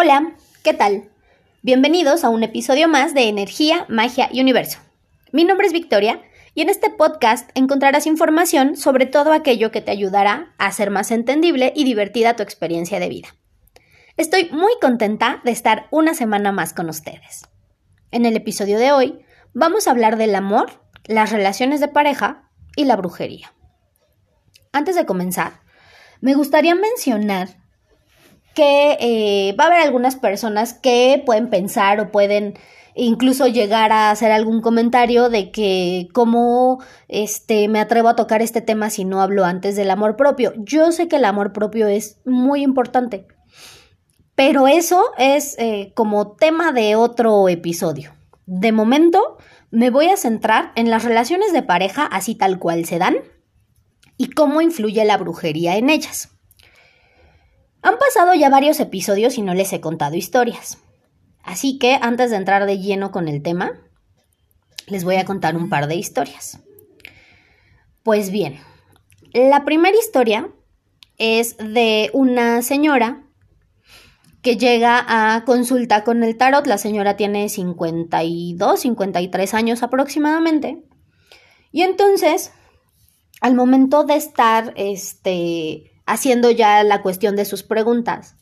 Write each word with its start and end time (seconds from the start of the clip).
Hola, 0.00 0.32
¿qué 0.62 0.74
tal? 0.74 1.10
Bienvenidos 1.62 2.22
a 2.22 2.28
un 2.28 2.44
episodio 2.44 2.86
más 2.86 3.14
de 3.14 3.28
Energía, 3.28 3.84
Magia 3.88 4.28
y 4.30 4.40
Universo. 4.40 4.78
Mi 5.32 5.44
nombre 5.44 5.66
es 5.66 5.72
Victoria 5.72 6.22
y 6.54 6.60
en 6.60 6.68
este 6.68 6.88
podcast 6.88 7.50
encontrarás 7.56 8.06
información 8.06 8.76
sobre 8.76 9.06
todo 9.06 9.32
aquello 9.32 9.72
que 9.72 9.80
te 9.80 9.90
ayudará 9.90 10.54
a 10.56 10.66
hacer 10.66 10.92
más 10.92 11.10
entendible 11.10 11.72
y 11.74 11.82
divertida 11.82 12.36
tu 12.36 12.44
experiencia 12.44 13.00
de 13.00 13.08
vida. 13.08 13.34
Estoy 14.16 14.48
muy 14.52 14.70
contenta 14.80 15.40
de 15.44 15.50
estar 15.50 15.88
una 15.90 16.14
semana 16.14 16.52
más 16.52 16.72
con 16.72 16.88
ustedes. 16.88 17.48
En 18.12 18.24
el 18.24 18.36
episodio 18.36 18.78
de 18.78 18.92
hoy 18.92 19.18
vamos 19.52 19.88
a 19.88 19.90
hablar 19.90 20.16
del 20.16 20.36
amor, 20.36 20.80
las 21.06 21.32
relaciones 21.32 21.80
de 21.80 21.88
pareja 21.88 22.48
y 22.76 22.84
la 22.84 22.94
brujería. 22.94 23.52
Antes 24.70 24.94
de 24.94 25.06
comenzar, 25.06 25.54
me 26.20 26.34
gustaría 26.34 26.76
mencionar 26.76 27.57
que 28.58 28.96
eh, 28.98 29.54
va 29.56 29.64
a 29.64 29.66
haber 29.68 29.82
algunas 29.82 30.16
personas 30.16 30.74
que 30.74 31.22
pueden 31.24 31.48
pensar 31.48 32.00
o 32.00 32.10
pueden 32.10 32.54
incluso 32.96 33.46
llegar 33.46 33.92
a 33.92 34.10
hacer 34.10 34.32
algún 34.32 34.62
comentario 34.62 35.28
de 35.28 35.52
que 35.52 36.08
cómo 36.12 36.82
este 37.06 37.68
me 37.68 37.78
atrevo 37.78 38.08
a 38.08 38.16
tocar 38.16 38.42
este 38.42 38.60
tema 38.60 38.90
si 38.90 39.04
no 39.04 39.22
hablo 39.22 39.44
antes 39.44 39.76
del 39.76 39.92
amor 39.92 40.16
propio. 40.16 40.54
Yo 40.56 40.90
sé 40.90 41.06
que 41.06 41.14
el 41.14 41.24
amor 41.24 41.52
propio 41.52 41.86
es 41.86 42.18
muy 42.24 42.64
importante, 42.64 43.28
pero 44.34 44.66
eso 44.66 45.04
es 45.18 45.56
eh, 45.60 45.92
como 45.94 46.32
tema 46.32 46.72
de 46.72 46.96
otro 46.96 47.48
episodio. 47.48 48.16
De 48.44 48.72
momento 48.72 49.38
me 49.70 49.90
voy 49.90 50.08
a 50.08 50.16
centrar 50.16 50.72
en 50.74 50.90
las 50.90 51.04
relaciones 51.04 51.52
de 51.52 51.62
pareja 51.62 52.06
así 52.06 52.34
tal 52.34 52.58
cual 52.58 52.86
se 52.86 52.98
dan 52.98 53.18
y 54.16 54.30
cómo 54.30 54.60
influye 54.62 55.04
la 55.04 55.16
brujería 55.16 55.76
en 55.76 55.90
ellas. 55.90 56.37
Han 57.82 57.98
pasado 57.98 58.34
ya 58.34 58.50
varios 58.50 58.80
episodios 58.80 59.38
y 59.38 59.42
no 59.42 59.54
les 59.54 59.72
he 59.72 59.80
contado 59.80 60.16
historias. 60.16 60.78
Así 61.42 61.78
que 61.78 61.98
antes 62.00 62.30
de 62.30 62.36
entrar 62.36 62.66
de 62.66 62.78
lleno 62.78 63.10
con 63.10 63.28
el 63.28 63.42
tema, 63.42 63.72
les 64.86 65.04
voy 65.04 65.16
a 65.16 65.24
contar 65.24 65.56
un 65.56 65.68
par 65.68 65.86
de 65.86 65.96
historias. 65.96 66.60
Pues 68.02 68.30
bien, 68.30 68.58
la 69.32 69.64
primera 69.64 69.96
historia 69.96 70.48
es 71.18 71.56
de 71.58 72.10
una 72.12 72.62
señora 72.62 73.24
que 74.42 74.56
llega 74.56 75.04
a 75.06 75.44
consulta 75.44 76.04
con 76.04 76.22
el 76.22 76.36
tarot. 76.36 76.66
La 76.66 76.78
señora 76.78 77.16
tiene 77.16 77.48
52, 77.48 78.80
53 78.80 79.54
años 79.54 79.82
aproximadamente. 79.82 80.84
Y 81.72 81.82
entonces, 81.82 82.52
al 83.40 83.54
momento 83.54 84.04
de 84.04 84.16
estar 84.16 84.72
este, 84.76 85.92
haciendo 86.08 86.50
ya 86.50 86.82
la 86.82 87.02
cuestión 87.02 87.36
de 87.36 87.44
sus 87.44 87.62
preguntas. 87.62 88.36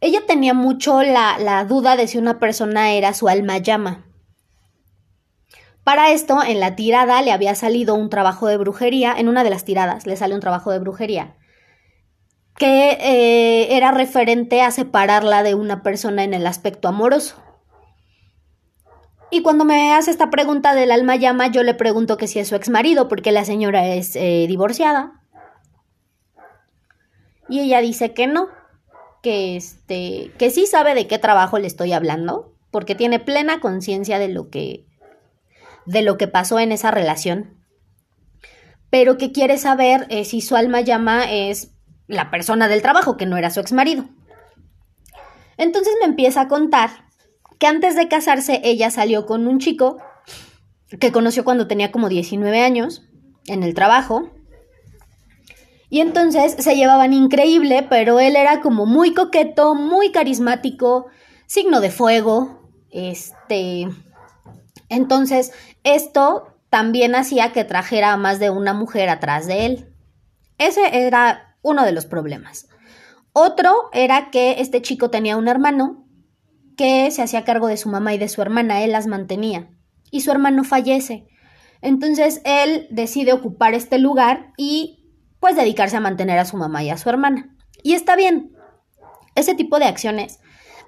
Ella 0.00 0.20
tenía 0.26 0.54
mucho 0.54 1.02
la, 1.02 1.64
duda 1.68 1.96
de 1.96 2.06
si 2.06 2.18
una 2.18 2.38
persona 2.38 2.92
era 2.92 3.14
su 3.14 3.28
alma 3.28 3.58
llama. 3.58 4.04
Para 5.82 6.12
esto, 6.12 6.42
en 6.42 6.60
la 6.60 6.76
tirada 6.76 7.20
le 7.22 7.32
había 7.32 7.54
salido 7.54 7.94
un 7.94 8.10
trabajo 8.10 8.46
de 8.46 8.58
brujería, 8.58 9.14
en 9.16 9.28
una 9.28 9.42
de 9.42 9.50
las 9.50 9.64
tiradas 9.64 10.06
le 10.06 10.16
sale 10.16 10.34
un 10.34 10.40
trabajo 10.40 10.70
de 10.70 10.78
brujería, 10.78 11.36
que 12.56 12.98
eh, 13.00 13.76
era 13.76 13.90
referente 13.90 14.60
a 14.60 14.70
separarla 14.70 15.42
de 15.42 15.54
una 15.54 15.82
persona 15.82 16.22
en 16.24 16.34
el 16.34 16.46
aspecto 16.46 16.88
amoroso. 16.88 17.42
Y 19.30 19.42
cuando 19.42 19.64
me 19.64 19.92
hace 19.92 20.10
esta 20.10 20.30
pregunta 20.30 20.74
del 20.74 20.90
alma 20.90 21.16
llama, 21.16 21.48
yo 21.48 21.62
le 21.62 21.74
pregunto 21.74 22.16
que 22.16 22.28
si 22.28 22.38
es 22.38 22.48
su 22.48 22.54
ex 22.54 22.68
marido, 22.68 23.08
porque 23.08 23.32
la 23.32 23.44
señora 23.44 23.86
es 23.86 24.14
eh, 24.14 24.46
divorciada. 24.46 25.17
Y 27.48 27.60
ella 27.60 27.80
dice 27.80 28.12
que 28.12 28.26
no, 28.26 28.48
que 29.22 29.56
este, 29.56 30.32
que 30.38 30.50
sí 30.50 30.66
sabe 30.66 30.94
de 30.94 31.06
qué 31.06 31.18
trabajo 31.18 31.58
le 31.58 31.66
estoy 31.66 31.92
hablando, 31.92 32.54
porque 32.70 32.94
tiene 32.94 33.18
plena 33.18 33.60
conciencia 33.60 34.18
de 34.18 34.28
lo 34.28 34.50
que 34.50 34.86
de 35.86 36.02
lo 36.02 36.18
que 36.18 36.28
pasó 36.28 36.58
en 36.58 36.70
esa 36.70 36.90
relación. 36.90 37.56
Pero 38.90 39.16
que 39.16 39.32
quiere 39.32 39.56
saber 39.56 40.06
eh, 40.10 40.24
si 40.26 40.42
su 40.42 40.54
alma 40.54 40.82
llama 40.82 41.30
es 41.30 41.72
la 42.06 42.30
persona 42.30 42.68
del 42.68 42.82
trabajo, 42.82 43.16
que 43.16 43.26
no 43.26 43.38
era 43.38 43.50
su 43.50 43.60
ex 43.60 43.72
marido. 43.72 44.04
Entonces 45.56 45.94
me 46.00 46.06
empieza 46.06 46.42
a 46.42 46.48
contar 46.48 46.90
que 47.58 47.66
antes 47.66 47.96
de 47.96 48.08
casarse 48.08 48.60
ella 48.64 48.90
salió 48.90 49.26
con 49.26 49.46
un 49.46 49.58
chico 49.58 49.98
que 51.00 51.12
conoció 51.12 51.44
cuando 51.44 51.66
tenía 51.66 51.90
como 51.90 52.08
19 52.08 52.60
años 52.60 53.02
en 53.46 53.62
el 53.62 53.74
trabajo 53.74 54.30
y 55.90 56.00
entonces 56.00 56.56
se 56.58 56.76
llevaban 56.76 57.12
increíble, 57.12 57.86
pero 57.88 58.20
él 58.20 58.36
era 58.36 58.60
como 58.60 58.84
muy 58.84 59.14
coqueto, 59.14 59.74
muy 59.74 60.12
carismático, 60.12 61.06
signo 61.46 61.80
de 61.80 61.90
fuego. 61.90 62.70
Este. 62.90 63.88
Entonces, 64.90 65.52
esto 65.84 66.58
también 66.68 67.14
hacía 67.14 67.52
que 67.52 67.64
trajera 67.64 68.12
a 68.12 68.16
más 68.18 68.38
de 68.38 68.50
una 68.50 68.74
mujer 68.74 69.08
atrás 69.08 69.46
de 69.46 69.66
él. 69.66 69.94
Ese 70.58 71.06
era 71.06 71.56
uno 71.62 71.84
de 71.84 71.92
los 71.92 72.04
problemas. 72.04 72.68
Otro 73.32 73.72
era 73.92 74.30
que 74.30 74.60
este 74.60 74.82
chico 74.82 75.10
tenía 75.10 75.36
un 75.36 75.48
hermano 75.48 76.06
que 76.76 77.10
se 77.10 77.22
hacía 77.22 77.44
cargo 77.44 77.66
de 77.66 77.76
su 77.76 77.88
mamá 77.88 78.14
y 78.14 78.18
de 78.18 78.28
su 78.28 78.42
hermana, 78.42 78.82
él 78.82 78.92
las 78.92 79.06
mantenía. 79.06 79.70
Y 80.10 80.20
su 80.20 80.30
hermano 80.30 80.64
fallece. 80.64 81.26
Entonces 81.80 82.40
él 82.44 82.86
decide 82.90 83.32
ocupar 83.32 83.74
este 83.74 83.98
lugar 83.98 84.52
y 84.56 84.97
pues 85.40 85.56
dedicarse 85.56 85.96
a 85.96 86.00
mantener 86.00 86.38
a 86.38 86.44
su 86.44 86.56
mamá 86.56 86.82
y 86.82 86.90
a 86.90 86.98
su 86.98 87.08
hermana. 87.08 87.54
Y 87.82 87.94
está 87.94 88.16
bien. 88.16 88.56
Ese 89.34 89.54
tipo 89.54 89.78
de 89.78 89.86
acciones 89.86 90.40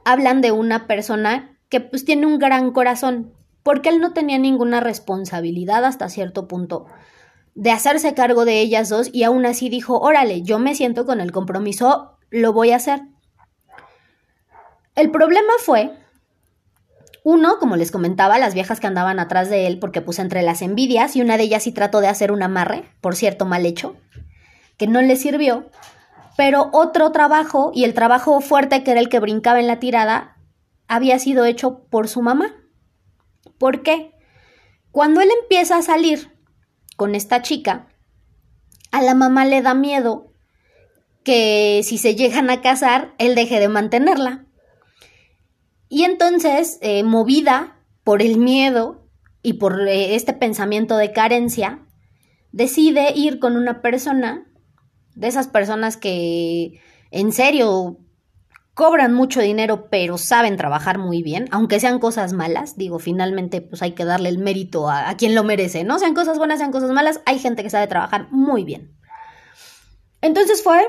hablan 0.05 0.41
de 0.41 0.53
una 0.53 0.87
persona 0.87 1.59
que 1.69 1.81
pues 1.81 2.05
tiene 2.05 2.27
un 2.27 2.39
gran 2.39 2.73
corazón, 2.73 3.33
porque 3.63 3.91
él 3.91 4.01
no 4.01 4.13
tenía 4.13 4.39
ninguna 4.39 4.81
responsabilidad 4.81 5.85
hasta 5.85 6.09
cierto 6.09 6.49
punto 6.49 6.87
de 7.55 7.71
hacerse 7.71 8.15
cargo 8.15 8.45
de 8.45 8.61
ellas 8.61 8.89
dos 8.89 9.11
y 9.13 9.25
aún 9.25 9.45
así 9.45 9.69
dijo, 9.69 9.99
órale, 9.99 10.43
yo 10.43 10.59
me 10.59 10.75
siento 10.75 11.05
con 11.05 11.21
el 11.21 11.33
compromiso, 11.33 12.17
lo 12.31 12.53
voy 12.53 12.71
a 12.71 12.77
hacer. 12.77 13.03
El 14.95 15.11
problema 15.11 15.53
fue, 15.59 15.93
uno, 17.23 17.59
como 17.59 17.77
les 17.77 17.91
comentaba, 17.91 18.39
las 18.39 18.55
viejas 18.55 18.81
que 18.81 18.87
andaban 18.87 19.19
atrás 19.19 19.51
de 19.51 19.67
él, 19.67 19.79
porque 19.79 20.01
puse 20.01 20.23
entre 20.23 20.43
las 20.43 20.63
envidias 20.63 21.17
y 21.17 21.23
una 21.23 21.37
de 21.37 21.45
ellas 21.45 21.65
sí 21.65 21.73
trató 21.73 22.01
de 22.01 22.09
hacer 22.09 22.33
un 22.33 22.43
amarre, 22.43 22.85
por 23.01 23.15
cierto, 23.15 23.47
mal 23.47 23.67
hecho 23.67 23.97
que 24.81 24.87
no 24.87 25.03
le 25.03 25.17
sirvió, 25.17 25.71
pero 26.39 26.71
otro 26.73 27.13
trabajo, 27.13 27.71
y 27.75 27.85
el 27.85 27.93
trabajo 27.93 28.41
fuerte 28.41 28.83
que 28.83 28.93
era 28.93 29.01
el 29.01 29.11
que 29.11 29.21
brincaba 29.21 29.61
en 29.61 29.67
la 29.67 29.79
tirada, 29.79 30.39
había 30.89 31.19
sido 31.19 31.45
hecho 31.45 31.85
por 31.91 32.09
su 32.09 32.23
mamá. 32.23 32.55
¿Por 33.59 33.83
qué? 33.83 34.15
Cuando 34.91 35.21
él 35.21 35.29
empieza 35.43 35.77
a 35.77 35.83
salir 35.83 36.35
con 36.97 37.15
esta 37.15 37.43
chica, 37.43 37.89
a 38.91 39.03
la 39.03 39.15
mamá 39.15 39.45
le 39.45 39.61
da 39.61 39.75
miedo 39.75 40.33
que 41.25 41.83
si 41.85 41.99
se 41.99 42.15
llegan 42.15 42.49
a 42.49 42.63
casar, 42.63 43.13
él 43.19 43.35
deje 43.35 43.61
de 43.61 43.69
mantenerla. 43.69 44.47
Y 45.91 46.05
entonces, 46.05 46.79
eh, 46.81 47.03
movida 47.03 47.77
por 48.03 48.23
el 48.23 48.39
miedo 48.39 49.07
y 49.43 49.55
por 49.55 49.87
eh, 49.87 50.15
este 50.15 50.33
pensamiento 50.33 50.97
de 50.97 51.13
carencia, 51.13 51.87
decide 52.51 53.13
ir 53.15 53.41
con 53.41 53.59
una 53.59 53.83
persona 53.83 54.47
de 55.15 55.29
esas 55.29 55.49
personas 55.49 55.97
que 55.97 56.81
en 57.11 57.33
serio 57.33 57.99
cobran 58.75 59.13
mucho 59.13 59.41
dinero 59.41 59.89
pero 59.91 60.17
saben 60.17 60.57
trabajar 60.57 60.99
muy 60.99 61.23
bien, 61.23 61.49
aunque 61.51 61.81
sean 61.81 61.99
cosas 61.99 62.33
malas, 62.33 62.77
digo, 62.77 62.99
finalmente 62.99 63.61
pues 63.61 63.83
hay 63.83 63.93
que 63.93 64.05
darle 64.05 64.29
el 64.29 64.39
mérito 64.39 64.89
a, 64.89 65.15
quien 65.17 65.35
lo 65.35 65.45
merece, 65.45 65.85
¿no? 65.85 65.99
Sean 65.99 66.15
cosas 66.15 66.39
buenas, 66.39 66.59
sean 66.59 66.73
cosas 66.73 66.91
malas, 66.91 67.21
hay 67.27 67.39
gente 67.39 67.63
que 67.63 67.71
sabe 67.71 67.87
trabajar 67.89 68.29
muy 68.31 68.65
bien. 68.65 68.97
Entonces 70.23 70.63
fue 70.63 70.87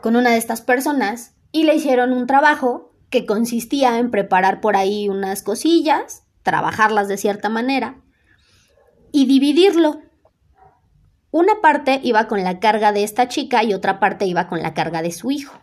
con 0.00 0.16
una 0.16 0.30
de 0.30 0.38
estas 0.38 0.60
personas 0.60 1.34
y 1.52 1.64
le 1.64 1.74
hicieron 1.74 2.12
un 2.12 2.26
trabajo 2.26 2.92
que 3.10 3.26
consistía 3.26 3.98
en 3.98 4.10
preparar 4.10 4.60
por 4.60 4.76
ahí 4.76 5.08
unas 5.08 5.42
cosillas, 5.42 6.24
trabajarlas 6.42 7.08
de 7.08 7.16
cierta 7.16 7.48
manera 7.48 8.02
y 9.12 9.26
dividirlo 9.26 10.00
una 11.34 11.60
parte 11.60 11.98
iba 12.04 12.28
con 12.28 12.44
la 12.44 12.60
carga 12.60 12.92
de 12.92 13.02
esta 13.02 13.26
chica 13.26 13.64
y 13.64 13.74
otra 13.74 13.98
parte 13.98 14.24
iba 14.24 14.46
con 14.46 14.62
la 14.62 14.72
carga 14.72 15.02
de 15.02 15.10
su 15.10 15.32
hijo. 15.32 15.58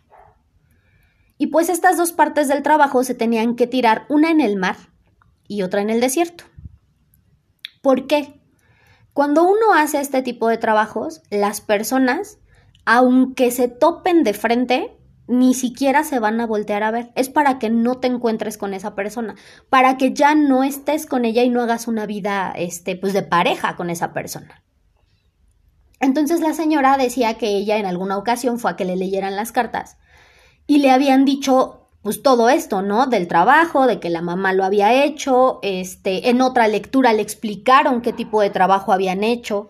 Y 1.38 1.48
pues 1.48 1.70
estas 1.70 1.96
dos 1.96 2.12
partes 2.12 2.50
del 2.50 2.62
trabajo 2.62 3.06
se 3.06 3.16
tenían 3.16 3.56
que 3.56 3.68
tirar 3.68 4.06
una 4.10 4.32
en 4.32 4.42
el 4.42 4.58
mar 4.58 4.76
y 5.48 5.62
otra 5.62 5.80
en 5.80 5.90
el 5.90 6.02
desierto. 6.02 6.44
¿Por 7.82 8.06
qué? 8.06 8.42
Cuando 9.14 9.44
uno 9.44 9.74
hace 9.74 10.02
este 10.02 10.22
tipo 10.22 10.50
de 10.50 10.58
trabajos, 10.58 11.22
las 11.30 11.62
personas, 11.62 12.38
aunque 12.84 13.50
se 13.50 13.70
topen 13.70 14.24
de 14.26 14.34
frente, 14.34 14.98
ni 15.28 15.54
siquiera 15.54 16.04
se 16.04 16.20
van 16.20 16.42
a 16.42 16.48
voltear 16.48 16.84
a 16.84 16.92
ver. 16.92 17.14
Es 17.16 17.30
para 17.30 17.60
que 17.60 17.70
no 17.70 17.98
te 18.00 18.08
encuentres 18.08 18.58
con 18.58 18.74
esa 18.74 18.94
persona, 18.94 19.36
para 19.70 19.96
que 19.96 20.12
ya 20.12 20.36
no 20.36 20.66
estés 20.66 21.06
con 21.06 21.24
ella 21.24 21.44
y 21.44 21.50
no 21.50 21.62
hagas 21.62 21.88
una 21.88 22.06
vida 22.06 22.52
este 22.58 22.98
pues 22.98 23.14
de 23.14 23.24
pareja 23.24 23.78
con 23.78 23.90
esa 23.90 24.12
persona. 24.12 24.62
Entonces 26.02 26.42
la 26.42 26.54
señora 26.54 26.98
decía 26.98 27.36
que 27.36 27.50
ella 27.50 27.78
en 27.78 27.86
alguna 27.86 28.18
ocasión 28.18 28.60
fue 28.60 28.72
a 28.72 28.76
que 28.76 28.86
le 28.86 28.96
leyeran 28.96 29.36
las 29.36 29.52
cartas 29.52 29.98
y 30.68 30.80
le 30.80 30.92
habían 30.92 31.26
dicho 31.26 31.78
pues 32.02 32.24
todo 32.24 32.50
esto, 32.50 32.82
¿no? 32.82 33.06
Del 33.06 33.28
trabajo, 33.28 33.86
de 33.86 34.00
que 34.00 34.10
la 34.10 34.22
mamá 34.22 34.54
lo 34.54 34.64
había 34.64 35.04
hecho, 35.04 35.60
este, 35.62 36.30
en 36.30 36.42
otra 36.42 36.68
lectura 36.68 37.14
le 37.14 37.22
explicaron 37.22 38.02
qué 38.02 38.12
tipo 38.12 38.42
de 38.42 38.50
trabajo 38.50 38.92
habían 38.92 39.24
hecho. 39.24 39.70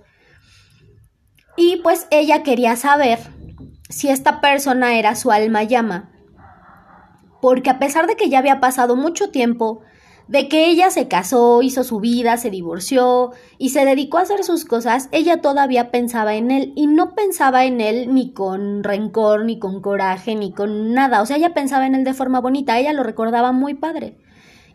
Y 1.57 1.78
pues 1.83 2.07
ella 2.10 2.44
quería 2.44 2.77
saber 2.77 3.19
si 3.89 4.07
esta 4.07 4.39
persona 4.39 4.98
era 4.98 5.16
su 5.16 5.31
alma 5.31 5.63
llama. 5.63 6.10
Porque 7.42 7.69
a 7.69 7.80
pesar 7.80 8.07
de 8.07 8.16
que 8.16 8.30
ya 8.30 8.39
había 8.39 8.62
pasado 8.62 8.95
mucho 8.95 9.30
tiempo 9.31 9.81
de 10.31 10.48
que 10.48 10.69
ella 10.69 10.89
se 10.92 11.10
casó, 11.10 11.62
hizo 11.62 11.83
su 11.83 12.00
vida, 12.00 12.38
se 12.38 12.50
divorció 12.50 13.31
y 13.57 13.72
se 13.72 13.83
dedicó 13.83 14.18
a 14.18 14.22
hacer 14.22 14.45
sus 14.45 14.63
cosas, 14.63 15.10
ella 15.12 15.42
todavía 15.42 15.92
pensaba 15.92 16.36
en 16.36 16.51
él 16.51 16.72
y 16.78 16.88
no 16.88 17.16
pensaba 17.16 17.66
en 17.66 17.81
él 17.81 18.13
ni 18.13 18.31
con 18.31 18.81
rencor, 18.81 19.44
ni 19.44 19.60
con 19.60 19.81
coraje, 19.81 20.36
ni 20.36 20.54
con 20.54 20.94
nada. 20.94 21.22
O 21.22 21.25
sea, 21.25 21.36
ella 21.36 21.54
pensaba 21.54 21.86
en 21.86 21.95
él 21.95 22.06
de 22.06 22.13
forma 22.13 22.39
bonita, 22.39 22.80
ella 22.80 22.94
lo 22.94 23.04
recordaba 23.04 23.51
muy 23.51 23.74
padre. 23.74 24.16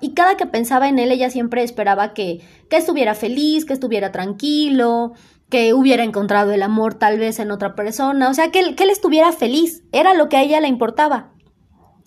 Y 0.03 0.12
cada 0.12 0.37
que 0.37 0.44
pensaba 0.44 0.91
en 0.91 0.99
él, 0.99 1.11
ella 1.11 1.31
siempre 1.31 1.62
esperaba 1.62 2.12
que, 2.12 2.43
que 2.69 2.76
estuviera 2.76 3.14
feliz, 3.14 3.64
que 3.64 3.73
estuviera 3.73 4.12
tranquilo, 4.12 5.14
que 5.49 5.73
hubiera 5.73 6.05
encontrado 6.05 6.52
el 6.52 6.62
amor 6.62 6.97
tal 6.97 7.19
vez 7.19 7.38
en 7.38 7.50
otra 7.50 7.75
persona, 7.75 8.29
o 8.29 8.35
sea, 8.35 8.50
que, 8.50 8.75
que 8.75 8.85
él 8.85 8.91
estuviera 8.91 9.32
feliz, 9.32 9.85
era 9.93 10.12
lo 10.12 10.29
que 10.29 10.37
a 10.37 10.43
ella 10.43 10.61
le 10.61 10.69
importaba. 10.69 11.32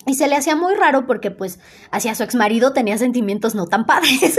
Y 0.06 0.14
se 0.14 0.28
le 0.28 0.36
hacía 0.36 0.56
muy 0.56 0.74
raro 0.74 1.06
porque 1.06 1.30
pues 1.30 1.58
hacia 1.90 2.14
su 2.14 2.22
ex 2.22 2.34
marido 2.34 2.72
tenía 2.72 2.96
sentimientos 2.98 3.54
no 3.54 3.66
tan 3.66 3.84
padres. 3.84 4.38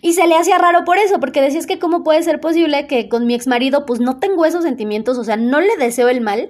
y 0.00 0.12
se 0.12 0.26
le 0.26 0.36
hacía 0.36 0.58
raro 0.58 0.84
por 0.84 0.98
eso, 0.98 1.18
porque 1.18 1.40
decía 1.40 1.58
es 1.58 1.66
que 1.66 1.78
cómo 1.78 2.04
puede 2.04 2.22
ser 2.22 2.40
posible 2.40 2.86
que 2.86 3.08
con 3.08 3.26
mi 3.26 3.34
ex 3.34 3.46
marido 3.46 3.84
pues 3.84 4.00
no 4.00 4.18
tengo 4.18 4.44
esos 4.44 4.62
sentimientos, 4.62 5.18
o 5.18 5.24
sea, 5.24 5.36
no 5.36 5.60
le 5.60 5.76
deseo 5.76 6.08
el 6.08 6.20
mal, 6.20 6.48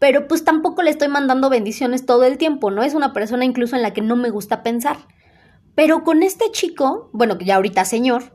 pero 0.00 0.26
pues 0.26 0.44
tampoco 0.44 0.82
le 0.82 0.90
estoy 0.90 1.08
mandando 1.08 1.48
bendiciones 1.48 2.06
todo 2.06 2.24
el 2.24 2.38
tiempo, 2.38 2.70
¿no? 2.70 2.82
Es 2.82 2.94
una 2.94 3.12
persona 3.12 3.44
incluso 3.44 3.76
en 3.76 3.82
la 3.82 3.92
que 3.92 4.00
no 4.00 4.16
me 4.16 4.30
gusta 4.30 4.62
pensar. 4.62 4.96
Pero 5.74 6.02
con 6.02 6.24
este 6.24 6.50
chico, 6.50 7.08
bueno, 7.12 7.38
que 7.38 7.44
ya 7.44 7.56
ahorita 7.56 7.84
señor, 7.84 8.32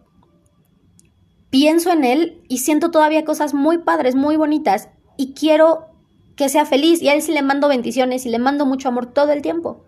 pienso 1.50 1.92
en 1.92 2.04
él 2.04 2.42
y 2.48 2.60
siento 2.60 2.90
todavía 2.90 3.26
cosas 3.26 3.54
muy 3.54 3.80
padres, 3.80 4.16
muy 4.16 4.38
bonitas 4.38 4.90
y 5.18 5.34
quiero 5.34 5.93
que 6.36 6.50
sea 6.50 6.66
feliz 6.66 7.02
y 7.02 7.10
a 7.10 7.14
él 7.14 7.22
sí 7.22 7.32
le 7.32 7.42
mando 7.42 7.68
bendiciones 7.68 8.26
y 8.26 8.30
le 8.30 8.40
mando 8.40 8.66
mucho 8.66 8.90
amor 8.90 9.14
todo 9.14 9.32
el 9.32 9.42
tiempo. 9.42 9.86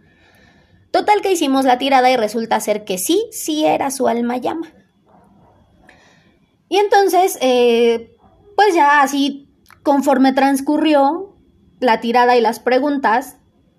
Total 0.92 1.22
que 1.22 1.32
hicimos 1.32 1.66
la 1.66 1.78
tirada 1.78 2.10
y 2.10 2.18
resulta 2.18 2.60
ser 2.60 2.86
que 2.86 2.98
sí, 2.98 3.28
sí 3.32 3.66
era 3.66 3.92
su 3.92 4.08
alma 4.08 4.38
llama. 4.38 4.72
Y 6.70 6.78
entonces, 6.78 7.38
eh, 7.42 8.16
pues 8.56 8.74
ya 8.74 9.02
así, 9.02 9.50
conforme 9.84 10.34
transcurrió 10.34 11.36
la 11.80 12.00
tirada 12.00 12.38
y 12.38 12.42
las 12.42 12.60
preguntas, 12.60 13.38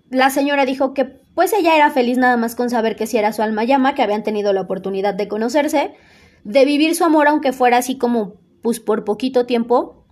la 0.09 0.29
señora 0.29 0.65
dijo 0.65 0.93
que 0.93 1.05
pues 1.35 1.53
ella 1.53 1.75
era 1.75 1.91
feliz 1.91 2.17
nada 2.17 2.37
más 2.37 2.55
con 2.55 2.69
saber 2.69 2.95
que 2.95 3.05
sí 3.05 3.17
era 3.17 3.33
su 3.33 3.41
alma 3.41 3.63
llama, 3.63 3.93
que 3.93 4.01
habían 4.01 4.23
tenido 4.23 4.53
la 4.53 4.61
oportunidad 4.61 5.13
de 5.13 5.27
conocerse, 5.27 5.93
de 6.43 6.65
vivir 6.65 6.95
su 6.95 7.03
amor 7.03 7.27
aunque 7.27 7.53
fuera 7.53 7.77
así 7.77 7.97
como 7.97 8.35
pues 8.61 8.79
por 8.79 9.03
poquito 9.03 9.45
tiempo, 9.45 10.06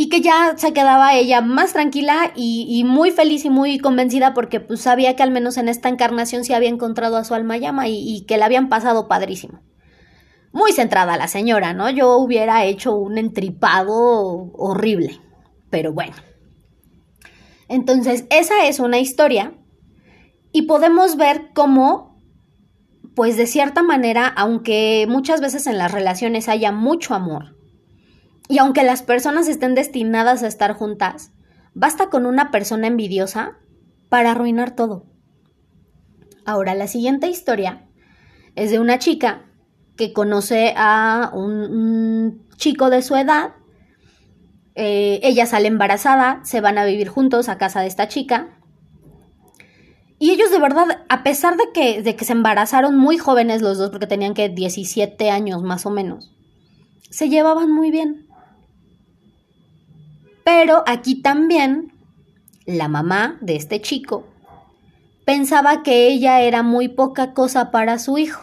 y 0.00 0.08
que 0.10 0.20
ya 0.20 0.54
se 0.56 0.72
quedaba 0.72 1.16
ella 1.16 1.40
más 1.40 1.72
tranquila 1.72 2.30
y, 2.36 2.84
muy 2.84 3.10
feliz 3.10 3.44
y 3.44 3.50
muy 3.50 3.80
convencida 3.80 4.32
porque 4.32 4.60
pues 4.60 4.82
sabía 4.82 5.16
que 5.16 5.24
al 5.24 5.32
menos 5.32 5.56
en 5.56 5.68
esta 5.68 5.88
encarnación 5.88 6.44
sí 6.44 6.52
había 6.52 6.68
encontrado 6.68 7.16
a 7.16 7.24
su 7.24 7.34
alma 7.34 7.56
llama 7.56 7.88
y, 7.88 7.96
y 7.96 8.24
que 8.24 8.36
la 8.36 8.46
habían 8.46 8.68
pasado 8.68 9.08
padrísimo. 9.08 9.60
Muy 10.52 10.70
centrada 10.70 11.16
la 11.16 11.26
señora, 11.26 11.72
¿no? 11.72 11.90
Yo 11.90 12.16
hubiera 12.16 12.64
hecho 12.64 12.94
un 12.94 13.18
entripado 13.18 14.52
horrible, 14.52 15.20
pero 15.68 15.92
bueno. 15.92 16.14
Entonces, 17.68 18.24
esa 18.30 18.68
es 18.68 18.78
una 18.78 19.00
historia 19.00 19.54
y 20.52 20.62
podemos 20.62 21.16
ver 21.16 21.50
cómo, 21.56 22.22
pues 23.16 23.36
de 23.36 23.48
cierta 23.48 23.82
manera, 23.82 24.28
aunque 24.28 25.06
muchas 25.08 25.40
veces 25.40 25.66
en 25.66 25.76
las 25.76 25.90
relaciones 25.90 26.48
haya 26.48 26.70
mucho 26.70 27.16
amor, 27.16 27.57
y 28.48 28.58
aunque 28.58 28.82
las 28.82 29.02
personas 29.02 29.46
estén 29.46 29.74
destinadas 29.74 30.42
a 30.42 30.46
estar 30.46 30.72
juntas, 30.72 31.32
basta 31.74 32.08
con 32.08 32.24
una 32.24 32.50
persona 32.50 32.86
envidiosa 32.86 33.58
para 34.08 34.32
arruinar 34.32 34.74
todo. 34.74 35.06
Ahora, 36.46 36.74
la 36.74 36.86
siguiente 36.86 37.28
historia 37.28 37.86
es 38.56 38.70
de 38.70 38.78
una 38.78 38.98
chica 38.98 39.44
que 39.96 40.14
conoce 40.14 40.72
a 40.76 41.30
un, 41.34 42.48
chico 42.56 42.88
de 42.88 43.02
su 43.02 43.16
edad. 43.16 43.52
Eh, 44.74 45.20
ella 45.22 45.44
sale 45.44 45.68
embarazada, 45.68 46.40
se 46.44 46.60
van 46.60 46.78
a 46.78 46.86
vivir 46.86 47.08
juntos 47.08 47.48
a 47.48 47.58
casa 47.58 47.82
de 47.82 47.88
esta 47.88 48.08
chica. 48.08 48.58
Y 50.18 50.30
ellos 50.30 50.50
de 50.50 50.58
verdad, 50.58 51.04
a 51.08 51.22
pesar 51.22 51.56
de 51.56 51.64
que, 51.74 52.02
de 52.02 52.16
que 52.16 52.24
se 52.24 52.32
embarazaron 52.32 52.96
muy 52.96 53.18
jóvenes 53.18 53.60
los 53.60 53.76
dos, 53.76 53.90
porque 53.90 54.06
tenían 54.06 54.34
que 54.34 54.48
17 54.48 55.30
años 55.30 55.62
más 55.62 55.84
o 55.84 55.90
menos, 55.90 56.34
se 57.10 57.28
llevaban 57.28 57.70
muy 57.70 57.90
bien. 57.90 58.27
Pero 60.48 60.82
aquí 60.86 61.20
también 61.20 61.92
la 62.64 62.88
mamá 62.88 63.36
de 63.42 63.54
este 63.54 63.82
chico 63.82 64.24
pensaba 65.26 65.82
que 65.82 66.08
ella 66.08 66.40
era 66.40 66.62
muy 66.62 66.88
poca 66.88 67.34
cosa 67.34 67.70
para 67.70 67.98
su 67.98 68.16
hijo 68.16 68.40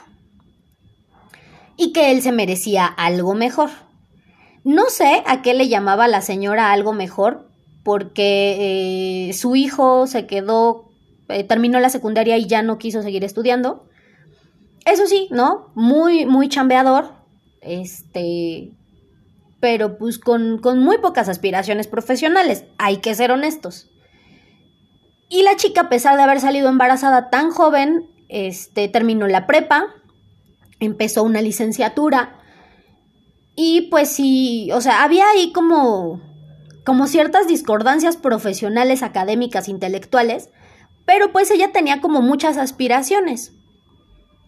y 1.78 1.94
que 1.94 2.12
él 2.12 2.22
se 2.22 2.32
merecía 2.32 2.86
algo 2.86 3.34
mejor. 3.34 3.72
No 4.64 4.84
sé 4.90 5.24
a 5.26 5.42
qué 5.42 5.56
le 5.56 5.68
llamaba 5.68 6.08
la 6.08 6.22
señora 6.22 6.72
algo 6.72 6.94
mejor, 6.94 7.50
porque 7.84 9.30
eh, 9.30 9.34
su 9.34 9.56
hijo 9.56 10.06
se 10.06 10.28
quedó, 10.28 10.92
eh, 11.28 11.44
terminó 11.44 11.80
la 11.80 11.90
secundaria 11.90 12.38
y 12.38 12.46
ya 12.46 12.62
no 12.62 12.78
quiso 12.78 13.02
seguir 13.02 13.24
estudiando. 13.24 13.90
Eso 14.86 15.08
sí, 15.08 15.28
¿no? 15.32 15.72
Muy, 15.74 16.28
muy 16.28 16.50
chambeador. 16.50 17.16
Este, 17.62 18.76
pero 19.60 19.98
pues 19.98 20.20
con, 20.20 20.60
muy 20.80 20.98
pocas 21.00 21.30
aspiraciones 21.30 21.88
profesionales, 21.88 22.66
hay 22.78 22.98
que 22.98 23.16
ser 23.16 23.32
honestos. 23.32 23.90
Y 25.30 25.44
la 25.44 25.56
chica, 25.56 25.82
a 25.82 25.90
pesar 25.90 26.18
de 26.18 26.24
haber 26.24 26.40
salido 26.40 26.70
embarazada 26.70 27.30
tan 27.30 27.50
joven, 27.50 28.10
este, 28.30 28.88
terminó 28.88 29.28
la 29.28 29.48
prepa, 29.48 29.88
empezó 30.80 31.24
una 31.24 31.42
licenciatura 31.42 32.40
y 33.56 33.88
pues 33.90 34.10
sí, 34.10 34.70
o 34.74 34.82
sea, 34.82 35.04
había 35.04 35.28
ahí 35.30 35.52
como, 35.54 36.22
como 36.84 37.08
ciertas 37.08 37.48
discordancias 37.48 38.18
profesionales, 38.18 39.02
académicas, 39.02 39.70
intelectuales, 39.70 40.50
pero 41.06 41.32
pues 41.32 41.50
ella 41.52 41.72
tenía 41.72 42.02
como 42.02 42.22
muchas 42.22 42.58
aspiraciones. 42.58 43.55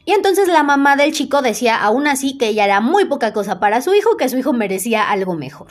Y 0.07 0.13
entonces 0.13 0.47
la 0.47 0.63
mamá 0.63 0.95
del 0.95 1.11
chico 1.11 1.41
decía 1.41 1.83
aún 1.83 2.07
así 2.07 2.37
que 2.37 2.47
ella 2.47 2.63
era 2.63 2.79
muy 2.79 3.03
poca 3.03 3.33
cosa 3.33 3.59
para 3.59 3.81
su 3.81 3.93
hijo, 3.93 4.15
que 4.15 4.29
su 4.29 4.37
hijo 4.37 4.53
merecía 4.53 5.11
algo 5.11 5.35
mejor. 5.35 5.67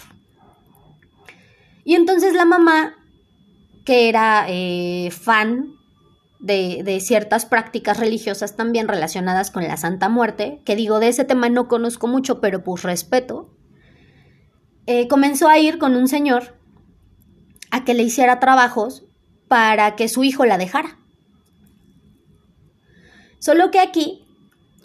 Y 1.84 1.94
entonces 1.94 2.34
la 2.34 2.44
mamá, 2.44 2.96
que 3.86 4.10
era 4.10 4.44
eh, 4.46 5.08
fan 5.10 5.72
de, 6.38 7.00
ciertas 7.00 7.46
prácticas 7.46 7.98
religiosas 7.98 8.56
también 8.56 8.88
relacionadas 8.88 9.50
con 9.50 9.66
la 9.66 9.78
Santa 9.78 10.10
Muerte, 10.10 10.60
que 10.66 10.76
digo, 10.76 11.00
de 11.00 11.08
ese 11.08 11.24
tema 11.24 11.48
no 11.48 11.66
conozco 11.66 12.06
mucho, 12.06 12.38
pero 12.42 12.62
pues 12.62 12.82
respeto, 12.82 13.56
eh, 14.84 15.08
comenzó 15.08 15.48
a 15.48 15.58
ir 15.58 15.78
con 15.78 15.96
un 15.96 16.08
señor 16.08 16.58
a 17.70 17.84
que 17.84 17.94
le 17.94 18.02
hiciera 18.02 18.38
trabajos 18.38 19.06
para 19.48 19.96
que 19.96 20.10
su 20.10 20.24
hijo 20.24 20.44
la 20.44 20.58
dejara. 20.58 20.98
Solo 23.38 23.70
que 23.70 23.80
aquí 23.80 24.24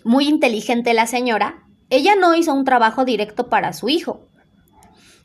muy 0.03 0.27
inteligente 0.27 0.93
la 0.93 1.07
señora, 1.07 1.63
ella 1.89 2.15
no 2.15 2.35
hizo 2.35 2.53
un 2.53 2.65
trabajo 2.65 3.05
directo 3.05 3.49
para 3.49 3.73
su 3.73 3.89
hijo. 3.89 4.27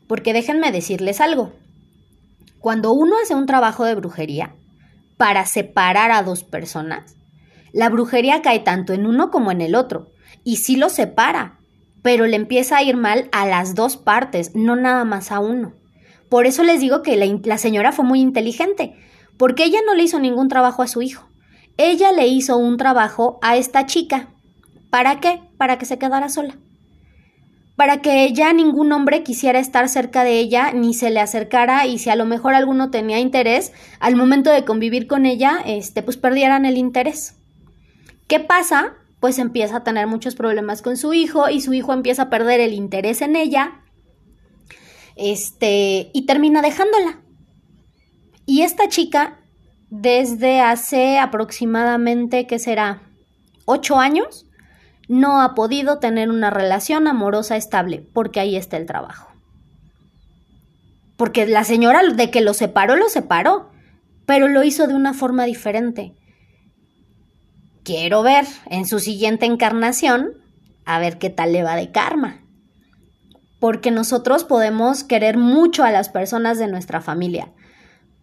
Porque 0.07 0.33
déjenme 0.33 0.71
decirles 0.71 1.21
algo. 1.21 1.53
Cuando 2.59 2.91
uno 2.91 3.15
hace 3.21 3.35
un 3.35 3.45
trabajo 3.45 3.85
de 3.85 3.95
brujería 3.95 4.55
para 5.17 5.45
separar 5.45 6.11
a 6.11 6.23
dos 6.23 6.43
personas, 6.43 7.15
la 7.71 7.89
brujería 7.89 8.41
cae 8.41 8.59
tanto 8.59 8.93
en 8.93 9.05
uno 9.05 9.29
como 9.29 9.51
en 9.51 9.61
el 9.61 9.75
otro. 9.75 10.09
Y 10.43 10.57
sí 10.57 10.75
lo 10.75 10.89
separa, 10.89 11.59
pero 12.01 12.25
le 12.25 12.35
empieza 12.35 12.77
a 12.77 12.83
ir 12.83 12.95
mal 12.95 13.29
a 13.31 13.45
las 13.45 13.75
dos 13.75 13.97
partes, 13.97 14.55
no 14.55 14.75
nada 14.75 15.03
más 15.03 15.31
a 15.31 15.39
uno. 15.39 15.73
Por 16.29 16.45
eso 16.45 16.63
les 16.63 16.79
digo 16.79 17.01
que 17.01 17.15
la, 17.15 17.25
la 17.43 17.57
señora 17.57 17.91
fue 17.91 18.05
muy 18.05 18.19
inteligente, 18.19 18.95
porque 19.37 19.63
ella 19.63 19.79
no 19.85 19.93
le 19.93 20.03
hizo 20.03 20.19
ningún 20.19 20.49
trabajo 20.49 20.81
a 20.81 20.87
su 20.87 21.01
hijo. 21.01 21.27
Ella 21.77 22.11
le 22.11 22.27
hizo 22.27 22.57
un 22.57 22.77
trabajo 22.77 23.39
a 23.41 23.55
esta 23.57 23.85
chica, 23.85 24.29
¿Para 24.89 25.19
qué? 25.19 25.41
Para 25.57 25.77
que 25.77 25.85
se 25.85 25.97
quedara 25.97 26.29
sola. 26.29 26.57
Para 27.75 28.01
que 28.01 28.33
ya 28.33 28.53
ningún 28.53 28.91
hombre 28.91 29.21
quisiera 29.21 29.59
estar 29.59 29.87
cerca 29.87 30.23
de 30.23 30.39
ella 30.39 30.71
ni 30.73 30.93
se 30.95 31.11
le 31.11 31.19
acercara 31.19 31.85
y 31.85 31.99
si 31.99 32.09
a 32.09 32.15
lo 32.15 32.25
mejor 32.25 32.55
alguno 32.55 32.89
tenía 32.89 33.19
interés, 33.19 33.71
al 33.99 34.15
momento 34.15 34.49
de 34.51 34.65
convivir 34.65 35.05
con 35.05 35.27
ella, 35.27 35.59
este, 35.65 36.01
pues 36.01 36.17
perdieran 36.17 36.65
el 36.65 36.77
interés. 36.77 37.35
¿Qué 38.27 38.39
pasa? 38.39 38.95
Pues 39.19 39.37
empieza 39.37 39.77
a 39.77 39.83
tener 39.83 40.07
muchos 40.07 40.33
problemas 40.33 40.81
con 40.81 40.97
su 40.97 41.13
hijo 41.13 41.49
y 41.49 41.61
su 41.61 41.73
hijo 41.73 41.93
empieza 41.93 42.23
a 42.23 42.29
perder 42.29 42.59
el 42.61 42.73
interés 42.73 43.21
en 43.21 43.35
ella. 43.35 43.81
Este, 45.15 46.09
y 46.13 46.25
termina 46.25 46.63
dejándola. 46.63 47.21
Y 48.47 48.63
esta 48.63 48.89
chica 48.89 49.39
desde 49.89 50.61
hace 50.61 51.19
aproximadamente, 51.19 52.47
¿qué 52.47 52.57
será? 52.57 53.03
¿Ocho 53.65 53.99
años? 53.99 54.46
No 55.07 55.41
ha 55.41 55.55
podido 55.55 55.99
tener 55.99 56.29
una 56.29 56.49
relación 56.49 57.07
amorosa 57.07 57.55
estable 57.55 58.05
porque 58.13 58.39
ahí 58.39 58.55
está 58.55 58.77
el 58.77 58.85
trabajo. 58.85 59.31
Porque 61.15 61.47
la 61.47 61.63
señora 61.63 62.01
de 62.03 62.29
que 62.29 62.41
lo 62.41 62.53
separó, 62.53 62.95
lo 62.95 63.09
separó, 63.09 63.71
pero 64.25 64.47
lo 64.47 64.63
hizo 64.63 64.87
de 64.87 64.93
una 64.93 65.13
forma 65.13 65.45
diferente. 65.45 66.13
Quiero 67.83 68.21
ver 68.21 68.45
en 68.65 68.85
su 68.85 68.99
siguiente 68.99 69.45
encarnación 69.45 70.33
a 70.85 70.99
ver 70.99 71.17
qué 71.17 71.29
tal 71.29 71.53
le 71.53 71.63
va 71.63 71.75
de 71.75 71.91
karma. 71.91 72.41
Porque 73.59 73.91
nosotros 73.91 74.43
podemos 74.43 75.03
querer 75.03 75.37
mucho 75.37 75.83
a 75.83 75.91
las 75.91 76.09
personas 76.09 76.59
de 76.59 76.67
nuestra 76.67 77.01
familia, 77.01 77.51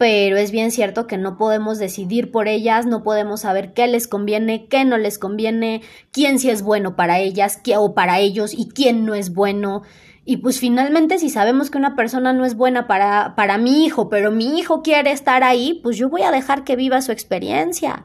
pero 0.04 0.36
es 0.36 0.50
bien 0.50 0.70
cierto 0.70 1.06
que 1.06 1.16
no 1.16 1.38
podemos 1.38 1.78
decidir 1.78 2.30
por 2.30 2.46
ellas, 2.46 2.84
no 2.84 3.02
podemos 3.02 3.40
saber 3.40 3.72
qué 3.72 3.86
les 3.86 4.06
conviene, 4.06 4.66
qué 4.68 4.84
no 4.84 4.98
les 4.98 5.18
conviene, 5.18 5.80
quién 6.12 6.38
sí 6.38 6.50
es 6.50 6.60
bueno 6.60 6.94
para 6.94 7.20
ellas 7.20 7.56
qué, 7.56 7.78
o 7.78 7.94
para 7.94 8.18
ellos 8.18 8.52
y 8.52 8.68
quién 8.68 9.06
no 9.06 9.14
es 9.14 9.32
bueno. 9.32 9.80
Y 10.26 10.36
pues 10.36 10.60
finalmente 10.60 11.18
si 11.18 11.30
sabemos 11.30 11.70
que 11.70 11.78
una 11.78 11.96
persona 11.96 12.34
no 12.34 12.44
es 12.44 12.54
buena 12.54 12.86
para, 12.86 13.34
para 13.34 13.56
mi 13.56 13.86
hijo, 13.86 14.10
pero 14.10 14.30
mi 14.30 14.58
hijo 14.58 14.82
quiere 14.82 15.10
estar 15.10 15.42
ahí, 15.42 15.80
pues 15.82 15.96
yo 15.96 16.10
voy 16.10 16.20
a 16.20 16.30
dejar 16.30 16.64
que 16.64 16.76
viva 16.76 17.00
su 17.00 17.10
experiencia. 17.10 18.04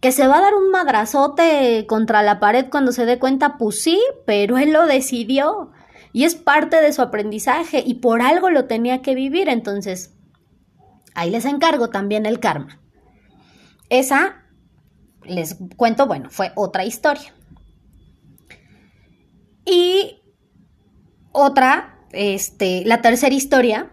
Que 0.00 0.12
se 0.12 0.26
va 0.26 0.38
a 0.38 0.40
dar 0.40 0.54
un 0.54 0.70
madrazote 0.70 1.84
contra 1.86 2.22
la 2.22 2.40
pared 2.40 2.68
cuando 2.70 2.92
se 2.92 3.04
dé 3.04 3.18
cuenta, 3.18 3.58
pues 3.58 3.82
sí, 3.82 4.00
pero 4.24 4.56
él 4.56 4.72
lo 4.72 4.86
decidió. 4.86 5.70
Y 6.14 6.24
es 6.24 6.34
parte 6.34 6.80
de 6.80 6.94
su 6.94 7.02
aprendizaje 7.02 7.82
y 7.84 7.96
por 7.96 8.22
algo 8.22 8.48
lo 8.48 8.64
tenía 8.64 9.02
que 9.02 9.14
vivir. 9.14 9.50
Entonces, 9.50 10.14
ahí 11.14 11.30
les 11.30 11.44
encargo 11.44 11.90
también 11.90 12.26
el 12.26 12.40
karma. 12.40 12.80
Esa, 13.88 14.44
les 15.24 15.56
cuento, 15.76 16.06
bueno, 16.06 16.30
fue 16.30 16.52
otra 16.54 16.84
historia. 16.84 17.34
Y 19.64 20.22
otra, 21.32 21.98
este, 22.12 22.84
la 22.84 23.02
tercera 23.02 23.34
historia, 23.34 23.90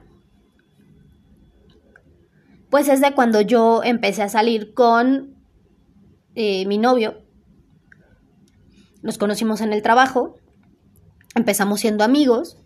pues 2.69 2.87
es 2.89 3.01
de 3.01 3.13
cuando 3.13 3.41
yo 3.41 3.83
empecé 3.83 4.23
a 4.23 4.29
salir 4.29 4.73
con 4.73 5.35
eh, 6.35 6.65
mi 6.65 6.77
novio. 6.77 7.21
Nos 9.01 9.17
conocimos 9.17 9.61
en 9.61 9.73
el 9.73 9.81
trabajo, 9.81 10.35
empezamos 11.35 11.79
siendo 11.79 12.03
amigos 12.03 12.57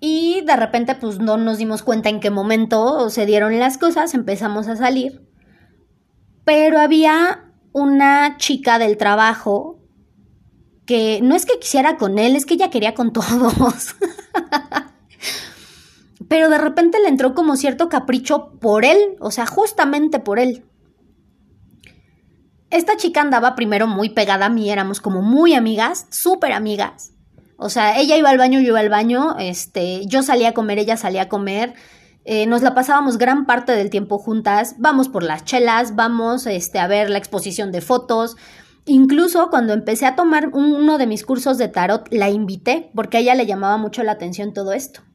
y 0.00 0.42
de 0.42 0.56
repente 0.56 0.94
pues 0.94 1.18
no 1.18 1.36
nos 1.36 1.58
dimos 1.58 1.82
cuenta 1.82 2.08
en 2.08 2.20
qué 2.20 2.30
momento 2.30 3.10
se 3.10 3.26
dieron 3.26 3.58
las 3.58 3.78
cosas, 3.78 4.14
empezamos 4.14 4.68
a 4.68 4.76
salir. 4.76 5.26
Pero 6.44 6.78
había 6.78 7.50
una 7.72 8.36
chica 8.36 8.78
del 8.78 8.96
trabajo 8.96 9.80
que 10.84 11.20
no 11.22 11.34
es 11.34 11.46
que 11.46 11.58
quisiera 11.58 11.96
con 11.96 12.18
él, 12.18 12.36
es 12.36 12.46
que 12.46 12.54
ella 12.54 12.70
quería 12.70 12.94
con 12.94 13.12
todos. 13.12 13.96
Pero 16.28 16.48
de 16.48 16.58
repente 16.58 16.98
le 17.00 17.08
entró 17.08 17.34
como 17.34 17.56
cierto 17.56 17.88
capricho 17.88 18.52
por 18.60 18.84
él, 18.84 19.16
o 19.20 19.30
sea, 19.30 19.46
justamente 19.46 20.18
por 20.18 20.38
él 20.38 20.64
esta 22.70 22.96
chica 22.96 23.20
andaba 23.20 23.54
primero 23.54 23.86
muy 23.86 24.10
pegada 24.10 24.46
a 24.46 24.50
mí, 24.50 24.70
éramos 24.70 25.00
como 25.00 25.22
muy 25.22 25.54
amigas, 25.54 26.06
súper 26.10 26.52
amigas. 26.52 27.12
O 27.56 27.70
sea, 27.70 27.98
ella 27.98 28.16
iba 28.16 28.30
al 28.30 28.38
baño, 28.38 28.60
yo 28.60 28.68
iba 28.68 28.80
al 28.80 28.90
baño, 28.90 29.36
este, 29.38 30.04
yo 30.06 30.22
salía 30.22 30.50
a 30.50 30.52
comer, 30.52 30.78
ella 30.78 30.96
salía 30.96 31.22
a 31.22 31.28
comer. 31.28 31.74
Eh, 32.24 32.46
nos 32.46 32.62
la 32.62 32.74
pasábamos 32.74 33.18
gran 33.18 33.46
parte 33.46 33.72
del 33.72 33.88
tiempo 33.88 34.18
juntas, 34.18 34.74
vamos 34.78 35.08
por 35.08 35.22
las 35.22 35.44
chelas, 35.44 35.94
vamos 35.94 36.46
este, 36.46 36.78
a 36.78 36.86
ver 36.88 37.08
la 37.08 37.18
exposición 37.18 37.70
de 37.72 37.80
fotos. 37.80 38.36
Incluso 38.84 39.48
cuando 39.48 39.72
empecé 39.72 40.06
a 40.06 40.16
tomar 40.16 40.50
uno 40.52 40.98
de 40.98 41.06
mis 41.06 41.24
cursos 41.24 41.56
de 41.56 41.68
tarot, 41.68 42.08
la 42.10 42.28
invité 42.28 42.90
porque 42.94 43.16
a 43.16 43.20
ella 43.20 43.34
le 43.34 43.46
llamaba 43.46 43.76
mucho 43.76 44.02
la 44.02 44.12
atención 44.12 44.52
todo 44.52 44.72
esto. 44.72 45.05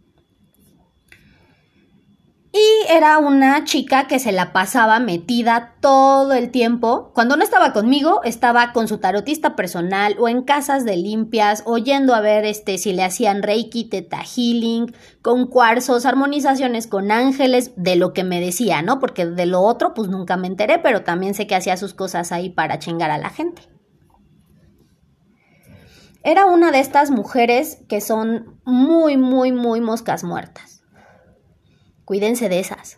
Y 2.53 2.91
era 2.91 3.17
una 3.17 3.63
chica 3.63 4.07
que 4.07 4.19
se 4.19 4.33
la 4.33 4.51
pasaba 4.51 4.99
metida 4.99 5.75
todo 5.79 6.33
el 6.33 6.51
tiempo. 6.51 7.11
Cuando 7.13 7.37
no 7.37 7.45
estaba 7.45 7.71
conmigo, 7.71 8.19
estaba 8.25 8.73
con 8.73 8.89
su 8.89 8.97
tarotista 8.97 9.55
personal 9.55 10.17
o 10.19 10.27
en 10.27 10.41
casas 10.41 10.83
de 10.83 10.97
limpias, 10.97 11.63
oyendo 11.65 12.13
a 12.13 12.19
ver 12.19 12.43
este, 12.43 12.77
si 12.77 12.91
le 12.91 13.05
hacían 13.05 13.41
reiki, 13.41 13.85
teta 13.85 14.21
healing, 14.23 14.93
con 15.21 15.47
cuarzos, 15.47 16.05
armonizaciones 16.05 16.87
con 16.87 17.11
ángeles, 17.11 17.71
de 17.77 17.95
lo 17.95 18.11
que 18.11 18.25
me 18.25 18.41
decía, 18.41 18.81
¿no? 18.81 18.99
Porque 18.99 19.25
de 19.25 19.45
lo 19.45 19.61
otro, 19.61 19.93
pues 19.93 20.09
nunca 20.09 20.35
me 20.35 20.47
enteré, 20.47 20.77
pero 20.77 21.03
también 21.03 21.33
sé 21.33 21.47
que 21.47 21.55
hacía 21.55 21.77
sus 21.77 21.93
cosas 21.93 22.33
ahí 22.33 22.49
para 22.49 22.79
chingar 22.79 23.11
a 23.11 23.17
la 23.17 23.29
gente. 23.29 23.61
Era 26.21 26.47
una 26.47 26.71
de 26.71 26.81
estas 26.81 27.11
mujeres 27.11 27.77
que 27.87 28.01
son 28.01 28.59
muy, 28.65 29.15
muy, 29.15 29.53
muy 29.53 29.79
moscas 29.79 30.25
muertas 30.25 30.80
Cuídense 32.11 32.49
de 32.49 32.59
esas. 32.59 32.97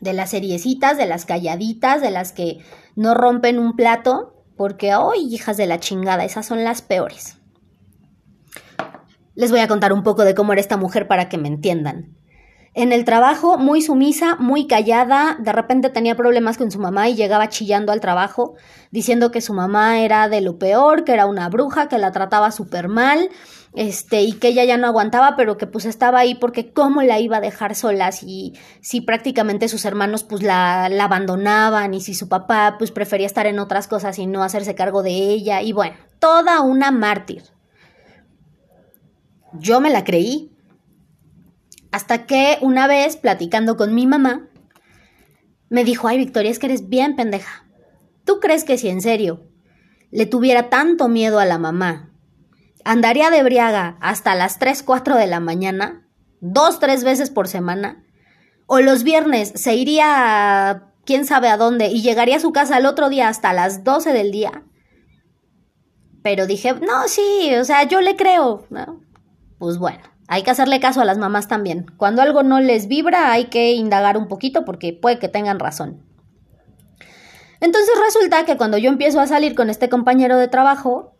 De 0.00 0.14
las 0.14 0.30
seriecitas, 0.30 0.96
de 0.96 1.04
las 1.04 1.26
calladitas, 1.26 2.00
de 2.00 2.10
las 2.10 2.32
que 2.32 2.64
no 2.94 3.12
rompen 3.12 3.58
un 3.58 3.76
plato, 3.76 4.42
porque, 4.56 4.90
¡ay, 4.90 5.28
hijas 5.34 5.58
de 5.58 5.66
la 5.66 5.80
chingada! 5.80 6.24
Esas 6.24 6.46
son 6.46 6.64
las 6.64 6.80
peores. 6.80 7.36
Les 9.34 9.50
voy 9.50 9.60
a 9.60 9.68
contar 9.68 9.92
un 9.92 10.02
poco 10.02 10.24
de 10.24 10.34
cómo 10.34 10.54
era 10.54 10.62
esta 10.62 10.78
mujer 10.78 11.06
para 11.06 11.28
que 11.28 11.36
me 11.36 11.48
entiendan. 11.48 12.16
En 12.72 12.92
el 12.92 13.04
trabajo, 13.04 13.58
muy 13.58 13.82
sumisa, 13.82 14.36
muy 14.36 14.66
callada, 14.66 15.36
de 15.38 15.52
repente 15.52 15.90
tenía 15.90 16.14
problemas 16.14 16.56
con 16.56 16.70
su 16.70 16.78
mamá 16.78 17.10
y 17.10 17.16
llegaba 17.16 17.50
chillando 17.50 17.92
al 17.92 18.00
trabajo, 18.00 18.54
diciendo 18.90 19.30
que 19.30 19.42
su 19.42 19.52
mamá 19.52 20.00
era 20.00 20.30
de 20.30 20.40
lo 20.40 20.58
peor, 20.58 21.04
que 21.04 21.12
era 21.12 21.26
una 21.26 21.50
bruja, 21.50 21.88
que 21.88 21.98
la 21.98 22.12
trataba 22.12 22.50
súper 22.50 22.88
mal, 22.88 23.28
este, 23.76 24.22
y 24.22 24.32
que 24.32 24.48
ella 24.48 24.64
ya 24.64 24.78
no 24.78 24.86
aguantaba, 24.86 25.36
pero 25.36 25.58
que 25.58 25.66
pues 25.66 25.84
estaba 25.84 26.18
ahí 26.18 26.34
porque 26.34 26.72
cómo 26.72 27.02
la 27.02 27.20
iba 27.20 27.36
a 27.36 27.42
dejar 27.42 27.74
sola 27.74 28.10
si, 28.10 28.54
si 28.80 29.02
prácticamente 29.02 29.68
sus 29.68 29.84
hermanos 29.84 30.24
pues 30.24 30.42
la, 30.42 30.88
la 30.88 31.04
abandonaban 31.04 31.92
y 31.92 32.00
si 32.00 32.14
su 32.14 32.26
papá 32.28 32.76
pues 32.78 32.90
prefería 32.90 33.26
estar 33.26 33.46
en 33.46 33.58
otras 33.58 33.86
cosas 33.86 34.18
y 34.18 34.26
no 34.26 34.42
hacerse 34.42 34.74
cargo 34.74 35.02
de 35.02 35.10
ella 35.10 35.60
y 35.60 35.72
bueno, 35.72 35.94
toda 36.18 36.62
una 36.62 36.90
mártir. 36.90 37.42
Yo 39.52 39.80
me 39.80 39.90
la 39.90 40.04
creí. 40.04 40.52
Hasta 41.92 42.26
que 42.26 42.58
una 42.62 42.86
vez, 42.86 43.16
platicando 43.16 43.76
con 43.76 43.94
mi 43.94 44.06
mamá, 44.06 44.48
me 45.68 45.84
dijo, 45.84 46.08
ay 46.08 46.16
Victoria, 46.16 46.50
es 46.50 46.58
que 46.58 46.66
eres 46.66 46.88
bien 46.88 47.14
pendeja. 47.14 47.66
¿Tú 48.24 48.40
crees 48.40 48.64
que 48.64 48.78
si 48.78 48.88
en 48.88 49.02
serio 49.02 49.46
le 50.10 50.24
tuviera 50.24 50.70
tanto 50.70 51.08
miedo 51.08 51.38
a 51.38 51.44
la 51.44 51.58
mamá 51.58 52.15
andaría 52.86 53.30
de 53.30 53.42
briaga 53.42 53.96
hasta 54.00 54.34
las 54.34 54.58
3, 54.58 54.82
4 54.84 55.16
de 55.16 55.26
la 55.26 55.40
mañana, 55.40 56.06
dos, 56.40 56.78
tres 56.78 57.02
veces 57.02 57.30
por 57.30 57.48
semana, 57.48 58.04
o 58.66 58.80
los 58.80 59.02
viernes 59.02 59.52
se 59.56 59.74
iría 59.74 60.70
a 60.70 60.92
quién 61.04 61.24
sabe 61.26 61.48
a 61.48 61.56
dónde 61.56 61.88
y 61.88 62.00
llegaría 62.00 62.36
a 62.36 62.40
su 62.40 62.52
casa 62.52 62.78
el 62.78 62.86
otro 62.86 63.08
día 63.08 63.28
hasta 63.28 63.52
las 63.52 63.82
12 63.82 64.12
del 64.12 64.30
día. 64.30 64.62
Pero 66.22 66.46
dije, 66.46 66.74
no, 66.74 67.08
sí, 67.08 67.54
o 67.60 67.64
sea, 67.64 67.84
yo 67.84 68.00
le 68.00 68.16
creo. 68.16 68.66
Pues 69.58 69.78
bueno, 69.78 70.02
hay 70.28 70.42
que 70.42 70.50
hacerle 70.50 70.80
caso 70.80 71.00
a 71.00 71.04
las 71.04 71.18
mamás 71.18 71.48
también. 71.48 71.86
Cuando 71.96 72.22
algo 72.22 72.44
no 72.44 72.60
les 72.60 72.86
vibra, 72.88 73.32
hay 73.32 73.46
que 73.46 73.72
indagar 73.72 74.16
un 74.16 74.28
poquito 74.28 74.64
porque 74.64 74.92
puede 74.92 75.18
que 75.18 75.28
tengan 75.28 75.58
razón. 75.58 76.02
Entonces 77.60 77.94
resulta 78.04 78.44
que 78.44 78.56
cuando 78.56 78.78
yo 78.78 78.90
empiezo 78.90 79.20
a 79.20 79.26
salir 79.26 79.54
con 79.54 79.70
este 79.70 79.88
compañero 79.88 80.36
de 80.36 80.48
trabajo, 80.48 81.15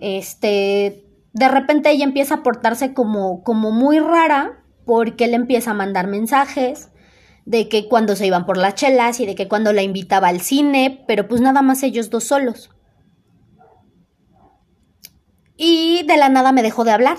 este, 0.00 1.04
de 1.32 1.48
repente 1.48 1.90
ella 1.90 2.04
empieza 2.04 2.36
a 2.36 2.42
portarse 2.42 2.94
como, 2.94 3.42
como 3.42 3.70
muy 3.70 3.98
rara 3.98 4.64
porque 4.84 5.24
él 5.24 5.34
empieza 5.34 5.72
a 5.72 5.74
mandar 5.74 6.06
mensajes 6.06 6.90
de 7.44 7.68
que 7.68 7.88
cuando 7.88 8.16
se 8.16 8.26
iban 8.26 8.46
por 8.46 8.56
las 8.56 8.74
chelas 8.74 9.20
y 9.20 9.26
de 9.26 9.34
que 9.34 9.48
cuando 9.48 9.72
la 9.72 9.82
invitaba 9.82 10.28
al 10.28 10.40
cine, 10.40 11.04
pero 11.06 11.28
pues 11.28 11.40
nada 11.40 11.62
más 11.62 11.82
ellos 11.82 12.10
dos 12.10 12.24
solos. 12.24 12.70
Y 15.56 16.04
de 16.06 16.16
la 16.16 16.28
nada 16.28 16.52
me 16.52 16.62
dejó 16.62 16.84
de 16.84 16.92
hablar. 16.92 17.16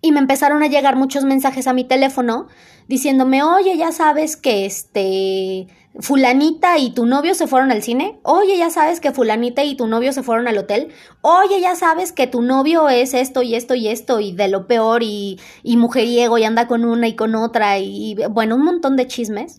Y 0.00 0.12
me 0.12 0.20
empezaron 0.20 0.62
a 0.62 0.68
llegar 0.68 0.96
muchos 0.96 1.24
mensajes 1.24 1.66
a 1.66 1.72
mi 1.72 1.84
teléfono 1.84 2.48
diciéndome, 2.88 3.42
oye, 3.42 3.76
ya 3.76 3.92
sabes 3.92 4.36
que 4.36 4.66
este 4.66 5.68
fulanita 5.98 6.78
y 6.78 6.90
tu 6.90 7.06
novio 7.06 7.34
se 7.34 7.46
fueron 7.46 7.70
al 7.70 7.82
cine. 7.82 8.20
Oye, 8.22 8.58
ya 8.58 8.70
sabes 8.70 9.00
que 9.00 9.12
fulanita 9.12 9.64
y 9.64 9.76
tu 9.76 9.86
novio 9.86 10.12
se 10.12 10.22
fueron 10.22 10.48
al 10.48 10.58
hotel. 10.58 10.92
Oye, 11.22 11.60
ya 11.60 11.74
sabes 11.74 12.12
que 12.12 12.26
tu 12.26 12.42
novio 12.42 12.88
es 12.88 13.14
esto 13.14 13.42
y 13.42 13.54
esto 13.54 13.74
y 13.74 13.88
esto 13.88 14.20
y 14.20 14.32
de 14.32 14.48
lo 14.48 14.66
peor 14.66 15.02
y, 15.02 15.40
y 15.62 15.76
mujeriego 15.76 16.38
y 16.38 16.44
anda 16.44 16.66
con 16.66 16.84
una 16.84 17.08
y 17.08 17.16
con 17.16 17.34
otra 17.34 17.78
y 17.78 18.16
bueno, 18.30 18.56
un 18.56 18.64
montón 18.64 18.96
de 18.96 19.06
chismes. 19.06 19.58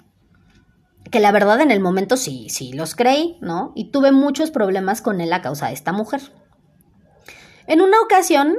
Que 1.11 1.19
la 1.21 1.31
verdad 1.31 1.61
en 1.61 1.71
el 1.71 1.79
momento 1.79 2.17
sí, 2.17 2.49
sí 2.49 2.73
los 2.73 2.93
creí, 2.93 3.37
¿no? 3.41 3.71
Y 3.75 3.91
tuve 3.91 4.11
muchos 4.11 4.51
problemas 4.51 5.01
con 5.01 5.21
él 5.21 5.31
a 5.31 5.41
causa 5.41 5.67
de 5.67 5.73
esta 5.73 5.93
mujer. 5.93 6.21
En 7.65 7.81
una 7.81 7.99
ocasión, 8.01 8.57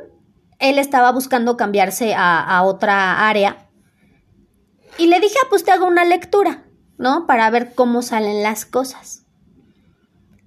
él 0.58 0.78
estaba 0.78 1.12
buscando 1.12 1.56
cambiarse 1.56 2.14
a, 2.16 2.62
otra 2.64 3.28
área 3.28 3.68
y 4.98 5.06
le 5.06 5.20
dije, 5.20 5.36
ah, 5.42 5.46
pues 5.48 5.64
te 5.64 5.70
hago 5.70 5.86
una 5.86 6.04
lectura 6.04 6.64
¿no? 6.98 7.26
Para 7.26 7.48
ver 7.48 7.74
cómo 7.74 8.02
salen 8.02 8.42
las 8.42 8.66
cosas. 8.66 9.24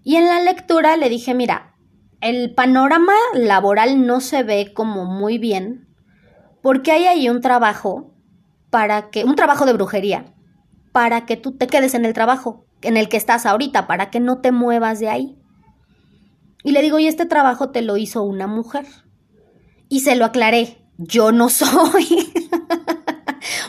Y 0.03 0.18
en 0.18 0.27
la 0.27 0.41
lectura 0.41 0.98
le 0.98 1.10
dije, 1.10 1.34
mira, 1.34 1.75
el 2.20 2.53
panorama 2.53 3.13
laboral 3.34 4.06
no 4.06 4.20
se 4.20 4.44
ve 4.44 4.74
como 4.74 5.06
muy 5.06 5.38
bien, 5.38 5.88
porque 6.62 6.91
hay 6.91 7.08
ahí 7.08 7.30
un 7.30 7.41
trabajo 7.41 8.13
para 8.70 9.10
que, 9.10 9.24
un 9.24 9.36
trabajo 9.36 9.65
de 9.65 9.74
brujería, 9.74 10.34
para 10.91 11.25
que 11.25 11.38
tú 11.38 11.53
te 11.53 11.68
quedes 11.68 11.94
en 11.94 12.06
el 12.06 12.13
trabajo 12.13 12.65
en 12.82 12.98
el 12.98 13.10
que 13.10 13.18
estás 13.18 13.46
ahorita, 13.46 13.88
para 13.88 14.10
que 14.10 14.20
no 14.20 14.39
te 14.39 14.51
muevas 14.51 15.00
de 15.00 15.10
ahí. 15.10 15.38
Y 16.63 16.72
le 16.72 16.82
digo, 16.82 17.00
y 17.00 17.08
este 17.08 17.25
trabajo 17.25 17.70
te 17.70 17.82
lo 17.82 17.98
hizo 17.98 18.24
una 18.24 18.48
mujer. 18.48 18.86
Y 19.91 20.00
se 20.00 20.15
lo 20.15 20.24
aclaré, 20.24 20.77
yo 20.98 21.33
no 21.33 21.50
soy. 21.50 22.31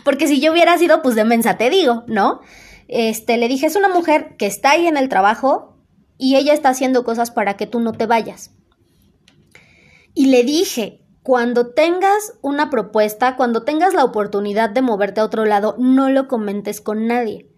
Porque 0.05 0.29
si 0.29 0.39
yo 0.41 0.53
hubiera 0.53 0.79
sido, 0.79 1.03
pues 1.03 1.17
de 1.17 1.25
mensa 1.25 1.59
te 1.59 1.69
digo, 1.69 2.05
¿no? 2.07 2.41
Este, 2.87 3.39
le 3.39 3.49
dije, 3.49 3.67
es 3.67 3.75
una 3.75 3.89
mujer 3.89 4.37
que 4.39 4.47
está 4.47 4.71
ahí 4.71 4.87
en 4.87 4.97
el 4.97 5.09
trabajo 5.09 5.77
y 6.19 6.37
ella 6.37 6.55
está 6.55 6.69
haciendo 6.69 7.03
cosas 7.03 7.33
para 7.33 7.57
que 7.57 7.67
tú 7.67 7.81
no 7.81 7.91
te 7.91 8.07
vayas. 8.07 8.53
Y 10.15 10.27
le 10.27 10.45
dije, 10.45 11.05
cuando 11.25 11.73
tengas 11.75 12.35
una 12.41 12.71
propuesta, 12.71 13.35
cuando 13.35 13.65
tengas 13.65 13.93
la 13.93 14.05
oportunidad 14.05 14.71
de 14.71 14.83
moverte 14.83 15.23
a 15.23 15.25
otro 15.25 15.45
lado, 15.45 15.75
no 15.81 16.09
lo 16.09 16.29
comentes 16.29 16.81
con 16.81 17.09
nadie, 17.09 17.51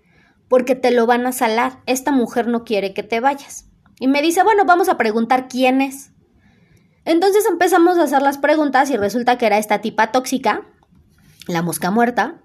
porque 0.49 0.75
te 0.75 0.91
lo 0.91 1.05
van 1.05 1.27
a 1.27 1.33
salar. 1.33 1.83
Esta 1.85 2.13
mujer 2.13 2.47
no 2.47 2.65
quiere 2.65 2.95
que 2.95 3.03
te 3.03 3.21
vayas. 3.21 3.67
Y 4.01 4.09
me 4.09 4.23
dice, 4.23 4.43
bueno, 4.43 4.65
vamos 4.65 4.89
a 4.89 4.97
preguntar 4.97 5.49
quién 5.49 5.83
es. 5.83 6.14
Entonces 7.05 7.45
empezamos 7.47 7.99
a 7.99 8.05
hacer 8.05 8.23
las 8.23 8.39
preguntas 8.39 8.91
y 8.91 8.97
resulta 8.97 9.37
que 9.39 9.47
era 9.47 9.59
esta 9.59 9.81
tipa 9.81 10.11
tóxica, 10.13 10.63
la 11.47 11.63
mosca 11.63 11.91
muerta. 11.91 12.43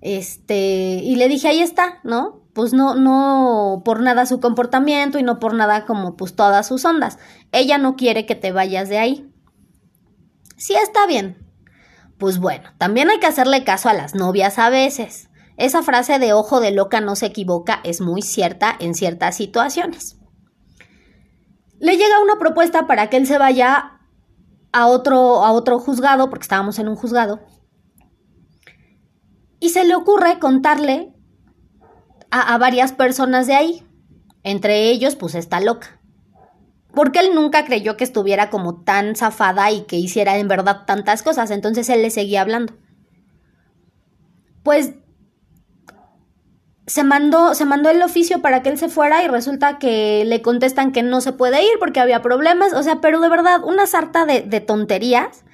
Este, 0.00 1.00
y 1.02 1.16
le 1.16 1.28
dije, 1.28 1.48
ahí 1.48 1.60
está, 1.60 2.00
¿no? 2.04 2.42
Pues 2.54 2.72
no, 2.72 2.94
no 2.94 3.82
por 3.84 4.00
nada 4.00 4.26
su 4.26 4.40
comportamiento 4.40 5.18
y 5.18 5.22
no 5.22 5.38
por 5.38 5.54
nada 5.54 5.86
como 5.86 6.16
pues 6.16 6.34
todas 6.34 6.66
sus 6.66 6.84
ondas. 6.84 7.18
Ella 7.52 7.78
no 7.78 7.94
quiere 7.94 8.26
que 8.26 8.34
te 8.34 8.52
vayas 8.52 8.88
de 8.88 8.98
ahí. 8.98 9.30
Sí 10.56 10.74
está 10.74 11.06
bien. 11.06 11.38
Pues 12.18 12.38
bueno, 12.38 12.70
también 12.78 13.10
hay 13.10 13.20
que 13.20 13.26
hacerle 13.26 13.62
caso 13.62 13.88
a 13.88 13.94
las 13.94 14.16
novias 14.16 14.58
a 14.58 14.70
veces. 14.70 15.28
Esa 15.56 15.82
frase 15.82 16.18
de 16.18 16.32
ojo 16.32 16.60
de 16.60 16.72
loca 16.72 17.00
no 17.00 17.14
se 17.14 17.26
equivoca 17.26 17.80
es 17.84 18.00
muy 18.00 18.22
cierta 18.22 18.74
en 18.78 18.94
ciertas 18.94 19.36
situaciones. 19.36 20.17
Le 21.80 21.96
llega 21.96 22.20
una 22.22 22.38
propuesta 22.38 22.86
para 22.86 23.08
que 23.08 23.16
él 23.16 23.26
se 23.26 23.38
vaya 23.38 24.00
a 24.72 24.86
otro, 24.86 25.44
a 25.44 25.52
otro 25.52 25.78
juzgado, 25.78 26.28
porque 26.30 26.42
estábamos 26.42 26.78
en 26.78 26.88
un 26.88 26.96
juzgado, 26.96 27.40
y 29.60 29.70
se 29.70 29.84
le 29.84 29.94
ocurre 29.94 30.38
contarle 30.38 31.12
a, 32.30 32.58
varias 32.58 32.92
personas 32.92 33.46
de 33.46 33.54
ahí. 33.54 33.84
Entre 34.44 34.90
ellos, 34.90 35.16
pues 35.16 35.34
está 35.34 35.60
loca 35.60 35.98
porque 36.98 37.20
él 37.20 37.32
nunca 37.32 37.64
creyó 37.64 37.96
que 37.96 38.02
estuviera 38.02 38.50
como 38.50 38.82
tan 38.82 39.14
zafada 39.14 39.70
y 39.70 39.82
que 39.82 39.94
hiciera 39.94 40.36
en 40.36 40.48
verdad 40.48 40.84
tantas 40.84 41.22
cosas, 41.22 41.52
entonces 41.52 41.88
él 41.90 42.02
le 42.02 42.10
seguía 42.10 42.40
hablando. 42.40 42.74
Pues 44.64 44.94
se 46.88 47.04
mandó, 47.04 47.54
se 47.54 47.66
mandó 47.66 47.90
el 47.90 48.02
oficio 48.02 48.42
para 48.42 48.62
que 48.62 48.70
él 48.70 48.78
se 48.78 48.88
fuera 48.88 49.22
y 49.22 49.28
resulta 49.28 49.78
que 49.78 50.24
le 50.24 50.42
contestan 50.42 50.90
que 50.90 51.02
no 51.02 51.20
se 51.20 51.32
puede 51.32 51.62
ir 51.62 51.78
porque 51.78 52.00
había 52.00 52.22
problemas, 52.22 52.72
o 52.72 52.82
sea, 52.82 53.00
pero 53.00 53.20
de 53.20 53.28
verdad, 53.28 53.62
una 53.62 53.86
sarta 53.86 54.24
de, 54.24 54.42
de 54.42 54.60
tonterías 54.60 55.44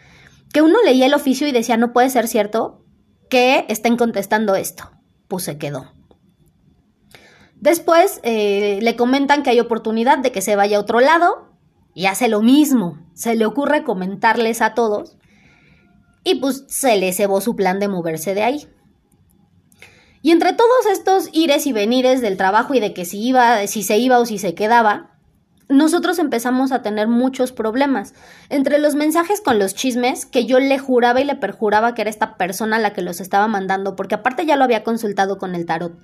que 0.53 0.63
uno 0.63 0.79
leía 0.85 1.07
el 1.07 1.15
oficio 1.15 1.49
y 1.49 1.53
decía, 1.53 1.77
no 1.77 1.93
puede 1.93 2.09
ser 2.09 2.29
cierto 2.29 2.85
que 3.29 3.67
estén 3.69 3.97
contestando 3.97 4.55
esto. 4.55 4.91
Pues 5.27 5.43
se 5.43 5.59
quedó. 5.59 5.93
Después 7.57 8.21
eh, 8.23 8.79
le 8.81 8.95
comentan 8.95 9.43
que 9.43 9.51
hay 9.51 9.59
oportunidad 9.59 10.19
de 10.19 10.31
que 10.31 10.43
se 10.43 10.55
vaya 10.55 10.77
a 10.77 10.81
otro 10.81 11.01
lado 11.01 11.49
y 11.95 12.07
hace 12.07 12.29
lo 12.29 12.43
mismo. 12.43 12.99
Se 13.15 13.35
le 13.35 13.47
ocurre 13.47 13.83
comentarles 13.83 14.63
a 14.63 14.75
todos 14.75 15.17
y 16.23 16.37
pues 16.37 16.65
se 16.69 16.97
le 16.97 17.13
cebó 17.13 17.41
su 17.41 17.57
plan 17.57 17.81
de 17.81 17.89
moverse 17.89 18.35
de 18.35 18.43
ahí. 18.43 18.69
Y 20.25 20.33
entre 20.33 20.55
todos 20.55 20.87
estos 20.91 21.29
ires 21.33 21.67
y 21.67 21.73
venires 21.73 22.21
del 22.21 22.37
trabajo 22.37 22.75
y 22.75 22.81
de 22.81 22.95
que 22.95 23.05
si 23.05 23.23
iba, 23.23 23.65
si 23.69 23.85
se 23.85 23.99
iba 23.99 24.19
o 24.19 24.27
si 24.27 24.39
se 24.39 24.55
quedaba, 24.55 25.11
nosotros 25.69 26.19
empezamos 26.19 26.73
a 26.73 26.83
tener 26.83 27.07
muchos 27.07 27.53
problemas. 27.53 28.15
Entre 28.49 28.79
los 28.79 28.97
mensajes 28.97 29.41
con 29.41 29.61
los 29.61 29.75
chismes, 29.75 30.27
que 30.27 30.47
yo 30.47 30.59
le 30.59 30.79
juraba 30.79 31.21
y 31.21 31.25
le 31.25 31.37
perjuraba 31.37 31.95
que 31.95 32.01
era 32.01 32.11
esta 32.11 32.37
persona 32.37 32.79
la 32.79 32.95
que 32.95 33.03
los 33.03 33.21
estaba 33.21 33.47
mandando, 33.49 33.95
porque 33.95 34.17
aparte 34.17 34.47
ya 34.47 34.57
lo 34.57 34.65
había 34.65 34.83
consultado 34.83 35.39
con 35.39 35.55
el 35.55 35.67
tarot 35.67 36.01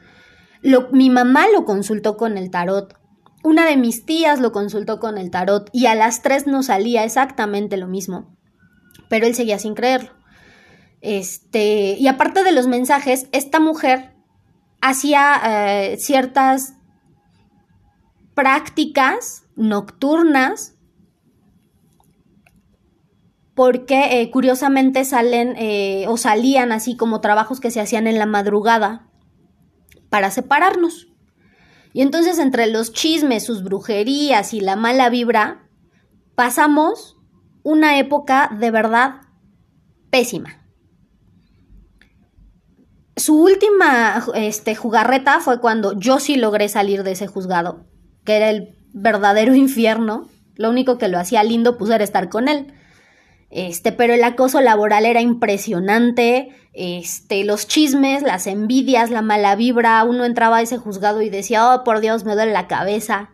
mi 0.93 1.11
mamá 1.11 1.47
lo 1.53 1.65
consultó 1.65 2.17
con 2.17 2.37
el 2.37 2.51
tarot. 2.51 2.99
Una 3.43 3.67
de 3.67 3.77
mis 3.77 4.05
tías 4.05 4.41
lo 4.41 4.53
consultó 4.53 5.01
con 5.01 5.17
el 5.17 5.31
tarot 5.31 5.71
y 5.73 5.87
a 5.87 5.95
las 5.95 6.23
tres 6.23 6.47
nos 6.47 6.67
salía 6.67 7.05
exactamente 7.05 7.77
lo 7.77 7.87
mismo. 7.87 8.37
Pero 9.09 9.27
él 9.27 9.35
seguía 9.35 9.59
sin 9.59 9.75
creerlo. 9.75 10.11
Este, 11.01 11.97
y 11.99 12.07
aparte 12.09 12.45
de 12.45 12.53
los 12.53 12.67
mensajes, 12.67 13.27
esta 13.33 13.59
mujer 13.59 14.10
hacía 14.81 15.41
eh, 15.45 15.97
ciertas 15.99 16.75
prácticas 18.35 19.45
nocturnas 19.57 20.75
porque 23.55 24.23
eh, 24.23 24.31
curiosamente 24.31 25.05
salen 25.05 25.55
eh, 25.59 26.07
o 26.09 26.17
salían 26.17 26.73
así 26.73 26.97
como 26.97 27.21
trabajos 27.21 27.61
que 27.61 27.71
se 27.71 27.81
hacían 27.81 28.07
en 28.07 28.19
la 28.19 28.27
madrugada 28.27 29.07
para 30.09 30.31
separarnos. 30.31 31.09
Y 31.93 32.03
entonces 32.03 32.39
entre 32.39 32.69
los 32.69 32.93
chismes, 32.93 33.45
sus 33.45 33.63
brujerías 33.63 34.55
y 34.55 34.61
la 34.61 34.77
mala 34.77 35.11
vibra, 35.11 35.69
pasamos 36.35 37.17
una 37.63 37.99
época 37.99 38.51
de 38.59 38.71
verdad 38.71 39.23
pésima. 40.11 40.60
Su 43.21 43.37
última 43.39 44.25
este, 44.35 44.75
jugarreta 44.75 45.41
fue 45.41 45.61
cuando 45.61 45.93
yo 45.99 46.19
sí 46.21 46.37
logré 46.37 46.71
salir 46.71 47.03
de 47.03 47.13
ese 47.13 47.27
juzgado, 47.27 47.85
que 48.25 48.37
era 48.37 48.49
el 48.49 48.79
verdadero 48.95 49.55
infierno. 49.55 50.27
Lo 50.57 50.71
único 50.71 50.97
que 50.97 51.09
lo 51.09 51.19
hacía 51.19 51.43
lindo 51.43 51.77
pues 51.77 51.91
era 51.91 52.03
estar 52.03 52.31
con 52.31 52.49
él. 52.49 52.73
Este, 53.51 53.93
pero 53.93 54.15
el 54.15 54.25
acoso 54.25 54.63
laboral 54.63 55.05
era 55.05 55.21
impresionante, 55.21 56.49
este, 56.73 57.45
los 57.45 57.67
chismes, 57.67 58.23
las 58.23 58.47
envidias, 58.47 59.11
la 59.11 59.21
mala 59.21 59.55
vibra, 59.55 60.03
uno 60.05 60.25
entraba 60.25 60.57
a 60.57 60.63
ese 60.63 60.79
juzgado 60.79 61.21
y 61.21 61.29
decía, 61.29 61.75
oh, 61.75 61.85
por 61.85 62.01
Dios, 62.01 62.25
me 62.25 62.35
duele 62.35 62.53
la 62.53 62.69
cabeza. 62.69 63.33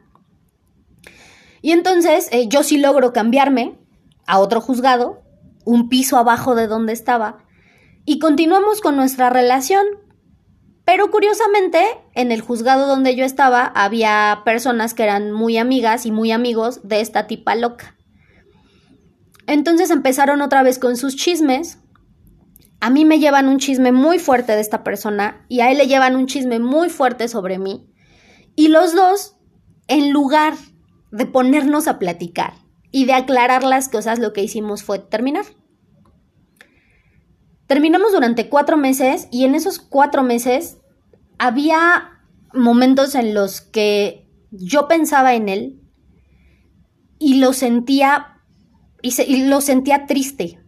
Y 1.63 1.71
entonces 1.71 2.29
eh, 2.33 2.49
yo 2.49 2.65
sí 2.65 2.79
logro 2.79 3.13
cambiarme 3.13 3.79
a 4.27 4.41
otro 4.41 4.61
juzgado, 4.61 5.23
un 5.65 5.89
piso 5.89 6.19
abajo 6.19 6.57
de 6.57 6.67
donde 6.67 6.93
estaba, 6.93 7.46
y 8.07 8.21
continuamos 8.21 8.81
con 8.81 8.97
nuestra 8.97 9.29
relación. 9.29 9.85
Pero 10.87 11.11
curiosamente, 11.11 11.83
en 12.15 12.31
el 12.31 12.41
juzgado 12.41 12.87
donde 12.87 13.17
yo 13.17 13.25
estaba 13.25 13.67
había 13.67 14.43
personas 14.45 14.95
que 14.95 15.03
eran 15.03 15.33
muy 15.33 15.59
amigas 15.59 16.07
y 16.07 16.13
muy 16.13 16.31
amigos 16.31 16.81
de 16.85 17.01
esta 17.01 17.27
tipa 17.27 17.57
loca. 17.57 17.97
Entonces 19.49 19.91
empezaron 19.91 20.41
otra 20.41 20.63
vez 20.63 20.79
con 20.79 20.97
sus 20.97 21.17
chismes. 21.17 21.79
A 22.81 22.91
mí 22.91 23.05
me 23.05 23.19
llevan 23.19 23.49
un 23.49 23.59
chisme 23.59 23.91
muy 23.91 24.21
fuerte 24.21 24.53
de 24.53 24.61
esta 24.61 24.85
persona 24.85 25.45
y 25.49 25.61
a 25.61 25.73
él 25.73 25.79
le 25.79 25.89
llevan 25.89 26.15
un 26.15 26.27
chisme 26.27 26.61
muy 26.61 26.89
fuerte 26.89 27.27
sobre 27.27 27.59
mí. 27.59 27.93
Y 28.55 28.69
los 28.69 28.95
dos, 28.95 29.37
en 29.89 30.13
lugar 30.13 30.55
de 31.11 31.27
ponernos 31.27 31.89
a 31.89 31.99
platicar 31.99 32.55
y 32.93 33.07
de 33.07 33.15
aclarar 33.15 33.65
las 33.65 33.89
cosas, 33.89 34.21
lo 34.21 34.33
que 34.33 34.43
hicimos 34.43 34.85
fue 34.85 35.01
terminar. 35.01 35.47
Terminamos 37.67 38.13
durante 38.13 38.49
cuatro 38.49 38.77
meses 38.77 39.29
y 39.31 39.45
en 39.45 39.55
esos 39.55 39.79
cuatro 39.79 40.23
meses 40.23 40.79
había 41.39 42.21
momentos 42.53 43.15
en 43.15 43.35
los 43.35 43.61
que 43.61 44.29
yo 44.51 44.89
pensaba 44.89 45.35
en 45.35 45.49
él 45.49 45.81
y 47.19 47.35
lo 47.35 47.53
sentía 47.53 48.41
y, 49.03 49.45
lo 49.45 49.61
sentía 49.61 50.07
triste. 50.07 50.61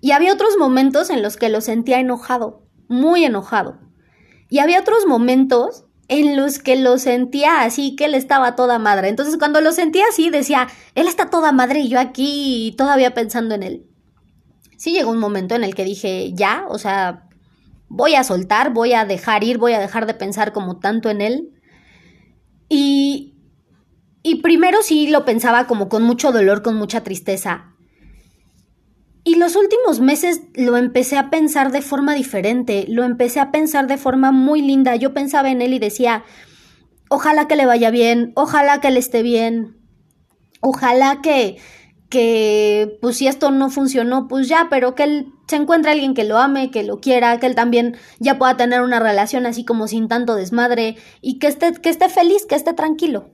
Y 0.00 0.12
había 0.12 0.32
otros 0.32 0.56
momentos 0.58 1.10
en 1.10 1.22
los 1.22 1.36
que 1.36 1.48
lo 1.48 1.60
sentía 1.60 1.98
enojado, 1.98 2.66
muy 2.88 3.24
enojado. 3.24 3.80
Y 4.50 4.58
había 4.58 4.80
otros 4.80 5.06
momentos 5.06 5.86
en 6.08 6.36
los 6.36 6.58
que 6.58 6.76
lo 6.76 6.98
sentía 6.98 7.62
así, 7.62 7.96
que 7.96 8.04
él 8.04 8.14
estaba 8.14 8.54
toda 8.54 8.78
madre. 8.78 9.08
Entonces 9.08 9.38
cuando 9.38 9.60
lo 9.62 9.72
sentía 9.72 10.04
así, 10.10 10.28
decía, 10.28 10.68
él 10.94 11.08
está 11.08 11.30
toda 11.30 11.52
madre 11.52 11.80
y 11.80 11.88
yo 11.88 11.98
aquí 11.98 12.74
todavía 12.76 13.14
pensando 13.14 13.54
en 13.54 13.62
él. 13.62 13.86
Sí 14.76 14.92
llegó 14.92 15.10
un 15.10 15.18
momento 15.18 15.54
en 15.54 15.64
el 15.64 15.74
que 15.74 15.84
dije, 15.84 16.32
ya, 16.34 16.64
o 16.68 16.78
sea, 16.78 17.28
voy 17.88 18.14
a 18.14 18.24
soltar, 18.24 18.72
voy 18.72 18.92
a 18.92 19.04
dejar 19.04 19.44
ir, 19.44 19.58
voy 19.58 19.72
a 19.72 19.80
dejar 19.80 20.06
de 20.06 20.14
pensar 20.14 20.52
como 20.52 20.78
tanto 20.78 21.10
en 21.10 21.20
él. 21.20 21.50
Y, 22.68 23.34
y 24.22 24.42
primero 24.42 24.82
sí 24.82 25.08
lo 25.08 25.24
pensaba 25.24 25.66
como 25.66 25.88
con 25.88 26.02
mucho 26.02 26.32
dolor, 26.32 26.62
con 26.62 26.76
mucha 26.76 27.02
tristeza. 27.02 27.74
Y 29.26 29.36
los 29.36 29.56
últimos 29.56 30.00
meses 30.00 30.42
lo 30.54 30.76
empecé 30.76 31.16
a 31.16 31.30
pensar 31.30 31.72
de 31.72 31.80
forma 31.80 32.14
diferente, 32.14 32.84
lo 32.88 33.04
empecé 33.04 33.40
a 33.40 33.50
pensar 33.50 33.86
de 33.86 33.96
forma 33.96 34.32
muy 34.32 34.60
linda. 34.60 34.96
Yo 34.96 35.14
pensaba 35.14 35.50
en 35.50 35.62
él 35.62 35.72
y 35.72 35.78
decía, 35.78 36.24
ojalá 37.08 37.48
que 37.48 37.56
le 37.56 37.64
vaya 37.64 37.90
bien, 37.90 38.32
ojalá 38.34 38.80
que 38.80 38.90
le 38.90 38.98
esté 38.98 39.22
bien, 39.22 39.78
ojalá 40.60 41.20
que, 41.22 41.56
que, 42.08 42.98
pues 43.00 43.16
si 43.16 43.26
esto 43.26 43.50
no 43.50 43.70
funcionó, 43.70 44.28
pues 44.28 44.48
ya, 44.48 44.68
pero 44.70 44.94
que 44.94 45.04
él 45.04 45.32
se 45.48 45.56
encuentre 45.56 45.92
alguien 45.92 46.14
que 46.14 46.24
lo 46.24 46.38
ame, 46.38 46.70
que 46.70 46.82
lo 46.82 47.00
quiera, 47.00 47.38
que 47.38 47.46
él 47.46 47.54
también 47.54 47.96
ya 48.18 48.38
pueda 48.38 48.56
tener 48.56 48.82
una 48.82 49.00
relación 49.00 49.46
así 49.46 49.64
como 49.64 49.88
sin 49.88 50.08
tanto 50.08 50.34
desmadre 50.34 50.96
y 51.20 51.38
que 51.38 51.48
esté, 51.48 51.72
que 51.72 51.90
esté 51.90 52.08
feliz, 52.08 52.46
que 52.46 52.54
esté 52.54 52.72
tranquilo. 52.72 53.30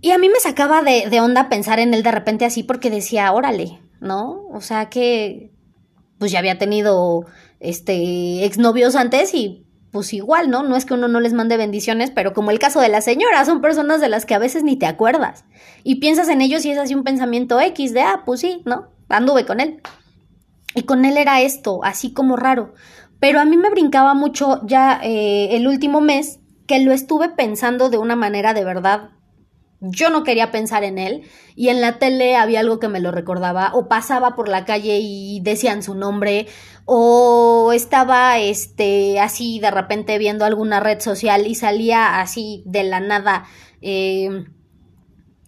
Y 0.00 0.10
a 0.10 0.18
mí 0.18 0.28
me 0.28 0.40
sacaba 0.40 0.82
de, 0.82 1.08
de, 1.08 1.20
onda 1.20 1.48
pensar 1.48 1.78
en 1.78 1.94
él 1.94 2.02
de 2.02 2.10
repente 2.10 2.44
así 2.44 2.62
porque 2.64 2.90
decía, 2.90 3.32
órale, 3.32 3.80
¿no? 4.00 4.46
O 4.52 4.60
sea 4.60 4.88
que 4.88 5.52
pues 6.18 6.32
ya 6.32 6.40
había 6.40 6.58
tenido 6.58 7.24
este 7.60 8.44
exnovios 8.44 8.96
antes 8.96 9.34
y 9.34 9.66
pues 9.92 10.14
igual, 10.14 10.50
¿no? 10.50 10.62
No 10.62 10.76
es 10.76 10.86
que 10.86 10.94
uno 10.94 11.06
no 11.06 11.20
les 11.20 11.34
mande 11.34 11.58
bendiciones, 11.58 12.10
pero 12.10 12.32
como 12.32 12.50
el 12.50 12.58
caso 12.58 12.80
de 12.80 12.88
la 12.88 13.02
señora, 13.02 13.44
son 13.44 13.60
personas 13.60 14.00
de 14.00 14.08
las 14.08 14.24
que 14.24 14.34
a 14.34 14.38
veces 14.38 14.64
ni 14.64 14.76
te 14.76 14.86
acuerdas. 14.86 15.44
Y 15.84 15.96
piensas 15.96 16.28
en 16.28 16.40
ellos 16.40 16.64
y 16.64 16.70
es 16.70 16.78
así 16.78 16.94
un 16.94 17.04
pensamiento 17.04 17.60
X 17.60 17.92
de, 17.92 18.00
ah, 18.00 18.22
pues 18.24 18.40
sí, 18.40 18.62
¿no? 18.64 18.88
Anduve 19.10 19.44
con 19.44 19.60
él. 19.60 19.82
Y 20.74 20.84
con 20.84 21.04
él 21.04 21.18
era 21.18 21.42
esto, 21.42 21.84
así 21.84 22.14
como 22.14 22.36
raro. 22.36 22.72
Pero 23.20 23.38
a 23.38 23.44
mí 23.44 23.58
me 23.58 23.68
brincaba 23.68 24.14
mucho 24.14 24.62
ya 24.66 24.98
eh, 25.02 25.48
el 25.56 25.68
último 25.68 26.00
mes 26.00 26.40
que 26.66 26.80
lo 26.80 26.92
estuve 26.92 27.28
pensando 27.28 27.90
de 27.90 27.98
una 27.98 28.16
manera 28.16 28.54
de 28.54 28.64
verdad 28.64 29.10
yo 29.82 30.10
no 30.10 30.22
quería 30.22 30.52
pensar 30.52 30.84
en 30.84 30.98
él 30.98 31.22
y 31.56 31.68
en 31.68 31.80
la 31.80 31.98
tele 31.98 32.36
había 32.36 32.60
algo 32.60 32.78
que 32.78 32.88
me 32.88 33.00
lo 33.00 33.10
recordaba 33.10 33.72
o 33.74 33.88
pasaba 33.88 34.36
por 34.36 34.48
la 34.48 34.64
calle 34.64 35.00
y 35.02 35.40
decían 35.40 35.82
su 35.82 35.94
nombre 35.94 36.46
o 36.84 37.72
estaba 37.74 38.38
este 38.38 39.18
así 39.18 39.58
de 39.58 39.72
repente 39.72 40.16
viendo 40.18 40.44
alguna 40.44 40.78
red 40.78 41.00
social 41.00 41.46
y 41.46 41.56
salía 41.56 42.20
así 42.20 42.62
de 42.64 42.84
la 42.84 43.00
nada 43.00 43.44
eh, 43.80 44.44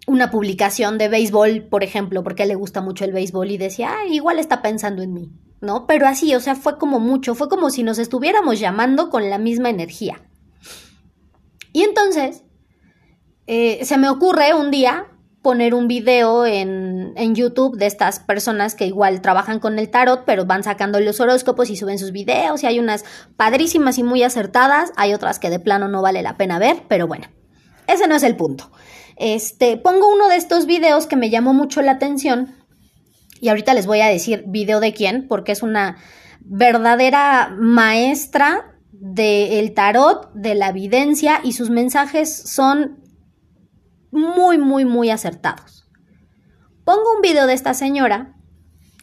una 0.06 0.30
publicación 0.30 0.98
de 0.98 1.08
béisbol, 1.08 1.62
por 1.62 1.82
ejemplo, 1.82 2.22
porque 2.22 2.46
le 2.46 2.54
gusta 2.54 2.82
mucho 2.82 3.04
el 3.04 3.12
béisbol 3.12 3.50
y 3.50 3.56
decía, 3.56 3.90
ah, 3.96 4.06
igual 4.06 4.38
está 4.38 4.60
pensando 4.60 5.02
en 5.02 5.14
mí, 5.14 5.32
¿no? 5.60 5.86
Pero 5.86 6.06
así, 6.06 6.34
o 6.34 6.40
sea, 6.40 6.54
fue 6.54 6.78
como 6.78 7.00
mucho, 7.00 7.34
fue 7.34 7.48
como 7.48 7.70
si 7.70 7.82
nos 7.82 7.98
estuviéramos 7.98 8.60
llamando 8.60 9.08
con 9.08 9.30
la 9.30 9.38
misma 9.38 9.70
energía. 9.70 10.20
Y 11.72 11.84
entonces 11.84 12.44
eh, 13.46 13.84
se 13.84 13.98
me 13.98 14.08
ocurre 14.08 14.54
un 14.54 14.70
día 14.70 15.06
poner 15.42 15.74
un 15.74 15.88
video 15.88 16.46
en, 16.46 17.12
en, 17.16 17.34
YouTube 17.34 17.76
de 17.76 17.84
estas 17.84 18.18
personas 18.18 18.74
que 18.74 18.86
igual 18.86 19.20
trabajan 19.20 19.60
con 19.60 19.78
el 19.78 19.90
tarot, 19.90 20.24
pero 20.24 20.46
van 20.46 20.64
sacando 20.64 21.00
los 21.00 21.20
horóscopos 21.20 21.68
y 21.68 21.76
suben 21.76 21.98
sus 21.98 22.12
videos 22.12 22.62
y 22.62 22.66
hay 22.66 22.78
unas 22.78 23.04
padrísimas 23.36 23.98
y 23.98 24.02
muy 24.02 24.22
acertadas, 24.22 24.90
hay 24.96 25.12
otras 25.12 25.38
que 25.38 25.50
de 25.50 25.60
plano 25.60 25.86
no 25.86 26.00
vale 26.00 26.22
la 26.22 26.38
pena 26.38 26.58
ver, 26.58 26.84
pero 26.88 27.06
bueno, 27.06 27.26
ese 27.86 28.08
no 28.08 28.14
es 28.14 28.22
el 28.22 28.36
punto. 28.36 28.70
Este, 29.16 29.76
pongo 29.76 30.10
uno 30.10 30.28
de 30.28 30.36
estos 30.36 30.64
videos 30.64 31.06
que 31.06 31.16
me 31.16 31.28
llamó 31.28 31.52
mucho 31.52 31.82
la 31.82 31.92
atención 31.92 32.54
y 33.40 33.50
ahorita 33.50 33.74
les 33.74 33.86
voy 33.86 34.00
a 34.00 34.06
decir 34.06 34.44
video 34.46 34.80
de 34.80 34.94
quién, 34.94 35.28
porque 35.28 35.52
es 35.52 35.62
una 35.62 35.98
verdadera 36.40 37.54
maestra 37.58 38.74
del 38.92 39.74
tarot, 39.74 40.32
de 40.32 40.54
la 40.54 40.70
evidencia 40.70 41.40
y 41.44 41.52
sus 41.52 41.68
mensajes 41.68 42.34
son 42.34 43.03
muy, 44.14 44.58
muy, 44.58 44.84
muy 44.84 45.10
acertados. 45.10 45.86
Pongo 46.84 47.14
un 47.16 47.20
video 47.20 47.46
de 47.46 47.54
esta 47.54 47.74
señora 47.74 48.34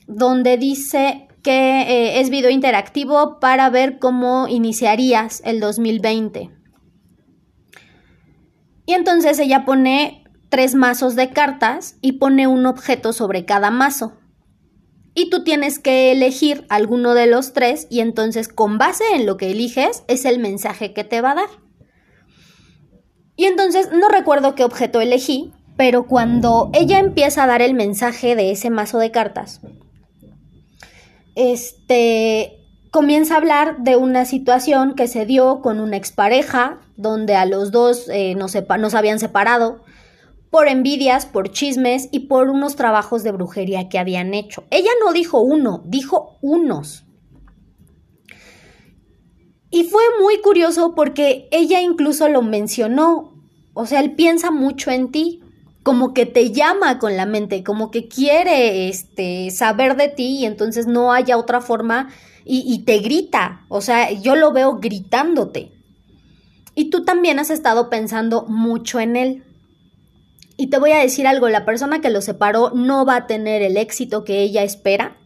donde 0.08 0.58
dice 0.58 1.28
que 1.43 1.82
eh, 1.82 2.19
es 2.19 2.30
video 2.30 2.50
interactivo 2.50 3.39
para 3.39 3.69
ver 3.69 4.00
cómo 4.00 4.47
iniciarías 4.47 5.41
el 5.45 5.60
2020. 5.60 6.52
Y 8.86 8.93
entonces 8.93 9.39
ella 9.39 9.65
pone 9.65 10.24
tres 10.50 10.76
mazos 10.76 11.15
de 11.15 11.30
cartas 11.30 11.97
y 12.02 12.13
pone 12.13 12.47
un 12.47 12.65
objeto 12.65 13.13
sobre 13.13 13.45
cada 13.45 13.71
mazo. 13.71 14.17
Y 15.13 15.30
tú 15.30 15.43
tienes 15.43 15.80
que 15.80 16.12
elegir 16.12 16.65
alguno 16.69 17.13
de 17.13 17.28
los 17.28 17.54
tres 17.54 17.88
y 17.89 18.00
entonces 18.00 18.47
con 18.47 18.78
base 18.78 19.04
en 19.13 19.26
lo 19.26 19.38
que 19.38 19.52
eliges 19.52 20.04
es 20.08 20.26
el 20.26 20.39
mensaje 20.39 20.93
que 20.93 21.04
te 21.04 21.21
va 21.21 21.32
a 21.32 21.36
dar. 21.36 21.50
Y 23.41 23.45
entonces 23.45 23.89
no 23.91 24.08
recuerdo 24.08 24.54
qué 24.54 24.63
objeto 24.63 25.01
elegí, 25.01 25.51
pero 25.75 26.06
cuando 26.06 26.69
ella 26.73 26.99
empieza 26.99 27.43
a 27.43 27.47
dar 27.47 27.63
el 27.63 27.73
mensaje 27.73 28.36
de 28.36 28.51
ese 28.51 28.69
mazo 28.69 28.99
de 28.99 29.10
cartas, 29.10 29.62
este 31.34 32.60
comienza 32.91 33.34
a 33.34 33.38
hablar 33.38 33.80
de 33.80 33.95
una 33.95 34.25
situación 34.25 34.93
que 34.93 35.08
se 35.08 35.25
dio 35.25 35.62
con 35.62 35.80
una 35.80 35.97
expareja, 35.97 36.82
donde 36.97 37.34
a 37.34 37.47
los 37.47 37.71
dos 37.71 38.08
eh, 38.10 38.36
nos, 38.36 38.56
nos 38.77 38.93
habían 38.93 39.17
separado 39.17 39.82
por 40.51 40.67
envidias, 40.67 41.25
por 41.25 41.49
chismes 41.49 42.10
y 42.12 42.27
por 42.27 42.47
unos 42.47 42.75
trabajos 42.75 43.23
de 43.23 43.32
brujería 43.32 43.89
que 43.89 43.97
habían 43.97 44.36
hecho. 44.36 44.65
Ella 44.69 44.91
no 45.04 45.13
dijo 45.13 45.41
uno, 45.41 45.82
dijo 45.88 46.38
unos. 46.41 47.06
Y 49.71 49.86
fue 49.86 50.04
muy 50.21 50.41
curioso 50.41 50.93
porque 50.93 51.47
ella 51.49 51.82
incluso 51.82 52.27
lo 52.27 52.41
mencionó. 52.41 53.30
O 53.73 53.86
sea, 53.86 53.99
él 54.01 54.15
piensa 54.15 54.51
mucho 54.51 54.91
en 54.91 55.12
ti, 55.12 55.41
como 55.84 56.13
que 56.13 56.25
te 56.25 56.51
llama 56.51 56.99
con 56.99 57.17
la 57.17 57.25
mente, 57.25 57.63
como 57.63 57.89
que 57.89 58.07
quiere 58.07 58.89
este, 58.89 59.49
saber 59.51 59.95
de 59.95 60.10
ti 60.10 60.39
y 60.39 60.45
entonces 60.45 60.88
no 60.88 61.12
haya 61.12 61.38
otra 61.38 61.62
forma 61.62 62.10
y, 62.45 62.63
y 62.65 62.84
te 62.84 62.99
grita. 62.99 63.65
O 63.69 63.81
sea, 63.81 64.12
yo 64.12 64.36
lo 64.36 64.51
veo 64.51 64.77
gritándote. 64.77 65.71
Y 66.75 66.89
tú 66.89 67.03
también 67.03 67.39
has 67.39 67.49
estado 67.49 67.89
pensando 67.89 68.45
mucho 68.47 68.99
en 68.99 69.15
él. 69.15 69.43
Y 70.57 70.67
te 70.67 70.77
voy 70.77 70.91
a 70.91 70.99
decir 70.99 71.25
algo, 71.27 71.49
la 71.49 71.65
persona 71.65 72.01
que 72.01 72.12
lo 72.12 72.21
separó 72.21 72.71
no 72.75 73.05
va 73.05 73.15
a 73.15 73.27
tener 73.27 73.62
el 73.63 73.77
éxito 73.77 74.23
que 74.23 74.41
ella 74.41 74.63
espera. 74.63 75.17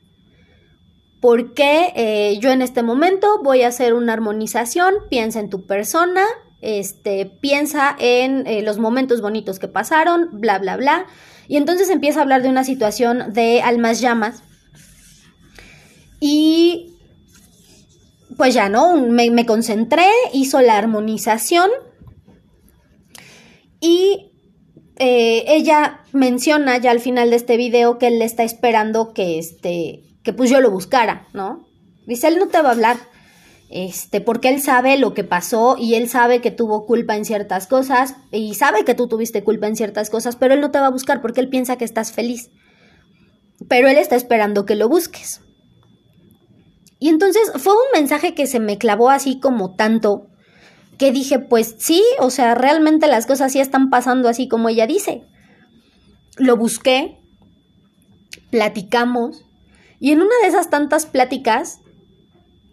Porque 1.20 1.92
eh, 1.96 2.38
yo 2.40 2.52
en 2.52 2.62
este 2.62 2.84
momento 2.84 3.42
voy 3.44 3.64
a 3.64 3.68
hacer 3.68 3.94
una 3.94 4.14
armonización, 4.14 4.94
piensa 5.10 5.40
en 5.40 5.50
tu 5.50 5.66
persona, 5.66 6.24
este, 6.66 7.26
piensa 7.26 7.96
en 8.00 8.48
eh, 8.48 8.62
los 8.62 8.80
momentos 8.80 9.22
bonitos 9.22 9.60
que 9.60 9.68
pasaron, 9.68 10.30
bla, 10.34 10.60
bla, 10.60 10.78
bla. 10.78 11.06
Y 11.48 11.58
entonces 11.58 11.90
empieza 11.90 12.20
a 12.20 12.24
hablar 12.24 12.42
de 12.42 12.50
una 12.50 12.64
situación 12.64 13.34
de 13.34 13.62
almas 13.62 14.02
llamas. 14.02 14.44
Y 16.20 16.96
pues 18.36 18.54
ya, 18.54 18.68
¿no? 18.70 18.98
Me, 18.98 19.46
concentré, 19.46 20.08
hizo 20.34 20.62
la 20.62 20.78
armonización. 20.78 21.70
Y 23.80 24.32
eh, 24.98 25.44
ella 25.48 26.02
menciona 26.12 26.78
ya 26.78 26.92
al 26.92 27.00
final 27.00 27.30
de 27.30 27.36
este 27.36 27.58
video 27.58 28.00
que 28.00 28.08
él 28.08 28.20
le 28.20 28.26
está 28.26 28.44
esperando 28.44 29.14
que, 29.14 29.38
este, 29.38 30.04
que 30.24 30.34
pues 30.34 30.50
yo 30.50 30.62
lo 30.62 30.72
buscara, 30.72 31.28
¿no? 31.34 31.68
Dice, 32.08 32.28
él 32.28 32.38
no 32.40 32.48
te 32.48 32.62
va 32.62 32.70
a 32.70 32.72
hablar 32.74 32.98
este, 33.76 34.22
porque 34.22 34.48
él 34.48 34.62
sabe 34.62 34.98
lo 34.98 35.14
que 35.14 35.26
pasó 35.26 35.76
y 35.78 35.96
él 35.96 36.08
sabe 36.08 36.40
que 36.40 36.50
tuvo 36.50 36.86
culpa 36.86 37.18
en 37.18 37.26
ciertas 37.26 37.68
cosas 37.68 38.16
y 38.32 38.54
sabe 38.54 38.86
que 38.86 38.96
tú 38.96 39.10
tuviste 39.10 39.44
culpa 39.44 39.68
en 39.68 39.76
ciertas 39.76 40.10
cosas, 40.10 40.38
pero 40.38 40.54
él 40.54 40.62
no 40.62 40.72
te 40.72 40.80
va 40.80 40.88
a 40.88 40.92
buscar 40.92 41.22
porque 41.22 41.42
él 41.42 41.50
piensa 41.50 41.76
que 41.76 41.84
estás 41.84 42.14
feliz. 42.14 42.52
Pero 43.68 43.90
él 43.90 43.98
está 43.98 44.16
esperando 44.16 44.66
que 44.66 44.76
lo 44.76 44.88
busques. 44.88 45.42
Y 47.00 47.10
entonces 47.10 47.52
fue 47.58 47.74
un 47.74 48.00
mensaje 48.00 48.34
que 48.34 48.48
se 48.48 48.62
me 48.62 48.78
clavó 48.78 49.10
así 49.10 49.42
como 49.42 49.76
tanto 49.76 50.28
que 50.98 51.12
dije, 51.12 51.40
pues 51.40 51.76
sí, 51.78 52.02
o 52.20 52.30
sea, 52.30 52.56
realmente 52.56 53.08
las 53.08 53.26
cosas 53.26 53.52
sí 53.52 53.60
están 53.60 53.90
pasando 53.90 54.30
así 54.30 54.48
como 54.48 54.70
ella 54.70 54.88
dice. 54.88 55.26
Lo 56.38 56.56
busqué, 56.56 57.20
platicamos, 58.52 59.44
y 60.00 60.12
en 60.12 60.20
una 60.22 60.36
de 60.44 60.48
esas 60.48 60.70
tantas 60.70 61.06
pláticas 61.06 61.82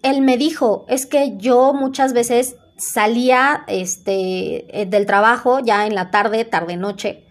él 0.02 0.22
me 0.22 0.36
dijo, 0.36 0.84
es 0.88 1.06
que 1.06 1.36
yo 1.36 1.72
muchas 1.72 2.12
veces 2.12 2.56
salía 2.76 3.64
este, 3.68 4.80
eh, 4.80 4.86
del 4.86 5.06
trabajo 5.06 5.60
ya 5.60 5.86
en 5.86 5.94
la 5.94 6.10
tarde, 6.10 6.44
tarde 6.44 6.76
noche, 6.76 7.24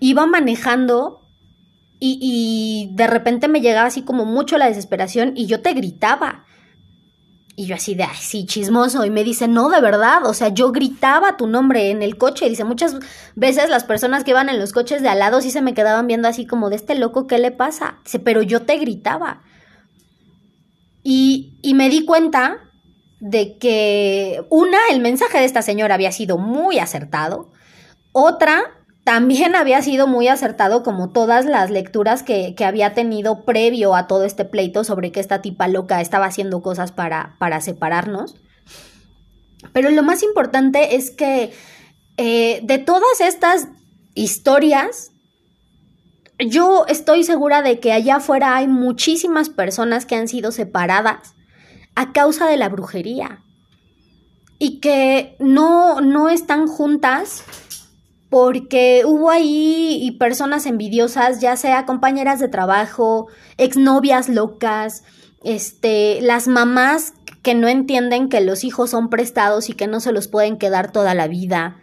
iba 0.00 0.26
manejando 0.26 1.20
y, 2.00 2.18
y, 2.20 2.94
de 2.94 3.06
repente 3.08 3.48
me 3.48 3.60
llegaba 3.60 3.88
así 3.88 4.02
como 4.02 4.24
mucho 4.24 4.56
la 4.56 4.66
desesperación 4.66 5.32
y 5.36 5.46
yo 5.46 5.62
te 5.62 5.72
gritaba. 5.72 6.44
Y 7.56 7.66
yo 7.66 7.74
así 7.74 7.96
de, 7.96 8.04
ay, 8.04 8.16
sí, 8.16 8.46
chismoso. 8.46 9.04
Y 9.04 9.10
me 9.10 9.24
dice, 9.24 9.48
no, 9.48 9.68
de 9.68 9.80
verdad. 9.80 10.24
O 10.26 10.32
sea, 10.32 10.46
yo 10.50 10.70
gritaba 10.70 11.36
tu 11.36 11.48
nombre 11.48 11.90
en 11.90 12.02
el 12.02 12.16
coche. 12.16 12.48
dice, 12.48 12.62
muchas 12.62 12.94
veces 13.34 13.68
las 13.68 13.82
personas 13.82 14.22
que 14.22 14.30
iban 14.30 14.48
en 14.48 14.60
los 14.60 14.72
coches 14.72 15.02
de 15.02 15.08
al 15.08 15.18
lado 15.18 15.40
sí 15.40 15.50
se 15.50 15.60
me 15.60 15.74
quedaban 15.74 16.06
viendo 16.06 16.28
así 16.28 16.46
como 16.46 16.70
de 16.70 16.76
este 16.76 16.94
loco, 16.94 17.26
¿qué 17.26 17.38
le 17.38 17.50
pasa? 17.50 17.98
Dice, 18.04 18.20
pero 18.20 18.42
yo 18.42 18.62
te 18.62 18.76
gritaba. 18.76 19.42
Y, 21.02 21.58
y 21.62 21.74
me 21.74 21.88
di 21.88 22.04
cuenta 22.04 22.58
de 23.20 23.58
que 23.58 24.44
una, 24.50 24.78
el 24.90 25.00
mensaje 25.00 25.38
de 25.38 25.44
esta 25.44 25.62
señora 25.62 25.94
había 25.94 26.12
sido 26.12 26.38
muy 26.38 26.78
acertado, 26.78 27.50
otra, 28.12 28.64
también 29.04 29.54
había 29.54 29.80
sido 29.80 30.06
muy 30.06 30.28
acertado 30.28 30.82
como 30.82 31.10
todas 31.10 31.46
las 31.46 31.70
lecturas 31.70 32.22
que, 32.22 32.54
que, 32.54 32.64
había 32.64 32.94
tenido 32.94 33.44
previo 33.44 33.94
a 33.94 34.06
todo 34.06 34.24
este 34.24 34.44
pleito 34.44 34.84
sobre 34.84 35.12
que 35.12 35.20
esta 35.20 35.40
tipa 35.40 35.66
loca 35.68 36.00
estaba 36.00 36.26
haciendo 36.26 36.62
cosas 36.62 36.92
para, 36.92 37.36
para 37.38 37.60
separarnos. 37.60 38.36
Pero 39.72 39.90
lo 39.90 40.02
más 40.02 40.22
importante 40.22 40.96
es 40.96 41.10
que 41.10 41.52
eh, 42.16 42.60
de 42.64 42.78
todas 42.78 43.20
estas 43.20 43.68
historias, 44.14 45.12
yo 46.38 46.86
estoy 46.86 47.24
segura 47.24 47.62
de 47.62 47.80
que 47.80 47.92
allá 47.92 48.16
afuera 48.16 48.56
hay 48.56 48.68
muchísimas 48.68 49.48
personas 49.48 50.06
que 50.06 50.14
han 50.14 50.28
sido 50.28 50.52
separadas 50.52 51.34
a 51.94 52.12
causa 52.12 52.46
de 52.46 52.56
la 52.56 52.68
brujería 52.68 53.42
y 54.58 54.80
que 54.80 55.36
no, 55.40 56.00
no 56.00 56.28
están 56.28 56.66
juntas 56.66 57.44
porque 58.30 59.02
hubo 59.06 59.30
ahí 59.30 60.16
personas 60.18 60.66
envidiosas, 60.66 61.40
ya 61.40 61.56
sea 61.56 61.86
compañeras 61.86 62.40
de 62.40 62.48
trabajo, 62.48 63.26
exnovias 63.56 64.28
locas, 64.28 65.02
este, 65.42 66.20
las 66.20 66.46
mamás 66.46 67.14
que 67.42 67.54
no 67.54 67.68
entienden 67.68 68.28
que 68.28 68.40
los 68.40 68.64
hijos 68.64 68.90
son 68.90 69.08
prestados 69.08 69.70
y 69.70 69.72
que 69.72 69.86
no 69.86 70.00
se 70.00 70.12
los 70.12 70.28
pueden 70.28 70.58
quedar 70.58 70.92
toda 70.92 71.14
la 71.14 71.26
vida. 71.26 71.82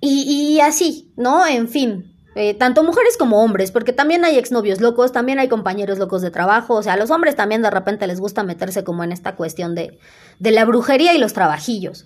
Y, 0.00 0.22
y 0.22 0.60
así, 0.60 1.12
¿no? 1.16 1.46
En 1.46 1.68
fin, 1.68 2.15
eh, 2.38 2.52
tanto 2.52 2.84
mujeres 2.84 3.16
como 3.16 3.42
hombres, 3.42 3.72
porque 3.72 3.94
también 3.94 4.22
hay 4.26 4.36
exnovios 4.36 4.82
locos, 4.82 5.10
también 5.10 5.38
hay 5.38 5.48
compañeros 5.48 5.98
locos 5.98 6.20
de 6.20 6.30
trabajo, 6.30 6.74
o 6.74 6.82
sea, 6.82 6.92
a 6.92 6.96
los 6.98 7.10
hombres 7.10 7.34
también 7.34 7.62
de 7.62 7.70
repente 7.70 8.06
les 8.06 8.20
gusta 8.20 8.42
meterse 8.42 8.84
como 8.84 9.02
en 9.02 9.10
esta 9.10 9.36
cuestión 9.36 9.74
de, 9.74 9.98
de 10.38 10.50
la 10.50 10.66
brujería 10.66 11.14
y 11.14 11.18
los 11.18 11.32
trabajillos. 11.32 12.04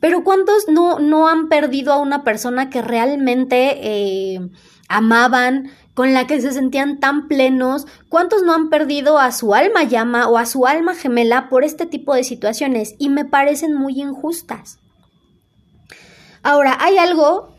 Pero 0.00 0.24
¿cuántos 0.24 0.68
no, 0.68 0.98
no 1.00 1.28
han 1.28 1.50
perdido 1.50 1.92
a 1.92 1.98
una 1.98 2.24
persona 2.24 2.70
que 2.70 2.80
realmente 2.80 3.76
eh, 3.82 4.40
amaban, 4.88 5.70
con 5.92 6.14
la 6.14 6.26
que 6.26 6.40
se 6.40 6.52
sentían 6.52 6.98
tan 6.98 7.28
plenos? 7.28 7.86
¿Cuántos 8.08 8.44
no 8.44 8.54
han 8.54 8.70
perdido 8.70 9.18
a 9.18 9.32
su 9.32 9.54
alma 9.54 9.82
llama 9.82 10.28
o 10.28 10.38
a 10.38 10.46
su 10.46 10.66
alma 10.66 10.94
gemela 10.94 11.50
por 11.50 11.62
este 11.62 11.84
tipo 11.84 12.14
de 12.14 12.24
situaciones? 12.24 12.94
Y 12.98 13.10
me 13.10 13.26
parecen 13.26 13.74
muy 13.74 14.00
injustas. 14.00 14.78
Ahora, 16.42 16.78
hay 16.80 16.96
algo 16.96 17.57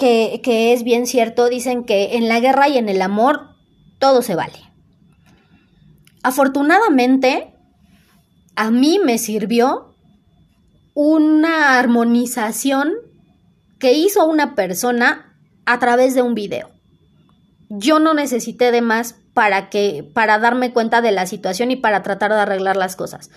que, 0.00 0.72
es 0.72 0.82
bien 0.82 1.06
cierto, 1.06 1.50
dicen 1.50 1.84
que 1.84 2.16
en 2.16 2.26
la 2.26 2.40
guerra 2.40 2.68
y 2.68 2.78
en 2.78 2.88
el 2.88 3.02
amor 3.02 3.50
todo 3.98 4.22
se 4.22 4.34
vale. 4.34 4.58
Afortunadamente, 6.22 7.54
a 8.56 8.70
mí 8.70 8.98
me 9.04 9.18
sirvió 9.18 9.94
una 10.94 11.78
armonización 11.78 12.94
que 13.78 13.92
hizo 13.92 14.26
una 14.26 14.54
persona 14.54 15.36
a 15.66 15.78
través 15.78 16.14
de 16.14 16.22
un 16.22 16.34
video. 16.34 16.70
Yo 17.68 18.00
no 18.00 18.14
necesité 18.14 18.72
de 18.72 18.80
más 18.80 19.16
para 19.34 19.68
que 19.68 20.02
para 20.14 20.38
darme 20.38 20.72
cuenta 20.72 21.02
de 21.02 21.12
la 21.12 21.26
situación 21.26 21.70
y 21.70 21.76
para 21.76 22.02
tratar 22.02 22.32
de 22.32 22.40
arreglar 22.40 22.76
las 22.76 22.96
cosas. 22.96 23.30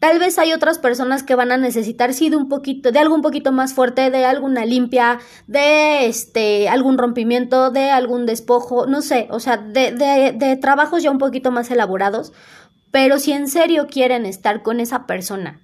Tal 0.00 0.18
vez 0.18 0.38
hay 0.38 0.54
otras 0.54 0.78
personas 0.78 1.22
que 1.22 1.34
van 1.34 1.52
a 1.52 1.58
necesitar 1.58 2.14
sí 2.14 2.30
de 2.30 2.36
un 2.36 2.48
poquito 2.48 2.90
de 2.90 2.98
algo 2.98 3.14
un 3.14 3.20
poquito 3.20 3.52
más 3.52 3.74
fuerte, 3.74 4.10
de 4.10 4.24
alguna 4.24 4.64
limpia, 4.64 5.20
de 5.46 6.06
este 6.06 6.70
algún 6.70 6.96
rompimiento, 6.96 7.70
de 7.70 7.90
algún 7.90 8.24
despojo, 8.24 8.86
no 8.86 9.02
sé, 9.02 9.28
o 9.30 9.40
sea, 9.40 9.58
de, 9.58 9.92
de, 9.92 10.56
trabajos 10.56 11.02
ya 11.02 11.10
un 11.10 11.18
poquito 11.18 11.50
más 11.50 11.70
elaborados, 11.70 12.32
pero 12.90 13.18
si 13.18 13.32
en 13.32 13.46
serio 13.46 13.88
quieren 13.88 14.24
estar 14.24 14.62
con 14.62 14.80
esa 14.80 15.06
persona 15.06 15.60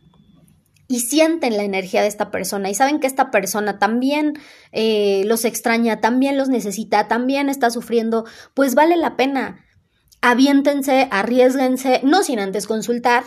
y 0.87 1.01
sienten 1.01 1.57
la 1.57 1.65
energía 1.65 2.03
de 2.03 2.09
esta 2.09 2.31
persona 2.31 2.69
y 2.69 2.75
saben 2.75 3.01
que 3.01 3.07
esta 3.07 3.31
persona 3.31 3.79
también 3.79 4.35
eh, 4.71 5.23
los 5.25 5.47
extraña, 5.47 6.03
también 6.03 6.37
los 6.37 6.51
necesita, 6.51 7.09
también 7.09 7.49
está 7.49 7.71
sufriendo, 7.71 8.27
pues 8.53 8.75
vale 8.75 8.99
la 8.99 9.17
pena. 9.17 9.65
Aviéntense, 10.21 11.09
arriesguense, 11.11 12.01
no 12.05 12.23
sin 12.23 12.39
antes 12.39 12.67
consultar, 12.67 13.25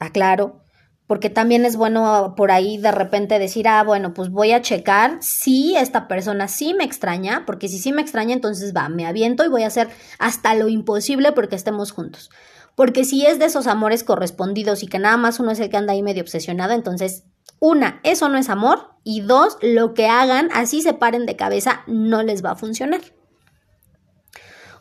aclaro, 0.00 0.62
porque 1.08 1.30
también 1.30 1.64
es 1.64 1.76
bueno 1.76 2.34
por 2.36 2.50
ahí 2.50 2.76
de 2.76 2.92
repente 2.92 3.38
decir, 3.38 3.66
ah, 3.66 3.82
bueno, 3.82 4.12
pues 4.12 4.28
voy 4.30 4.52
a 4.52 4.60
checar 4.60 5.16
si 5.22 5.74
esta 5.74 6.06
persona 6.06 6.48
sí 6.48 6.74
me 6.74 6.84
extraña, 6.84 7.44
porque 7.46 7.66
si 7.68 7.78
sí 7.78 7.92
me 7.92 8.02
extraña, 8.02 8.34
entonces 8.34 8.74
va, 8.76 8.90
me 8.90 9.06
aviento 9.06 9.44
y 9.44 9.48
voy 9.48 9.62
a 9.62 9.68
hacer 9.68 9.88
hasta 10.18 10.54
lo 10.54 10.68
imposible 10.68 11.32
porque 11.32 11.56
estemos 11.56 11.92
juntos. 11.92 12.30
Porque 12.74 13.04
si 13.04 13.24
es 13.26 13.38
de 13.38 13.46
esos 13.46 13.66
amores 13.66 14.04
correspondidos 14.04 14.82
y 14.82 14.86
que 14.86 14.98
nada 14.98 15.16
más 15.16 15.40
uno 15.40 15.50
es 15.50 15.58
el 15.60 15.70
que 15.70 15.78
anda 15.78 15.94
ahí 15.94 16.02
medio 16.02 16.22
obsesionado, 16.22 16.74
entonces, 16.74 17.24
una, 17.58 18.00
eso 18.04 18.28
no 18.28 18.36
es 18.36 18.50
amor. 18.50 18.90
Y 19.02 19.22
dos, 19.22 19.56
lo 19.62 19.94
que 19.94 20.06
hagan, 20.06 20.50
así 20.52 20.82
se 20.82 20.92
paren 20.92 21.24
de 21.24 21.36
cabeza, 21.36 21.80
no 21.86 22.22
les 22.22 22.44
va 22.44 22.50
a 22.50 22.56
funcionar. 22.56 23.00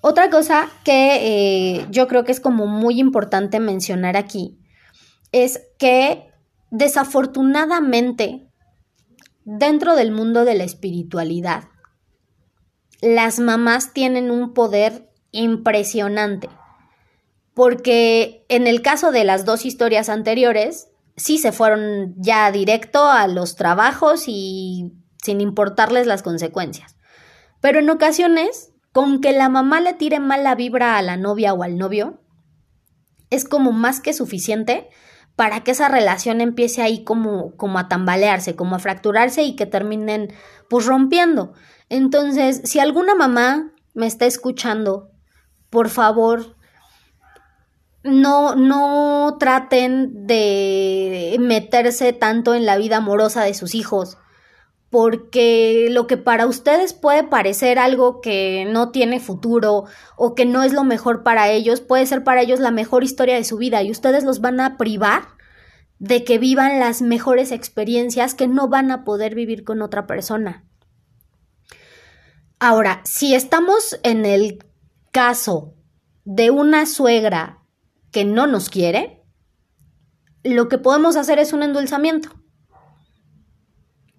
Otra 0.02 0.30
cosa 0.30 0.70
que 0.84 1.78
eh, 1.80 1.88
yo 1.90 2.08
creo 2.08 2.26
que 2.26 2.34
es 2.34 2.42
como 2.42 2.68
muy 2.68 3.00
importante 3.00 3.60
mencionar 3.60 4.18
aquí 4.18 4.60
es 5.32 5.62
que 5.78 6.30
desafortunadamente 6.72 8.48
dentro 9.46 9.96
del 9.96 10.12
mundo 10.12 10.46
de 10.46 10.56
la 10.56 10.64
espiritualidad 10.64 11.66
las 13.02 13.40
mamás 13.40 13.94
tienen 13.94 14.32
un 14.32 14.54
poder 14.54 15.10
impresionante 15.32 16.50
porque 17.58 18.46
en 18.50 18.68
el 18.68 18.84
caso 18.84 19.12
de 19.12 19.24
las 19.24 19.44
dos 19.44 19.66
historias 19.66 20.10
anteriores, 20.10 20.90
sí 21.16 21.40
se 21.40 21.52
fueron 21.52 22.14
ya 22.16 22.52
directo 22.52 23.10
a 23.10 23.28
los 23.28 23.56
trabajos 23.56 24.26
y 24.28 24.94
sin 25.24 25.42
importarles 25.42 26.06
las 26.06 26.22
consecuencias. 26.22 26.98
Pero 27.60 27.80
en 27.80 27.90
ocasiones, 27.90 28.74
con 28.92 29.22
que 29.22 29.32
la 29.32 29.50
mamá 29.50 29.82
le 29.82 29.94
tire 29.94 30.20
mala 30.20 30.54
vibra 30.54 31.00
a 31.00 31.02
la 31.02 31.18
novia 31.18 31.52
o 31.56 31.64
al 31.64 31.80
novio, 31.80 32.22
es 33.32 33.44
como 33.44 33.72
más 33.72 34.02
que 34.02 34.14
suficiente 34.14 34.90
para 35.38 35.64
que 35.64 35.72
esa 35.72 35.88
relación 35.88 36.42
empiece 36.42 36.82
ahí 36.82 37.04
como, 37.04 37.56
como 37.58 37.78
a 37.78 37.88
tambalearse, 37.88 38.56
como 38.56 38.76
a 38.76 38.80
fracturarse 38.80 39.44
y 39.44 39.56
que 39.56 39.68
terminen 39.68 40.34
pues 40.68 40.88
rompiendo. 40.88 41.54
Entonces, 41.90 42.62
si 42.66 42.80
alguna 42.80 43.14
mamá 43.14 43.72
me 43.94 44.08
está 44.08 44.26
escuchando, 44.26 45.12
por 45.70 45.90
favor, 45.90 46.56
no, 48.04 48.56
no 48.56 49.38
traten 49.40 50.26
de 50.26 51.38
meterse 51.40 52.14
tanto 52.14 52.56
en 52.56 52.66
la 52.66 52.78
vida 52.78 52.98
amorosa 52.98 53.44
de 53.44 53.54
sus 53.54 53.76
hijos, 53.76 54.18
porque 54.90 55.88
lo 55.92 56.08
que 56.08 56.18
para 56.18 56.48
ustedes 56.48 56.94
puede 56.94 57.24
parecer 57.24 57.78
algo 57.78 58.22
que 58.22 58.66
no 58.70 58.92
tiene 58.92 59.20
futuro 59.20 59.86
o 60.16 60.34
que 60.34 60.46
no 60.46 60.64
es 60.64 60.74
lo 60.74 60.84
mejor 60.84 61.24
para 61.24 61.50
ellos, 61.50 61.82
puede 61.82 62.06
ser 62.06 62.24
para 62.24 62.42
ellos 62.42 62.60
la 62.60 62.72
mejor 62.72 63.04
historia 63.04 63.36
de 63.36 63.44
su 63.44 63.58
vida 63.58 63.84
y 63.84 63.92
ustedes 63.92 64.24
los 64.24 64.40
van 64.40 64.60
a 64.60 64.78
privar 64.78 65.28
de 66.00 66.24
que 66.24 66.38
vivan 66.38 66.80
las 66.80 67.02
mejores 67.02 67.52
experiencias 67.52 68.34
que 68.34 68.48
no 68.48 68.70
van 68.70 68.92
a 68.92 69.04
poder 69.04 69.36
vivir 69.36 69.64
con 69.64 69.82
otra 69.82 70.08
persona. 70.08 70.64
Ahora, 72.60 73.02
si 73.04 73.36
estamos 73.36 74.00
en 74.04 74.26
el 74.26 74.66
caso 75.12 75.76
de 76.24 76.50
una 76.50 76.86
suegra 76.86 77.64
que 78.12 78.26
no 78.26 78.48
nos 78.48 78.70
quiere, 78.70 79.24
lo 80.44 80.70
que 80.70 80.78
podemos 80.78 81.18
hacer 81.18 81.40
es 81.40 81.54
un 81.54 81.64
endulzamiento. 81.64 82.30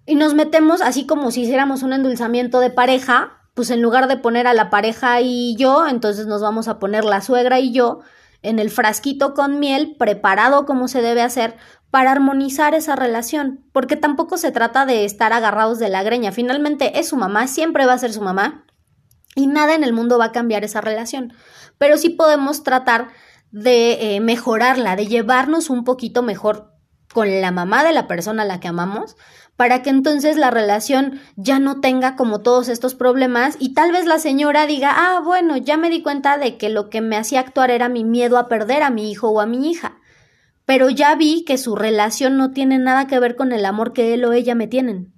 Y 0.09 0.15
nos 0.15 0.33
metemos 0.33 0.81
así 0.81 1.05
como 1.05 1.29
si 1.29 1.43
hiciéramos 1.43 1.83
un 1.83 1.93
endulzamiento 1.93 2.59
de 2.61 2.71
pareja, 2.71 3.43
pues 3.53 3.69
en 3.69 3.83
lugar 3.83 4.07
de 4.07 4.17
poner 4.17 4.47
a 4.47 4.55
la 4.55 4.71
pareja 4.71 5.21
y 5.21 5.55
yo, 5.55 5.85
entonces 5.85 6.25
nos 6.25 6.41
vamos 6.41 6.67
a 6.67 6.79
poner 6.79 7.05
la 7.05 7.21
suegra 7.21 7.59
y 7.59 7.71
yo 7.71 7.99
en 8.41 8.57
el 8.57 8.71
frasquito 8.71 9.35
con 9.35 9.59
miel, 9.59 9.95
preparado 9.99 10.65
como 10.65 10.87
se 10.87 11.03
debe 11.03 11.21
hacer, 11.21 11.57
para 11.91 12.11
armonizar 12.11 12.73
esa 12.73 12.95
relación, 12.95 13.63
porque 13.71 13.97
tampoco 13.97 14.37
se 14.37 14.51
trata 14.51 14.87
de 14.87 15.05
estar 15.05 15.31
agarrados 15.31 15.77
de 15.77 15.89
la 15.89 16.01
greña, 16.01 16.31
finalmente 16.31 16.99
es 16.99 17.09
su 17.09 17.15
mamá, 17.15 17.45
siempre 17.45 17.85
va 17.85 17.93
a 17.93 17.99
ser 17.99 18.11
su 18.11 18.21
mamá, 18.21 18.65
y 19.35 19.45
nada 19.45 19.75
en 19.75 19.83
el 19.83 19.93
mundo 19.93 20.17
va 20.17 20.25
a 20.25 20.31
cambiar 20.31 20.63
esa 20.63 20.81
relación, 20.81 21.33
pero 21.77 21.97
sí 21.97 22.09
podemos 22.09 22.63
tratar 22.63 23.09
de 23.51 24.15
eh, 24.15 24.21
mejorarla, 24.21 24.95
de 24.95 25.05
llevarnos 25.05 25.69
un 25.69 25.83
poquito 25.83 26.23
mejor 26.23 26.78
con 27.13 27.41
la 27.41 27.51
mamá 27.51 27.83
de 27.83 27.93
la 27.93 28.07
persona 28.07 28.43
a 28.43 28.45
la 28.45 28.59
que 28.59 28.67
amamos, 28.67 29.17
para 29.55 29.81
que 29.81 29.89
entonces 29.89 30.37
la 30.37 30.51
relación 30.51 31.19
ya 31.35 31.59
no 31.59 31.81
tenga 31.81 32.15
como 32.15 32.39
todos 32.39 32.69
estos 32.69 32.95
problemas 32.95 33.57
y 33.59 33.73
tal 33.73 33.91
vez 33.91 34.05
la 34.05 34.19
señora 34.19 34.65
diga, 34.65 34.93
ah, 34.95 35.21
bueno, 35.21 35.57
ya 35.57 35.75
me 35.75 35.89
di 35.89 36.01
cuenta 36.01 36.37
de 36.37 36.57
que 36.57 36.69
lo 36.69 36.89
que 36.89 37.01
me 37.01 37.17
hacía 37.17 37.41
actuar 37.41 37.69
era 37.69 37.89
mi 37.89 38.05
miedo 38.05 38.37
a 38.37 38.47
perder 38.47 38.83
a 38.83 38.89
mi 38.89 39.11
hijo 39.11 39.29
o 39.29 39.41
a 39.41 39.45
mi 39.45 39.69
hija, 39.69 39.97
pero 40.65 40.89
ya 40.89 41.15
vi 41.15 41.43
que 41.43 41.57
su 41.57 41.75
relación 41.75 42.37
no 42.37 42.51
tiene 42.51 42.77
nada 42.77 43.07
que 43.07 43.19
ver 43.19 43.35
con 43.35 43.51
el 43.51 43.65
amor 43.65 43.91
que 43.91 44.13
él 44.13 44.23
o 44.23 44.31
ella 44.31 44.55
me 44.55 44.67
tienen. 44.67 45.13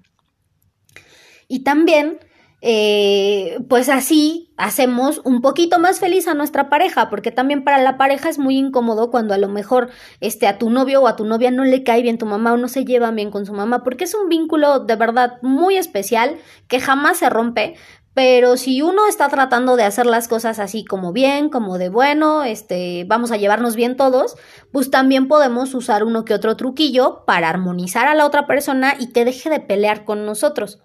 Y 1.48 1.60
también 1.60 2.20
eh, 2.62 3.58
pues 3.70 3.90
así 3.90 4.54
hacemos 4.56 5.22
un 5.24 5.42
poquito 5.42 5.80
más 5.80 6.00
feliz 6.00 6.28
a 6.28 6.36
nuestra 6.36 6.70
pareja, 6.70 7.10
porque 7.10 7.32
también 7.32 7.64
para 7.64 7.82
la 7.82 7.98
pareja 7.98 8.30
es 8.30 8.38
muy 8.38 8.58
incómodo 8.58 9.10
cuando 9.10 9.34
a 9.34 9.40
lo 9.40 9.48
mejor 9.48 9.90
este, 10.20 10.48
a 10.48 10.60
tu 10.60 10.70
novio 10.70 11.02
o 11.02 11.08
a 11.08 11.16
tu 11.16 11.26
novia 11.26 11.50
no 11.50 11.64
le 11.64 11.84
cae 11.84 12.04
bien 12.04 12.20
tu 12.20 12.28
mamá 12.28 12.54
o 12.54 12.58
no 12.58 12.68
se 12.68 12.86
lleva 12.86 13.10
bien 13.10 13.32
con 13.32 13.48
su 13.48 13.54
mamá, 13.54 13.84
porque 13.84 14.04
es 14.04 14.14
un 14.14 14.30
vínculo 14.30 14.80
de 14.82 14.96
verdad 14.96 15.40
muy 15.42 15.76
especial 15.76 16.38
que 16.68 16.80
jamás 16.80 17.18
se 17.18 17.30
rompe. 17.30 17.76
Pero 18.14 18.58
si 18.58 18.82
uno 18.82 19.08
está 19.08 19.30
tratando 19.30 19.78
de 19.78 19.86
hacer 19.86 20.06
las 20.06 20.28
cosas 20.28 20.60
así 20.60 20.84
como 20.84 21.14
bien, 21.14 21.50
como 21.50 21.78
de 21.78 21.88
bueno, 21.88 22.44
este, 22.44 23.06
vamos 23.08 23.32
a 23.32 23.38
llevarnos 23.38 23.78
bien 23.78 23.96
todos, 23.96 24.36
pues 24.74 24.92
también 24.92 25.30
podemos 25.30 25.74
usar 25.74 26.04
uno 26.04 26.26
que 26.26 26.34
otro 26.34 26.58
truquillo 26.58 27.24
para 27.26 27.50
armonizar 27.50 28.08
a 28.08 28.16
la 28.16 28.26
otra 28.26 28.48
persona 28.48 28.96
y 29.00 29.14
que 29.14 29.24
deje 29.24 29.50
de 29.50 29.62
pelear 29.62 30.04
con 30.04 30.26
nosotros. 30.26 30.80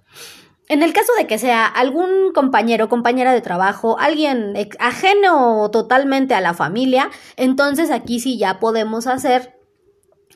En 0.68 0.82
el 0.82 0.92
caso 0.92 1.12
de 1.16 1.26
que 1.26 1.38
sea 1.38 1.66
algún 1.66 2.32
compañero, 2.32 2.88
compañera 2.88 3.32
de 3.32 3.40
trabajo, 3.40 3.98
alguien 4.00 4.54
ajeno 4.80 5.70
totalmente 5.70 6.34
a 6.34 6.40
la 6.40 6.54
familia, 6.54 7.10
entonces 7.36 7.90
aquí 7.90 8.18
sí 8.18 8.36
ya 8.36 8.58
podemos 8.58 9.06
hacer 9.06 9.60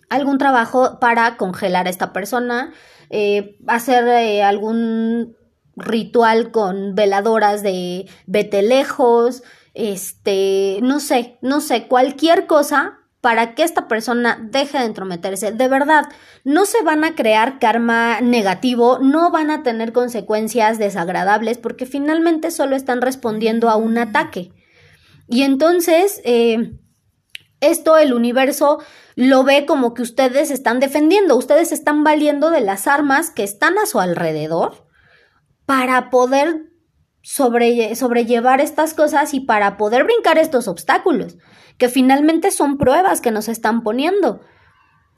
algún 0.08 0.38
trabajo 0.38 0.98
para 1.00 1.36
congelar 1.36 1.86
a 1.86 1.90
esta 1.90 2.12
persona, 2.12 2.72
eh, 3.10 3.56
hacer 3.66 4.06
eh, 4.06 4.42
algún 4.44 5.36
ritual 5.76 6.52
con 6.52 6.94
veladoras 6.94 7.62
de 7.62 8.06
vete 8.26 8.62
lejos, 8.62 9.42
este, 9.74 10.78
no 10.82 11.00
sé, 11.00 11.38
no 11.42 11.60
sé, 11.60 11.88
cualquier 11.88 12.46
cosa 12.46 12.99
para 13.20 13.54
que 13.54 13.62
esta 13.62 13.86
persona 13.86 14.38
deje 14.40 14.78
de 14.78 14.84
entrometerse. 14.84 15.52
De 15.52 15.68
verdad, 15.68 16.04
no 16.44 16.64
se 16.64 16.82
van 16.82 17.04
a 17.04 17.14
crear 17.14 17.58
karma 17.58 18.20
negativo, 18.20 18.98
no 18.98 19.30
van 19.30 19.50
a 19.50 19.62
tener 19.62 19.92
consecuencias 19.92 20.78
desagradables 20.78 21.58
porque 21.58 21.86
finalmente 21.86 22.50
solo 22.50 22.76
están 22.76 23.02
respondiendo 23.02 23.68
a 23.68 23.76
un 23.76 23.98
ataque. 23.98 24.52
Y 25.28 25.42
entonces, 25.42 26.22
eh, 26.24 26.72
esto 27.60 27.98
el 27.98 28.14
universo 28.14 28.82
lo 29.16 29.44
ve 29.44 29.66
como 29.66 29.92
que 29.92 30.02
ustedes 30.02 30.50
están 30.50 30.80
defendiendo, 30.80 31.36
ustedes 31.36 31.72
están 31.72 32.02
valiendo 32.04 32.50
de 32.50 32.62
las 32.62 32.86
armas 32.86 33.30
que 33.30 33.44
están 33.44 33.76
a 33.78 33.84
su 33.84 34.00
alrededor 34.00 34.86
para 35.66 36.08
poder 36.08 36.69
sobrellevar 37.22 38.60
estas 38.60 38.94
cosas 38.94 39.34
y 39.34 39.40
para 39.40 39.76
poder 39.76 40.04
brincar 40.04 40.38
estos 40.38 40.68
obstáculos 40.68 41.36
que 41.78 41.88
finalmente 41.88 42.50
son 42.50 42.76
pruebas 42.76 43.20
que 43.20 43.30
nos 43.30 43.48
están 43.48 43.82
poniendo. 43.82 44.40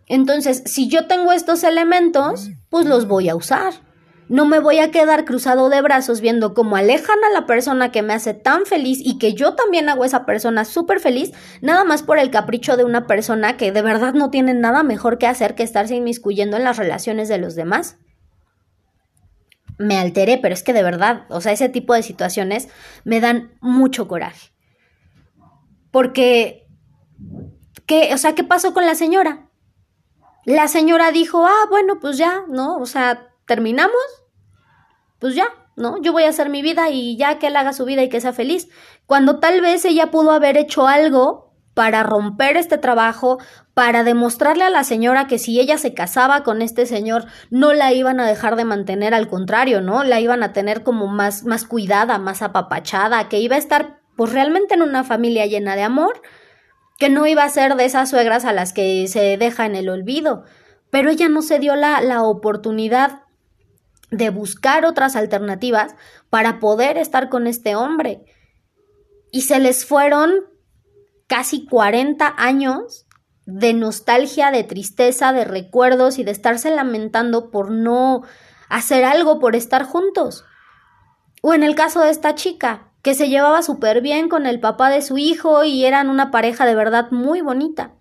Entonces, 0.06 0.62
si 0.66 0.88
yo 0.88 1.06
tengo 1.06 1.32
estos 1.32 1.64
elementos, 1.64 2.50
pues 2.70 2.86
los 2.86 3.06
voy 3.06 3.28
a 3.28 3.34
usar. 3.34 3.74
No 4.28 4.46
me 4.46 4.60
voy 4.60 4.78
a 4.78 4.90
quedar 4.90 5.24
cruzado 5.24 5.68
de 5.68 5.82
brazos 5.82 6.20
viendo 6.20 6.54
cómo 6.54 6.76
alejan 6.76 7.18
a 7.28 7.32
la 7.32 7.46
persona 7.46 7.90
que 7.90 8.02
me 8.02 8.14
hace 8.14 8.32
tan 8.32 8.64
feliz 8.64 8.98
y 9.02 9.18
que 9.18 9.34
yo 9.34 9.54
también 9.54 9.88
hago 9.88 10.04
a 10.04 10.06
esa 10.06 10.24
persona 10.24 10.64
súper 10.64 11.00
feliz, 11.00 11.32
nada 11.60 11.84
más 11.84 12.02
por 12.02 12.18
el 12.18 12.30
capricho 12.30 12.76
de 12.76 12.84
una 12.84 13.06
persona 13.06 13.56
que 13.56 13.72
de 13.72 13.82
verdad 13.82 14.14
no 14.14 14.30
tiene 14.30 14.54
nada 14.54 14.84
mejor 14.84 15.18
que 15.18 15.26
hacer 15.26 15.54
que 15.54 15.64
estarse 15.64 15.96
inmiscuyendo 15.96 16.56
en 16.56 16.64
las 16.64 16.78
relaciones 16.78 17.28
de 17.28 17.38
los 17.38 17.54
demás. 17.56 17.98
Me 19.82 19.98
alteré, 19.98 20.38
pero 20.38 20.54
es 20.54 20.62
que 20.62 20.72
de 20.72 20.82
verdad, 20.82 21.26
o 21.28 21.40
sea, 21.40 21.52
ese 21.52 21.68
tipo 21.68 21.92
de 21.94 22.02
situaciones 22.02 22.68
me 23.04 23.20
dan 23.20 23.54
mucho 23.60 24.06
coraje. 24.06 24.52
Porque, 25.90 26.68
¿qué, 27.86 28.14
o 28.14 28.18
sea, 28.18 28.34
¿qué 28.34 28.44
pasó 28.44 28.72
con 28.72 28.86
la 28.86 28.94
señora? 28.94 29.48
La 30.44 30.68
señora 30.68 31.10
dijo, 31.10 31.44
ah, 31.46 31.66
bueno, 31.68 31.98
pues 32.00 32.16
ya, 32.16 32.44
¿no? 32.48 32.76
O 32.76 32.86
sea, 32.86 33.34
terminamos, 33.46 33.92
pues 35.18 35.34
ya, 35.34 35.48
¿no? 35.76 36.00
Yo 36.00 36.12
voy 36.12 36.24
a 36.24 36.28
hacer 36.28 36.48
mi 36.48 36.62
vida 36.62 36.90
y 36.90 37.16
ya 37.16 37.38
que 37.38 37.48
él 37.48 37.56
haga 37.56 37.72
su 37.72 37.84
vida 37.84 38.02
y 38.02 38.08
que 38.08 38.20
sea 38.20 38.32
feliz. 38.32 38.68
Cuando 39.06 39.40
tal 39.40 39.60
vez 39.60 39.84
ella 39.84 40.10
pudo 40.10 40.30
haber 40.30 40.56
hecho 40.56 40.86
algo 40.86 41.51
para 41.74 42.02
romper 42.02 42.56
este 42.56 42.76
trabajo, 42.78 43.38
para 43.74 44.04
demostrarle 44.04 44.64
a 44.64 44.70
la 44.70 44.84
señora 44.84 45.26
que 45.26 45.38
si 45.38 45.58
ella 45.58 45.78
se 45.78 45.94
casaba 45.94 46.42
con 46.42 46.60
este 46.60 46.86
señor, 46.86 47.24
no 47.50 47.72
la 47.72 47.92
iban 47.92 48.20
a 48.20 48.26
dejar 48.26 48.56
de 48.56 48.64
mantener, 48.64 49.14
al 49.14 49.28
contrario, 49.28 49.80
¿no? 49.80 50.04
La 50.04 50.20
iban 50.20 50.42
a 50.42 50.52
tener 50.52 50.82
como 50.82 51.06
más, 51.06 51.44
más 51.44 51.64
cuidada, 51.64 52.18
más 52.18 52.42
apapachada, 52.42 53.28
que 53.28 53.38
iba 53.38 53.56
a 53.56 53.60
estar 53.60 54.00
pues 54.16 54.32
realmente 54.32 54.74
en 54.74 54.82
una 54.82 55.04
familia 55.04 55.46
llena 55.46 55.74
de 55.74 55.82
amor, 55.82 56.20
que 56.98 57.08
no 57.08 57.26
iba 57.26 57.44
a 57.44 57.48
ser 57.48 57.76
de 57.76 57.86
esas 57.86 58.10
suegras 58.10 58.44
a 58.44 58.52
las 58.52 58.72
que 58.72 59.06
se 59.08 59.36
deja 59.38 59.64
en 59.64 59.74
el 59.74 59.88
olvido, 59.88 60.44
pero 60.90 61.08
ella 61.08 61.28
no 61.30 61.40
se 61.40 61.58
dio 61.58 61.74
la, 61.74 62.02
la 62.02 62.22
oportunidad 62.22 63.22
de 64.10 64.28
buscar 64.28 64.84
otras 64.84 65.16
alternativas 65.16 65.96
para 66.28 66.60
poder 66.60 66.98
estar 66.98 67.30
con 67.30 67.46
este 67.46 67.74
hombre. 67.74 68.26
Y 69.32 69.42
se 69.42 69.58
les 69.58 69.86
fueron 69.86 70.51
casi 71.32 71.64
40 71.64 72.34
años 72.36 73.06
de 73.46 73.72
nostalgia, 73.72 74.50
de 74.50 74.64
tristeza, 74.64 75.32
de 75.32 75.46
recuerdos 75.46 76.18
y 76.18 76.24
de 76.24 76.30
estarse 76.30 76.70
lamentando 76.70 77.50
por 77.50 77.70
no 77.70 78.20
hacer 78.68 79.02
algo, 79.02 79.38
por 79.38 79.56
estar 79.56 79.84
juntos. 79.84 80.44
O 81.40 81.54
en 81.54 81.62
el 81.62 81.74
caso 81.74 82.02
de 82.02 82.10
esta 82.10 82.34
chica, 82.34 82.90
que 83.00 83.14
se 83.14 83.30
llevaba 83.30 83.62
súper 83.62 84.02
bien 84.02 84.28
con 84.28 84.44
el 84.44 84.60
papá 84.60 84.90
de 84.90 85.00
su 85.00 85.16
hijo 85.16 85.64
y 85.64 85.86
eran 85.86 86.10
una 86.10 86.30
pareja 86.30 86.66
de 86.66 86.74
verdad 86.74 87.10
muy 87.10 87.40
bonita. 87.40 87.94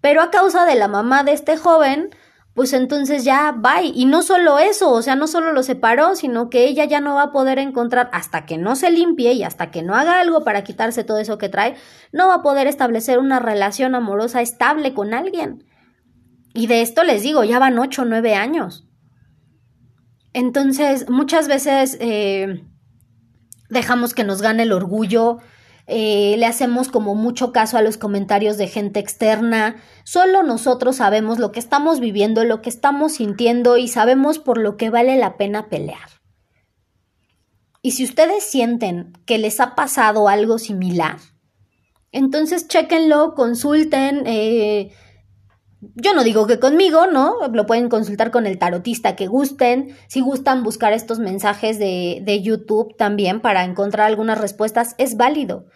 Pero 0.00 0.20
a 0.20 0.32
causa 0.32 0.66
de 0.66 0.74
la 0.74 0.88
mamá 0.88 1.22
de 1.22 1.30
este 1.30 1.56
joven, 1.56 2.10
pues 2.54 2.72
entonces 2.72 3.24
ya 3.24 3.52
bye. 3.52 3.92
Y 3.94 4.06
no 4.06 4.22
solo 4.22 4.58
eso, 4.58 4.90
o 4.90 5.02
sea, 5.02 5.16
no 5.16 5.26
solo 5.26 5.52
lo 5.52 5.62
separó, 5.62 6.14
sino 6.14 6.48
que 6.48 6.66
ella 6.66 6.84
ya 6.84 7.00
no 7.00 7.16
va 7.16 7.24
a 7.24 7.32
poder 7.32 7.58
encontrar, 7.58 8.08
hasta 8.12 8.46
que 8.46 8.56
no 8.56 8.76
se 8.76 8.90
limpie 8.90 9.32
y 9.32 9.42
hasta 9.42 9.70
que 9.70 9.82
no 9.82 9.94
haga 9.94 10.20
algo 10.20 10.44
para 10.44 10.64
quitarse 10.64 11.04
todo 11.04 11.18
eso 11.18 11.36
que 11.36 11.48
trae, 11.48 11.74
no 12.12 12.28
va 12.28 12.36
a 12.36 12.42
poder 12.42 12.68
establecer 12.68 13.18
una 13.18 13.40
relación 13.40 13.94
amorosa 13.94 14.40
estable 14.40 14.94
con 14.94 15.14
alguien. 15.14 15.64
Y 16.54 16.68
de 16.68 16.82
esto 16.82 17.02
les 17.02 17.22
digo, 17.22 17.42
ya 17.42 17.58
van 17.58 17.78
ocho 17.78 18.02
o 18.02 18.04
nueve 18.04 18.36
años. 18.36 18.86
Entonces, 20.32 21.10
muchas 21.10 21.48
veces 21.48 21.96
eh, 22.00 22.64
dejamos 23.68 24.14
que 24.14 24.22
nos 24.22 24.42
gane 24.42 24.62
el 24.62 24.72
orgullo, 24.72 25.38
eh, 25.86 26.36
le 26.38 26.46
hacemos 26.46 26.88
como 26.88 27.14
mucho 27.14 27.52
caso 27.52 27.76
a 27.76 27.82
los 27.82 27.98
comentarios 27.98 28.56
de 28.56 28.68
gente 28.68 29.00
externa. 29.00 29.76
Solo 30.04 30.42
nosotros 30.42 30.96
sabemos 30.96 31.38
lo 31.38 31.52
que 31.52 31.60
estamos 31.60 32.00
viviendo, 32.00 32.44
lo 32.44 32.62
que 32.62 32.70
estamos 32.70 33.14
sintiendo 33.14 33.76
y 33.76 33.88
sabemos 33.88 34.38
por 34.38 34.58
lo 34.58 34.76
que 34.76 34.90
vale 34.90 35.16
la 35.16 35.36
pena 35.36 35.68
pelear. 35.68 36.08
Y 37.82 37.90
si 37.90 38.04
ustedes 38.04 38.44
sienten 38.44 39.12
que 39.26 39.36
les 39.36 39.60
ha 39.60 39.74
pasado 39.74 40.28
algo 40.28 40.58
similar, 40.58 41.18
entonces 42.12 42.66
chequenlo, 42.66 43.34
consulten, 43.34 44.22
eh, 44.26 44.92
yo 45.94 46.14
no 46.14 46.24
digo 46.24 46.46
que 46.46 46.58
conmigo, 46.58 47.06
¿no? 47.06 47.36
Lo 47.52 47.66
pueden 47.66 47.88
consultar 47.88 48.30
con 48.30 48.46
el 48.46 48.58
tarotista 48.58 49.16
que 49.16 49.26
gusten. 49.26 49.96
Si 50.08 50.20
gustan 50.20 50.62
buscar 50.62 50.92
estos 50.92 51.18
mensajes 51.18 51.78
de, 51.78 52.20
de 52.22 52.42
YouTube 52.42 52.96
también 52.96 53.40
para 53.40 53.64
encontrar 53.64 54.06
algunas 54.06 54.40
respuestas, 54.40 54.94
es 54.98 55.16
válido. 55.16 55.66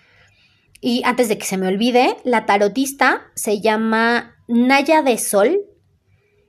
Y 0.81 1.03
antes 1.05 1.29
de 1.29 1.39
que 1.39 1.47
se 1.47 1.57
me 1.57 1.69
olvide, 1.69 2.17
la 2.25 2.47
tarotista 2.47 3.23
se 3.35 3.61
llama 3.61 4.37
Naya 4.47 5.03
de 5.03 5.19
Sol 5.19 5.61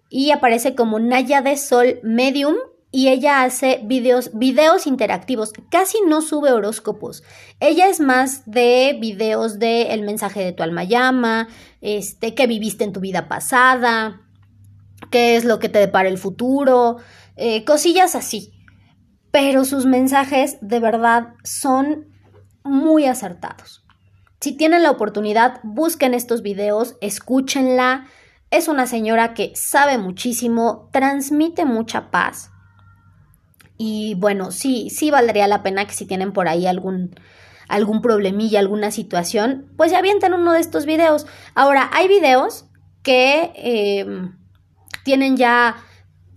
y 0.09 0.31
aparece 0.31 0.75
como 0.75 0.99
Naya 0.99 1.41
de 1.41 1.57
Sol 1.57 1.99
Medium 2.03 2.55
y 2.91 3.09
ella 3.09 3.43
hace 3.43 3.81
videos, 3.83 4.31
videos 4.33 4.87
interactivos, 4.87 5.53
casi 5.69 5.99
no 6.07 6.21
sube 6.21 6.51
horóscopos. 6.51 7.23
Ella 7.59 7.87
es 7.87 7.99
más 7.99 8.43
de 8.45 8.97
videos 8.99 9.59
de 9.59 9.93
el 9.93 10.01
mensaje 10.01 10.43
de 10.43 10.53
tu 10.53 10.63
alma 10.63 10.83
llama, 10.83 11.47
este, 11.81 12.33
qué 12.33 12.47
viviste 12.47 12.83
en 12.83 12.93
tu 12.93 12.99
vida 12.99 13.27
pasada, 13.27 14.21
qué 15.11 15.35
es 15.35 15.45
lo 15.45 15.59
que 15.59 15.69
te 15.69 15.79
depara 15.79 16.09
el 16.09 16.17
futuro, 16.17 16.97
eh, 17.35 17.63
cosillas 17.63 18.15
así. 18.15 18.53
Pero 19.31 19.65
sus 19.65 19.85
mensajes 19.85 20.57
de 20.61 20.79
verdad 20.79 21.35
son 21.43 22.07
muy 22.63 23.05
acertados. 23.05 23.85
Si 24.41 24.53
tienen 24.53 24.81
la 24.81 24.91
oportunidad, 24.91 25.59
busquen 25.63 26.15
estos 26.15 26.41
videos, 26.41 26.95
escúchenla. 27.01 28.07
Es 28.49 28.67
una 28.67 28.87
señora 28.87 29.35
que 29.35 29.51
sabe 29.53 29.99
muchísimo, 29.99 30.89
transmite 30.91 31.65
mucha 31.65 32.09
paz 32.09 32.49
y 33.81 34.13
bueno, 34.15 34.51
sí, 34.51 34.89
sí 34.89 35.09
valdría 35.09 35.47
la 35.47 35.63
pena 35.63 35.87
que 35.87 35.93
si 35.93 36.05
tienen 36.05 36.33
por 36.33 36.49
ahí 36.49 36.67
algún, 36.67 37.15
algún 37.69 38.01
problemilla, 38.01 38.59
alguna 38.59 38.91
situación, 38.91 39.71
pues 39.77 39.89
ya 39.89 39.99
avienten 39.99 40.33
uno 40.33 40.51
de 40.51 40.59
estos 40.59 40.85
videos. 40.85 41.25
Ahora, 41.55 41.89
hay 41.93 42.09
videos 42.09 42.65
que 43.03 43.53
em, 43.55 44.37
tienen 45.05 45.37
ya 45.37 45.77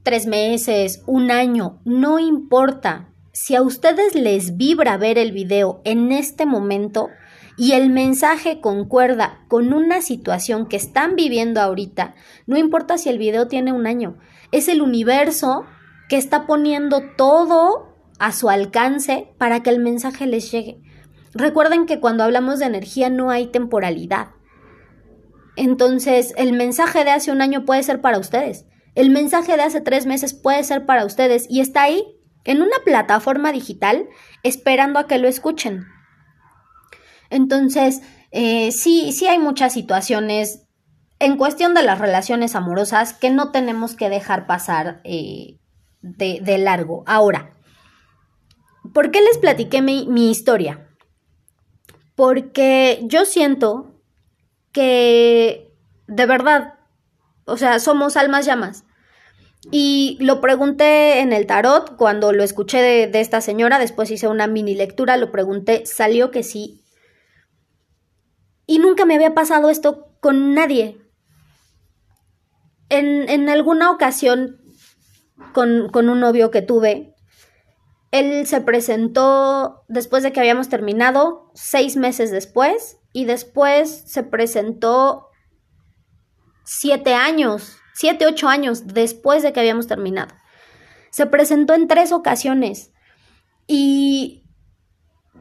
tres 0.05 0.27
meses, 0.27 1.03
un 1.07 1.33
año, 1.33 1.81
no 1.85 2.21
importa. 2.21 3.09
Si 3.33 3.57
a 3.57 3.63
ustedes 3.63 4.15
les 4.15 4.57
vibra 4.57 4.97
ver 4.97 5.19
el 5.19 5.33
video 5.33 5.83
en 5.85 6.13
este 6.13 6.47
momento 6.47 7.09
y 7.57 7.73
el 7.73 7.91
mensaje 7.91 8.61
concuerda 8.61 9.41
con 9.49 9.73
una 9.73 10.01
situación 10.01 10.69
que 10.69 10.77
están 10.77 11.17
viviendo 11.17 11.61
ahorita, 11.61 12.15
no 12.47 12.57
importa 12.57 12.99
si 12.99 13.09
el 13.09 13.19
video 13.19 13.49
tiene 13.49 13.73
un 13.73 13.89
año, 13.89 14.17
es 14.53 14.69
el 14.69 14.81
universo 14.81 15.67
que 16.13 16.19
está 16.19 16.47
poniendo 16.47 17.01
todo 17.17 17.89
a 18.19 18.33
su 18.33 18.51
alcance 18.51 19.33
para 19.39 19.63
que 19.63 19.71
el 19.71 19.79
mensaje 19.79 20.27
les 20.27 20.53
llegue. 20.53 20.79
Recuerden 21.33 21.87
que 21.87 22.01
cuando 22.01 22.23
hablamos 22.23 22.59
de 22.59 22.67
energía 22.67 23.09
no 23.09 23.31
hay 23.31 23.47
temporalidad. 23.47 24.33
Entonces, 25.57 26.35
el 26.37 26.53
mensaje 26.53 27.05
de 27.05 27.13
hace 27.13 27.33
un 27.33 27.41
año 27.41 27.65
puede 27.65 27.83
ser 27.83 28.03
para 28.03 28.19
ustedes. 28.19 28.67
El 28.95 29.09
mensaje 29.09 29.57
de 29.57 29.63
hace 29.63 29.81
tres 29.81 30.05
meses 30.05 30.35
puede 30.35 30.63
ser 30.65 30.85
para 30.85 31.07
ustedes 31.07 31.47
y 31.49 31.63
está 31.63 31.85
ahí, 31.85 32.05
en 32.45 32.61
una 32.61 32.77
plataforma 32.85 33.51
digital, 33.51 34.07
esperando 34.43 34.99
a 34.99 35.07
que 35.07 35.17
lo 35.17 35.29
escuchen. 35.29 35.87
Entonces, 37.31 38.03
eh, 38.33 38.71
sí, 38.71 39.13
sí 39.13 39.29
hay 39.29 39.39
muchas 39.39 39.73
situaciones 39.73 40.67
en 41.21 41.39
cuestión 41.39 41.73
de 41.73 41.85
las 41.85 42.01
relaciones 42.01 42.55
amorosas 42.55 43.15
que 43.15 43.31
no 43.31 43.51
tenemos 43.51 43.95
que 43.95 44.11
dejar 44.11 44.47
pasar 44.47 45.01
eh, 45.05 45.62
de, 46.03 46.59
largo. 46.59 47.05
Ahora, 47.07 47.57
¿por 48.93 49.11
qué 49.11 49.21
les 49.23 49.39
platiqué 49.39 49.81
mi, 49.81 50.07
mi 50.07 50.31
historia? 50.31 50.89
Porque 52.15 53.01
yo 53.05 53.25
siento 53.25 54.01
que 54.73 55.73
de 56.07 56.27
verdad, 56.27 56.75
o 57.45 57.57
sea, 57.57 57.79
somos 57.79 58.17
almas 58.17 58.45
llamas. 58.45 58.85
Y 59.71 60.19
lo 60.21 60.41
pregunté 60.41 61.21
en 61.21 61.33
el 61.33 61.47
tarot 61.47 61.97
cuando 61.97 62.33
lo 62.33 62.43
escuché 62.43 62.83
de, 62.83 63.07
de, 63.07 63.21
esta 63.21 63.41
señora, 63.41 63.79
después 63.79 64.11
hice 64.11 64.27
una 64.27 64.49
mini 64.49 64.75
lectura, 64.75 65.17
lo 65.17 65.31
pregunté, 65.31 65.87
salió 65.87 66.33
que 66.33 66.43
sí. 66.43 66.83
Y 68.67 68.79
nunca 68.79 69.05
me 69.05 69.15
había 69.15 69.35
pasado 69.35 69.71
esto 69.71 70.17
con 70.21 70.55
nadie. 70.55 71.01
En, 72.89 73.29
en 73.29 73.49
alguna 73.49 73.91
ocasión, 73.91 74.61
con, 75.53 75.89
con 75.91 76.09
un 76.09 76.21
novio 76.21 76.51
que 76.51 76.63
tuve, 76.63 77.15
él 78.11 78.47
se 78.47 78.61
presentó 78.61 79.85
después 79.89 80.23
de 80.23 80.33
que 80.33 80.41
habíamos 80.41 80.69
terminado, 80.69 81.51
seis 81.55 81.97
meses 81.97 82.31
después, 82.31 82.99
y 83.13 83.25
después 83.25 84.05
se 84.07 84.23
presentó 84.23 85.29
siete 86.65 87.15
años, 87.15 87.79
siete, 87.95 88.27
ocho 88.27 88.49
años 88.49 88.87
después 88.87 89.43
de 89.43 89.53
que 89.53 89.61
habíamos 89.61 89.87
terminado. 89.87 90.35
Se 91.11 91.27
presentó 91.27 91.75
en 91.75 91.89
tres 91.89 92.13
ocasiones 92.13 92.93
y 93.67 94.45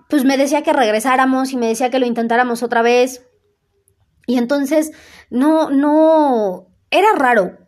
pues 0.09 0.25
me 0.25 0.37
decía 0.37 0.63
que 0.63 0.73
regresáramos 0.73 1.53
y 1.53 1.57
me 1.57 1.67
decía 1.67 1.89
que 1.89 1.99
lo 1.99 2.05
intentáramos 2.05 2.63
otra 2.63 2.81
vez. 2.81 3.25
Y 4.27 4.37
entonces 4.37 4.91
no, 5.29 5.69
no, 5.69 6.67
era 6.89 7.13
raro, 7.15 7.60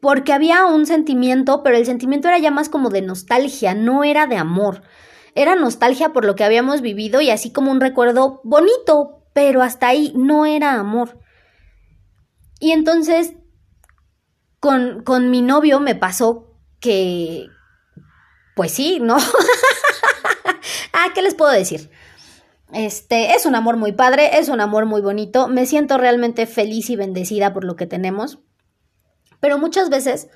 porque 0.00 0.32
había 0.32 0.66
un 0.66 0.86
sentimiento, 0.86 1.62
pero 1.62 1.76
el 1.76 1.86
sentimiento 1.86 2.28
era 2.28 2.38
ya 2.38 2.50
más 2.50 2.68
como 2.68 2.90
de 2.90 3.02
nostalgia, 3.02 3.74
no 3.74 4.04
era 4.04 4.26
de 4.26 4.36
amor. 4.36 4.82
Era 5.34 5.54
nostalgia 5.54 6.12
por 6.12 6.24
lo 6.24 6.34
que 6.34 6.44
habíamos 6.44 6.80
vivido 6.80 7.20
y 7.20 7.30
así 7.30 7.52
como 7.52 7.70
un 7.70 7.80
recuerdo 7.80 8.40
bonito, 8.42 9.24
pero 9.32 9.62
hasta 9.62 9.88
ahí 9.88 10.12
no 10.16 10.46
era 10.46 10.74
amor. 10.74 11.18
Y 12.58 12.72
entonces, 12.72 13.34
con, 14.58 15.02
con 15.02 15.30
mi 15.30 15.42
novio 15.42 15.80
me 15.80 15.94
pasó 15.94 16.56
que, 16.80 17.46
pues 18.56 18.72
sí, 18.72 18.98
¿no? 19.00 19.16
ah, 20.92 21.08
¿qué 21.14 21.22
les 21.22 21.34
puedo 21.34 21.52
decir? 21.52 21.90
Este, 22.72 23.34
es 23.34 23.46
un 23.46 23.54
amor 23.54 23.76
muy 23.76 23.92
padre, 23.92 24.38
es 24.38 24.48
un 24.48 24.60
amor 24.60 24.86
muy 24.86 25.00
bonito, 25.00 25.48
me 25.48 25.66
siento 25.66 25.98
realmente 25.98 26.46
feliz 26.46 26.88
y 26.90 26.96
bendecida 26.96 27.52
por 27.52 27.64
lo 27.64 27.76
que 27.76 27.86
tenemos, 27.86 28.38
pero 29.40 29.58
muchas 29.58 29.90
veces 29.90 30.28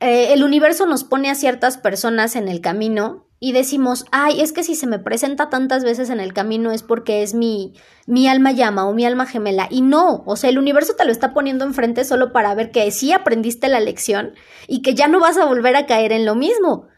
eh, 0.00 0.32
el 0.32 0.44
universo 0.44 0.86
nos 0.86 1.04
pone 1.04 1.30
a 1.30 1.34
ciertas 1.34 1.78
personas 1.78 2.36
en 2.36 2.48
el 2.48 2.60
camino 2.60 3.26
y 3.38 3.52
decimos, 3.52 4.06
ay, 4.12 4.40
es 4.40 4.52
que 4.52 4.62
si 4.62 4.74
se 4.74 4.86
me 4.86 4.98
presenta 4.98 5.50
tantas 5.50 5.84
veces 5.84 6.08
en 6.08 6.20
el 6.20 6.32
camino 6.32 6.70
es 6.72 6.82
porque 6.82 7.22
es 7.22 7.34
mi, 7.34 7.74
mi 8.06 8.28
alma 8.28 8.52
llama 8.52 8.86
o 8.86 8.94
mi 8.94 9.04
alma 9.04 9.26
gemela. 9.26 9.68
Y 9.70 9.82
no, 9.82 10.22
o 10.26 10.36
sea, 10.36 10.48
el 10.48 10.58
universo 10.58 10.94
te 10.96 11.04
lo 11.04 11.12
está 11.12 11.34
poniendo 11.34 11.64
enfrente 11.64 12.04
solo 12.04 12.32
para 12.32 12.54
ver 12.54 12.70
que 12.70 12.90
sí 12.90 13.12
aprendiste 13.12 13.68
la 13.68 13.80
lección 13.80 14.34
y 14.68 14.80
que 14.80 14.94
ya 14.94 15.08
no 15.08 15.20
vas 15.20 15.36
a 15.36 15.44
volver 15.44 15.76
a 15.76 15.86
caer 15.86 16.12
en 16.12 16.24
lo 16.24 16.34
mismo. 16.34 16.88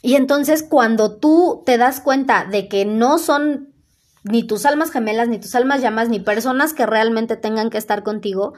Y 0.00 0.14
entonces 0.14 0.62
cuando 0.62 1.18
tú 1.18 1.62
te 1.66 1.76
das 1.76 2.00
cuenta 2.00 2.44
de 2.44 2.68
que 2.68 2.84
no 2.84 3.18
son 3.18 3.74
ni 4.24 4.44
tus 4.44 4.64
almas 4.64 4.90
gemelas, 4.90 5.28
ni 5.28 5.38
tus 5.38 5.54
almas 5.54 5.82
llamas, 5.82 6.08
ni 6.08 6.20
personas 6.20 6.72
que 6.72 6.86
realmente 6.86 7.36
tengan 7.36 7.70
que 7.70 7.78
estar 7.78 8.02
contigo, 8.02 8.54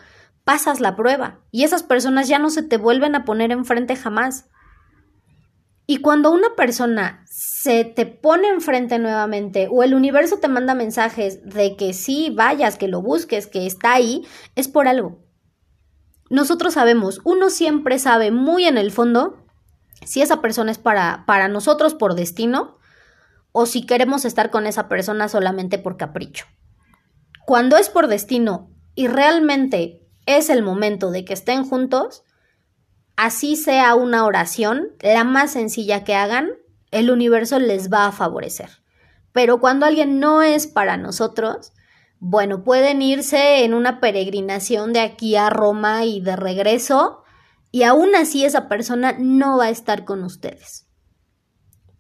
pasas 0.50 0.80
la 0.80 0.96
prueba 0.96 1.38
y 1.52 1.62
esas 1.62 1.84
personas 1.84 2.26
ya 2.26 2.40
no 2.40 2.50
se 2.50 2.64
te 2.64 2.76
vuelven 2.76 3.14
a 3.14 3.24
poner 3.24 3.52
enfrente 3.52 3.94
jamás. 3.94 4.46
Y 5.86 5.98
cuando 5.98 6.32
una 6.32 6.56
persona 6.56 7.24
se 7.30 7.84
te 7.84 8.04
pone 8.04 8.48
enfrente 8.48 8.98
nuevamente 8.98 9.68
o 9.70 9.84
el 9.84 9.94
universo 9.94 10.38
te 10.38 10.48
manda 10.48 10.74
mensajes 10.74 11.44
de 11.44 11.76
que 11.76 11.92
sí 11.92 12.34
vayas, 12.34 12.78
que 12.78 12.88
lo 12.88 13.00
busques, 13.00 13.46
que 13.46 13.64
está 13.64 13.92
ahí, 13.92 14.26
es 14.56 14.66
por 14.66 14.88
algo. 14.88 15.20
Nosotros 16.30 16.74
sabemos, 16.74 17.20
uno 17.22 17.48
siempre 17.48 18.00
sabe 18.00 18.32
muy 18.32 18.64
en 18.64 18.76
el 18.76 18.90
fondo 18.90 19.46
si 20.04 20.20
esa 20.20 20.40
persona 20.40 20.72
es 20.72 20.78
para, 20.78 21.26
para 21.26 21.46
nosotros 21.46 21.94
por 21.94 22.16
destino 22.16 22.76
o 23.52 23.66
si 23.66 23.86
queremos 23.86 24.24
estar 24.24 24.50
con 24.50 24.66
esa 24.66 24.88
persona 24.88 25.28
solamente 25.28 25.78
por 25.78 25.96
capricho. 25.96 26.46
Cuando 27.46 27.76
es 27.76 27.88
por 27.88 28.08
destino 28.08 28.68
y 28.96 29.06
realmente 29.06 29.99
es 30.26 30.50
el 30.50 30.62
momento 30.62 31.10
de 31.10 31.24
que 31.24 31.32
estén 31.32 31.64
juntos, 31.64 32.24
así 33.16 33.56
sea 33.56 33.94
una 33.94 34.24
oración, 34.24 34.88
la 35.00 35.24
más 35.24 35.52
sencilla 35.52 36.04
que 36.04 36.14
hagan, 36.14 36.50
el 36.90 37.10
universo 37.10 37.58
les 37.58 37.92
va 37.92 38.06
a 38.06 38.12
favorecer. 38.12 38.70
Pero 39.32 39.60
cuando 39.60 39.86
alguien 39.86 40.18
no 40.18 40.42
es 40.42 40.66
para 40.66 40.96
nosotros, 40.96 41.72
bueno, 42.18 42.64
pueden 42.64 43.00
irse 43.00 43.64
en 43.64 43.74
una 43.74 44.00
peregrinación 44.00 44.92
de 44.92 45.00
aquí 45.00 45.36
a 45.36 45.50
Roma 45.50 46.04
y 46.04 46.20
de 46.20 46.36
regreso, 46.36 47.22
y 47.70 47.84
aún 47.84 48.14
así 48.14 48.44
esa 48.44 48.68
persona 48.68 49.14
no 49.18 49.58
va 49.58 49.66
a 49.66 49.70
estar 49.70 50.04
con 50.04 50.24
ustedes. 50.24 50.86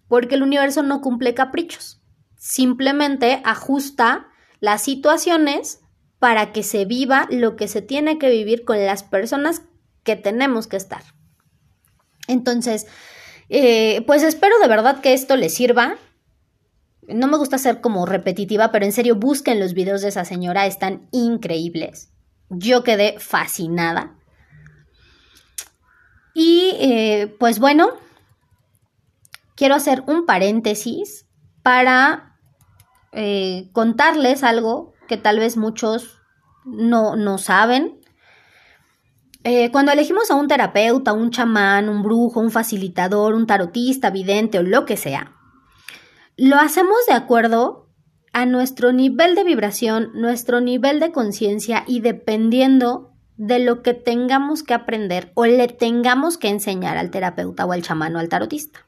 Porque 0.08 0.34
el 0.34 0.42
universo 0.42 0.82
no 0.82 1.00
cumple 1.00 1.34
caprichos, 1.34 2.02
simplemente 2.36 3.40
ajusta 3.44 4.26
las 4.58 4.82
situaciones 4.82 5.80
para 6.20 6.52
que 6.52 6.62
se 6.62 6.84
viva 6.84 7.26
lo 7.30 7.56
que 7.56 7.66
se 7.66 7.82
tiene 7.82 8.18
que 8.18 8.30
vivir 8.30 8.64
con 8.64 8.84
las 8.84 9.02
personas 9.02 9.62
que 10.04 10.14
tenemos 10.14 10.68
que 10.68 10.76
estar. 10.76 11.02
Entonces, 12.28 12.86
eh, 13.48 14.04
pues 14.06 14.22
espero 14.22 14.58
de 14.60 14.68
verdad 14.68 15.00
que 15.00 15.14
esto 15.14 15.36
les 15.36 15.54
sirva. 15.54 15.96
No 17.08 17.26
me 17.26 17.38
gusta 17.38 17.58
ser 17.58 17.80
como 17.80 18.06
repetitiva, 18.06 18.70
pero 18.70 18.84
en 18.84 18.92
serio 18.92 19.16
busquen 19.16 19.58
los 19.58 19.72
videos 19.72 20.02
de 20.02 20.08
esa 20.08 20.24
señora, 20.24 20.66
están 20.66 21.08
increíbles. 21.10 22.10
Yo 22.50 22.84
quedé 22.84 23.18
fascinada. 23.18 24.14
Y 26.34 26.76
eh, 26.78 27.34
pues 27.40 27.58
bueno, 27.58 27.88
quiero 29.56 29.74
hacer 29.74 30.04
un 30.06 30.26
paréntesis 30.26 31.26
para 31.62 32.38
eh, 33.12 33.70
contarles 33.72 34.44
algo 34.44 34.89
que 35.10 35.16
tal 35.16 35.40
vez 35.40 35.56
muchos 35.56 36.20
no, 36.64 37.16
no 37.16 37.36
saben 37.36 38.00
eh, 39.42 39.70
cuando 39.72 39.90
elegimos 39.90 40.30
a 40.30 40.34
un 40.34 40.48
terapeuta, 40.48 41.14
un 41.14 41.30
chamán, 41.30 41.88
un 41.88 42.02
brujo, 42.02 42.40
un 42.40 42.50
facilitador, 42.50 43.34
un 43.34 43.46
tarotista, 43.46 44.10
vidente 44.10 44.58
o 44.58 44.62
lo 44.62 44.84
que 44.84 44.96
sea, 44.96 45.32
lo 46.36 46.56
hacemos 46.56 46.98
de 47.08 47.14
acuerdo 47.14 47.88
a 48.32 48.44
nuestro 48.44 48.92
nivel 48.92 49.34
de 49.34 49.44
vibración, 49.44 50.10
nuestro 50.14 50.60
nivel 50.60 51.00
de 51.00 51.10
conciencia 51.10 51.84
y 51.86 52.00
dependiendo 52.00 53.12
de 53.36 53.58
lo 53.58 53.82
que 53.82 53.94
tengamos 53.94 54.62
que 54.62 54.74
aprender 54.74 55.32
o 55.34 55.46
le 55.46 55.66
tengamos 55.68 56.36
que 56.36 56.48
enseñar 56.48 56.98
al 56.98 57.10
terapeuta 57.10 57.64
o 57.64 57.72
al 57.72 57.82
chamán 57.82 58.14
o 58.14 58.18
al 58.18 58.28
tarotista. 58.28 58.86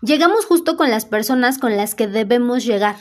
Llegamos 0.00 0.44
justo 0.44 0.76
con 0.76 0.90
las 0.90 1.06
personas 1.06 1.58
con 1.58 1.76
las 1.76 1.94
que 1.94 2.08
debemos 2.08 2.64
llegar. 2.64 2.96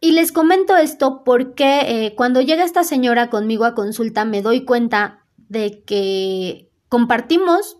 Y 0.00 0.12
les 0.12 0.32
comento 0.32 0.76
esto 0.78 1.24
porque 1.24 2.06
eh, 2.06 2.14
cuando 2.14 2.40
llega 2.40 2.64
esta 2.64 2.84
señora 2.84 3.28
conmigo 3.28 3.66
a 3.66 3.74
consulta 3.74 4.24
me 4.24 4.40
doy 4.40 4.64
cuenta 4.64 5.26
de 5.36 5.84
que 5.84 6.72
compartimos 6.88 7.76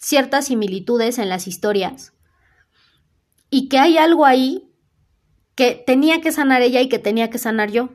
ciertas 0.00 0.46
similitudes 0.46 1.18
en 1.18 1.28
las 1.28 1.48
historias 1.48 2.12
y 3.50 3.68
que 3.68 3.78
hay 3.78 3.98
algo 3.98 4.26
ahí 4.26 4.72
que 5.56 5.74
tenía 5.74 6.20
que 6.20 6.30
sanar 6.30 6.62
ella 6.62 6.80
y 6.80 6.88
que 6.88 7.00
tenía 7.00 7.30
que 7.30 7.38
sanar 7.38 7.72
yo. 7.72 7.90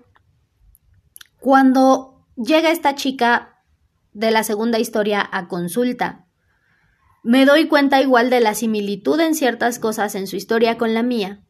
Cuando 1.39 2.27
llega 2.35 2.71
esta 2.71 2.95
chica 2.95 3.63
de 4.11 4.31
la 4.31 4.43
segunda 4.43 4.79
historia 4.79 5.27
a 5.31 5.47
consulta, 5.47 6.25
me 7.23 7.45
doy 7.45 7.69
cuenta 7.69 8.01
igual 8.01 8.29
de 8.29 8.41
la 8.41 8.53
similitud 8.53 9.19
en 9.21 9.33
ciertas 9.33 9.79
cosas 9.79 10.13
en 10.15 10.27
su 10.27 10.35
historia 10.35 10.77
con 10.77 10.93
la 10.93 11.03
mía 11.03 11.44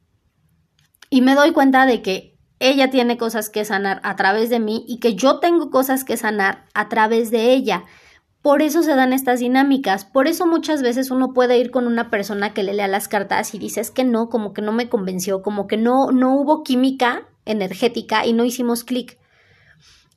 y 1.16 1.22
me 1.22 1.34
doy 1.34 1.54
cuenta 1.54 1.86
de 1.86 2.02
que 2.02 2.38
ella 2.60 2.90
tiene 2.90 3.18
cosas 3.18 3.50
que 3.50 3.64
sanar 3.64 4.02
a 4.04 4.18
través 4.18 4.50
de 4.50 4.60
mí 4.60 4.84
y 4.86 5.00
que 5.00 5.16
yo 5.16 5.40
tengo 5.40 5.70
cosas 5.70 6.04
que 6.04 6.18
sanar 6.18 6.66
a 6.74 6.90
través 6.90 7.32
de 7.32 7.54
ella. 7.54 7.86
Por 8.42 8.62
eso 8.62 8.84
se 8.84 8.96
dan 8.96 9.14
estas 9.14 9.40
dinámicas, 9.40 10.04
por 10.04 10.28
eso 10.28 10.46
muchas 10.46 10.82
veces 10.82 11.12
uno 11.12 11.32
puede 11.32 11.58
ir 11.58 11.72
con 11.72 11.88
una 11.88 12.10
persona 12.10 12.54
que 12.54 12.64
le 12.64 12.74
lea 12.74 12.90
las 12.90 13.08
cartas 13.08 13.56
y 13.56 13.60
dices 13.60 13.92
que 13.92 14.04
no, 14.04 14.28
como 14.28 14.52
que 14.52 14.62
no 14.62 14.74
me 14.74 14.90
convenció, 14.90 15.42
como 15.42 15.68
que 15.68 15.78
no, 15.78 16.12
no 16.12 16.36
hubo 16.36 16.64
química 16.64 17.26
energética 17.46 18.26
y 18.26 18.34
no 18.34 18.44
hicimos 18.44 18.84
clic. 18.84 19.18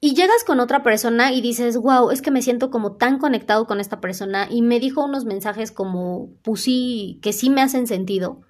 Y 0.01 0.17
llegas 0.17 0.43
con 0.45 0.59
otra 0.59 0.83
persona 0.83 1.31
y 1.31 1.41
dices, 1.43 1.77
wow, 1.77 2.11
es 2.11 2.23
que 2.23 2.33
me 2.33 2.43
siento 2.43 2.73
como 2.73 2.97
tan 2.97 3.21
conectado 3.21 3.69
con 3.69 3.79
esta 3.79 4.01
persona 4.01 4.49
y 4.51 4.63
me 4.63 4.81
dijo 4.81 5.05
unos 5.05 5.27
mensajes 5.27 5.71
como, 5.71 6.31
pues 6.43 6.65
que 6.65 7.33
sí 7.33 7.51
me 7.51 7.63
hacen 7.63 7.87
sentido. 7.87 8.41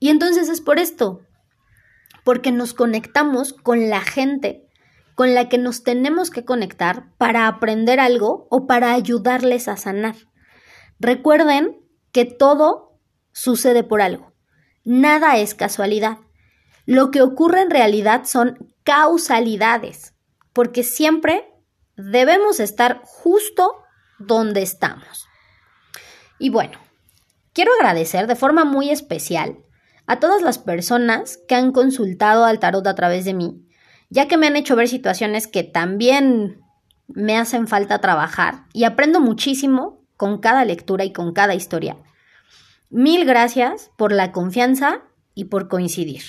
Y 0.00 0.08
entonces 0.08 0.48
es 0.48 0.60
por 0.60 0.80
esto, 0.80 1.20
porque 2.30 2.52
nos 2.52 2.74
conectamos 2.74 3.52
con 3.52 3.90
la 3.90 4.02
gente 4.02 4.68
con 5.16 5.34
la 5.34 5.48
que 5.48 5.58
nos 5.58 5.82
tenemos 5.82 6.30
que 6.30 6.44
conectar 6.44 7.12
para 7.18 7.48
aprender 7.48 7.98
algo 7.98 8.46
o 8.52 8.68
para 8.68 8.92
ayudarles 8.92 9.66
a 9.66 9.76
sanar. 9.76 10.14
Recuerden 11.00 11.80
que 12.12 12.26
todo 12.26 13.00
sucede 13.32 13.82
por 13.82 14.00
algo. 14.00 14.32
Nada 14.84 15.38
es 15.38 15.56
casualidad. 15.56 16.18
Lo 16.86 17.10
que 17.10 17.20
ocurre 17.20 17.62
en 17.62 17.70
realidad 17.70 18.26
son 18.26 18.72
causalidades, 18.84 20.14
porque 20.52 20.84
siempre 20.84 21.52
debemos 21.96 22.60
estar 22.60 23.00
justo 23.02 23.82
donde 24.20 24.62
estamos. 24.62 25.26
Y 26.38 26.50
bueno, 26.50 26.78
quiero 27.52 27.72
agradecer 27.72 28.28
de 28.28 28.36
forma 28.36 28.64
muy 28.64 28.90
especial 28.90 29.64
a 30.10 30.18
todas 30.18 30.42
las 30.42 30.58
personas 30.58 31.38
que 31.46 31.54
han 31.54 31.70
consultado 31.70 32.44
al 32.44 32.58
tarot 32.58 32.84
a 32.88 32.96
través 32.96 33.24
de 33.24 33.32
mí, 33.32 33.64
ya 34.08 34.26
que 34.26 34.36
me 34.36 34.48
han 34.48 34.56
hecho 34.56 34.74
ver 34.74 34.88
situaciones 34.88 35.46
que 35.46 35.62
también 35.62 36.60
me 37.06 37.38
hacen 37.38 37.68
falta 37.68 38.00
trabajar 38.00 38.64
y 38.72 38.82
aprendo 38.82 39.20
muchísimo 39.20 40.02
con 40.16 40.38
cada 40.38 40.64
lectura 40.64 41.04
y 41.04 41.12
con 41.12 41.32
cada 41.32 41.54
historia. 41.54 41.96
Mil 42.88 43.24
gracias 43.24 43.92
por 43.96 44.10
la 44.10 44.32
confianza 44.32 45.02
y 45.36 45.44
por 45.44 45.68
coincidir. 45.68 46.22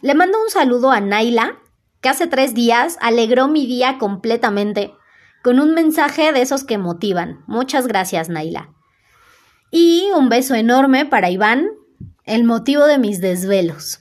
Le 0.00 0.14
mando 0.14 0.40
un 0.40 0.48
saludo 0.48 0.92
a 0.92 1.00
Naila, 1.00 1.58
que 2.00 2.10
hace 2.10 2.28
tres 2.28 2.54
días 2.54 2.96
alegró 3.00 3.48
mi 3.48 3.66
día 3.66 3.98
completamente 3.98 4.92
con 5.42 5.58
un 5.58 5.74
mensaje 5.74 6.32
de 6.32 6.42
esos 6.42 6.62
que 6.62 6.78
motivan. 6.78 7.42
Muchas 7.48 7.88
gracias, 7.88 8.28
Naila. 8.28 8.72
Y 9.72 10.10
un 10.14 10.28
beso 10.28 10.54
enorme 10.54 11.06
para 11.06 11.28
Iván, 11.28 11.70
el 12.24 12.44
motivo 12.44 12.86
de 12.86 12.98
mis 12.98 13.20
desvelos. 13.20 14.00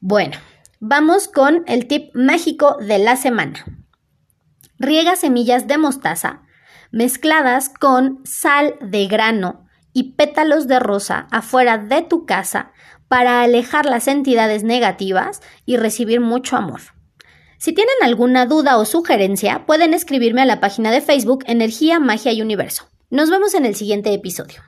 Bueno, 0.00 0.36
vamos 0.80 1.28
con 1.28 1.64
el 1.66 1.86
tip 1.86 2.14
mágico 2.14 2.76
de 2.78 2.98
la 2.98 3.16
semana. 3.16 3.64
Riega 4.78 5.16
semillas 5.16 5.66
de 5.66 5.78
mostaza 5.78 6.42
mezcladas 6.90 7.68
con 7.68 8.20
sal 8.24 8.76
de 8.80 9.06
grano 9.06 9.66
y 9.92 10.14
pétalos 10.14 10.66
de 10.66 10.78
rosa 10.78 11.26
afuera 11.30 11.78
de 11.78 12.02
tu 12.02 12.26
casa 12.26 12.72
para 13.08 13.42
alejar 13.42 13.86
las 13.86 14.08
entidades 14.08 14.64
negativas 14.64 15.40
y 15.64 15.76
recibir 15.76 16.20
mucho 16.20 16.56
amor. 16.56 16.80
Si 17.58 17.72
tienen 17.72 17.94
alguna 18.02 18.46
duda 18.46 18.76
o 18.76 18.84
sugerencia, 18.84 19.64
pueden 19.66 19.94
escribirme 19.94 20.42
a 20.42 20.46
la 20.46 20.60
página 20.60 20.90
de 20.90 21.00
Facebook 21.00 21.44
Energía, 21.46 21.98
Magia 21.98 22.32
y 22.32 22.42
Universo. 22.42 22.88
Nos 23.10 23.30
vemos 23.30 23.54
en 23.54 23.64
el 23.64 23.74
siguiente 23.74 24.12
episodio. 24.12 24.62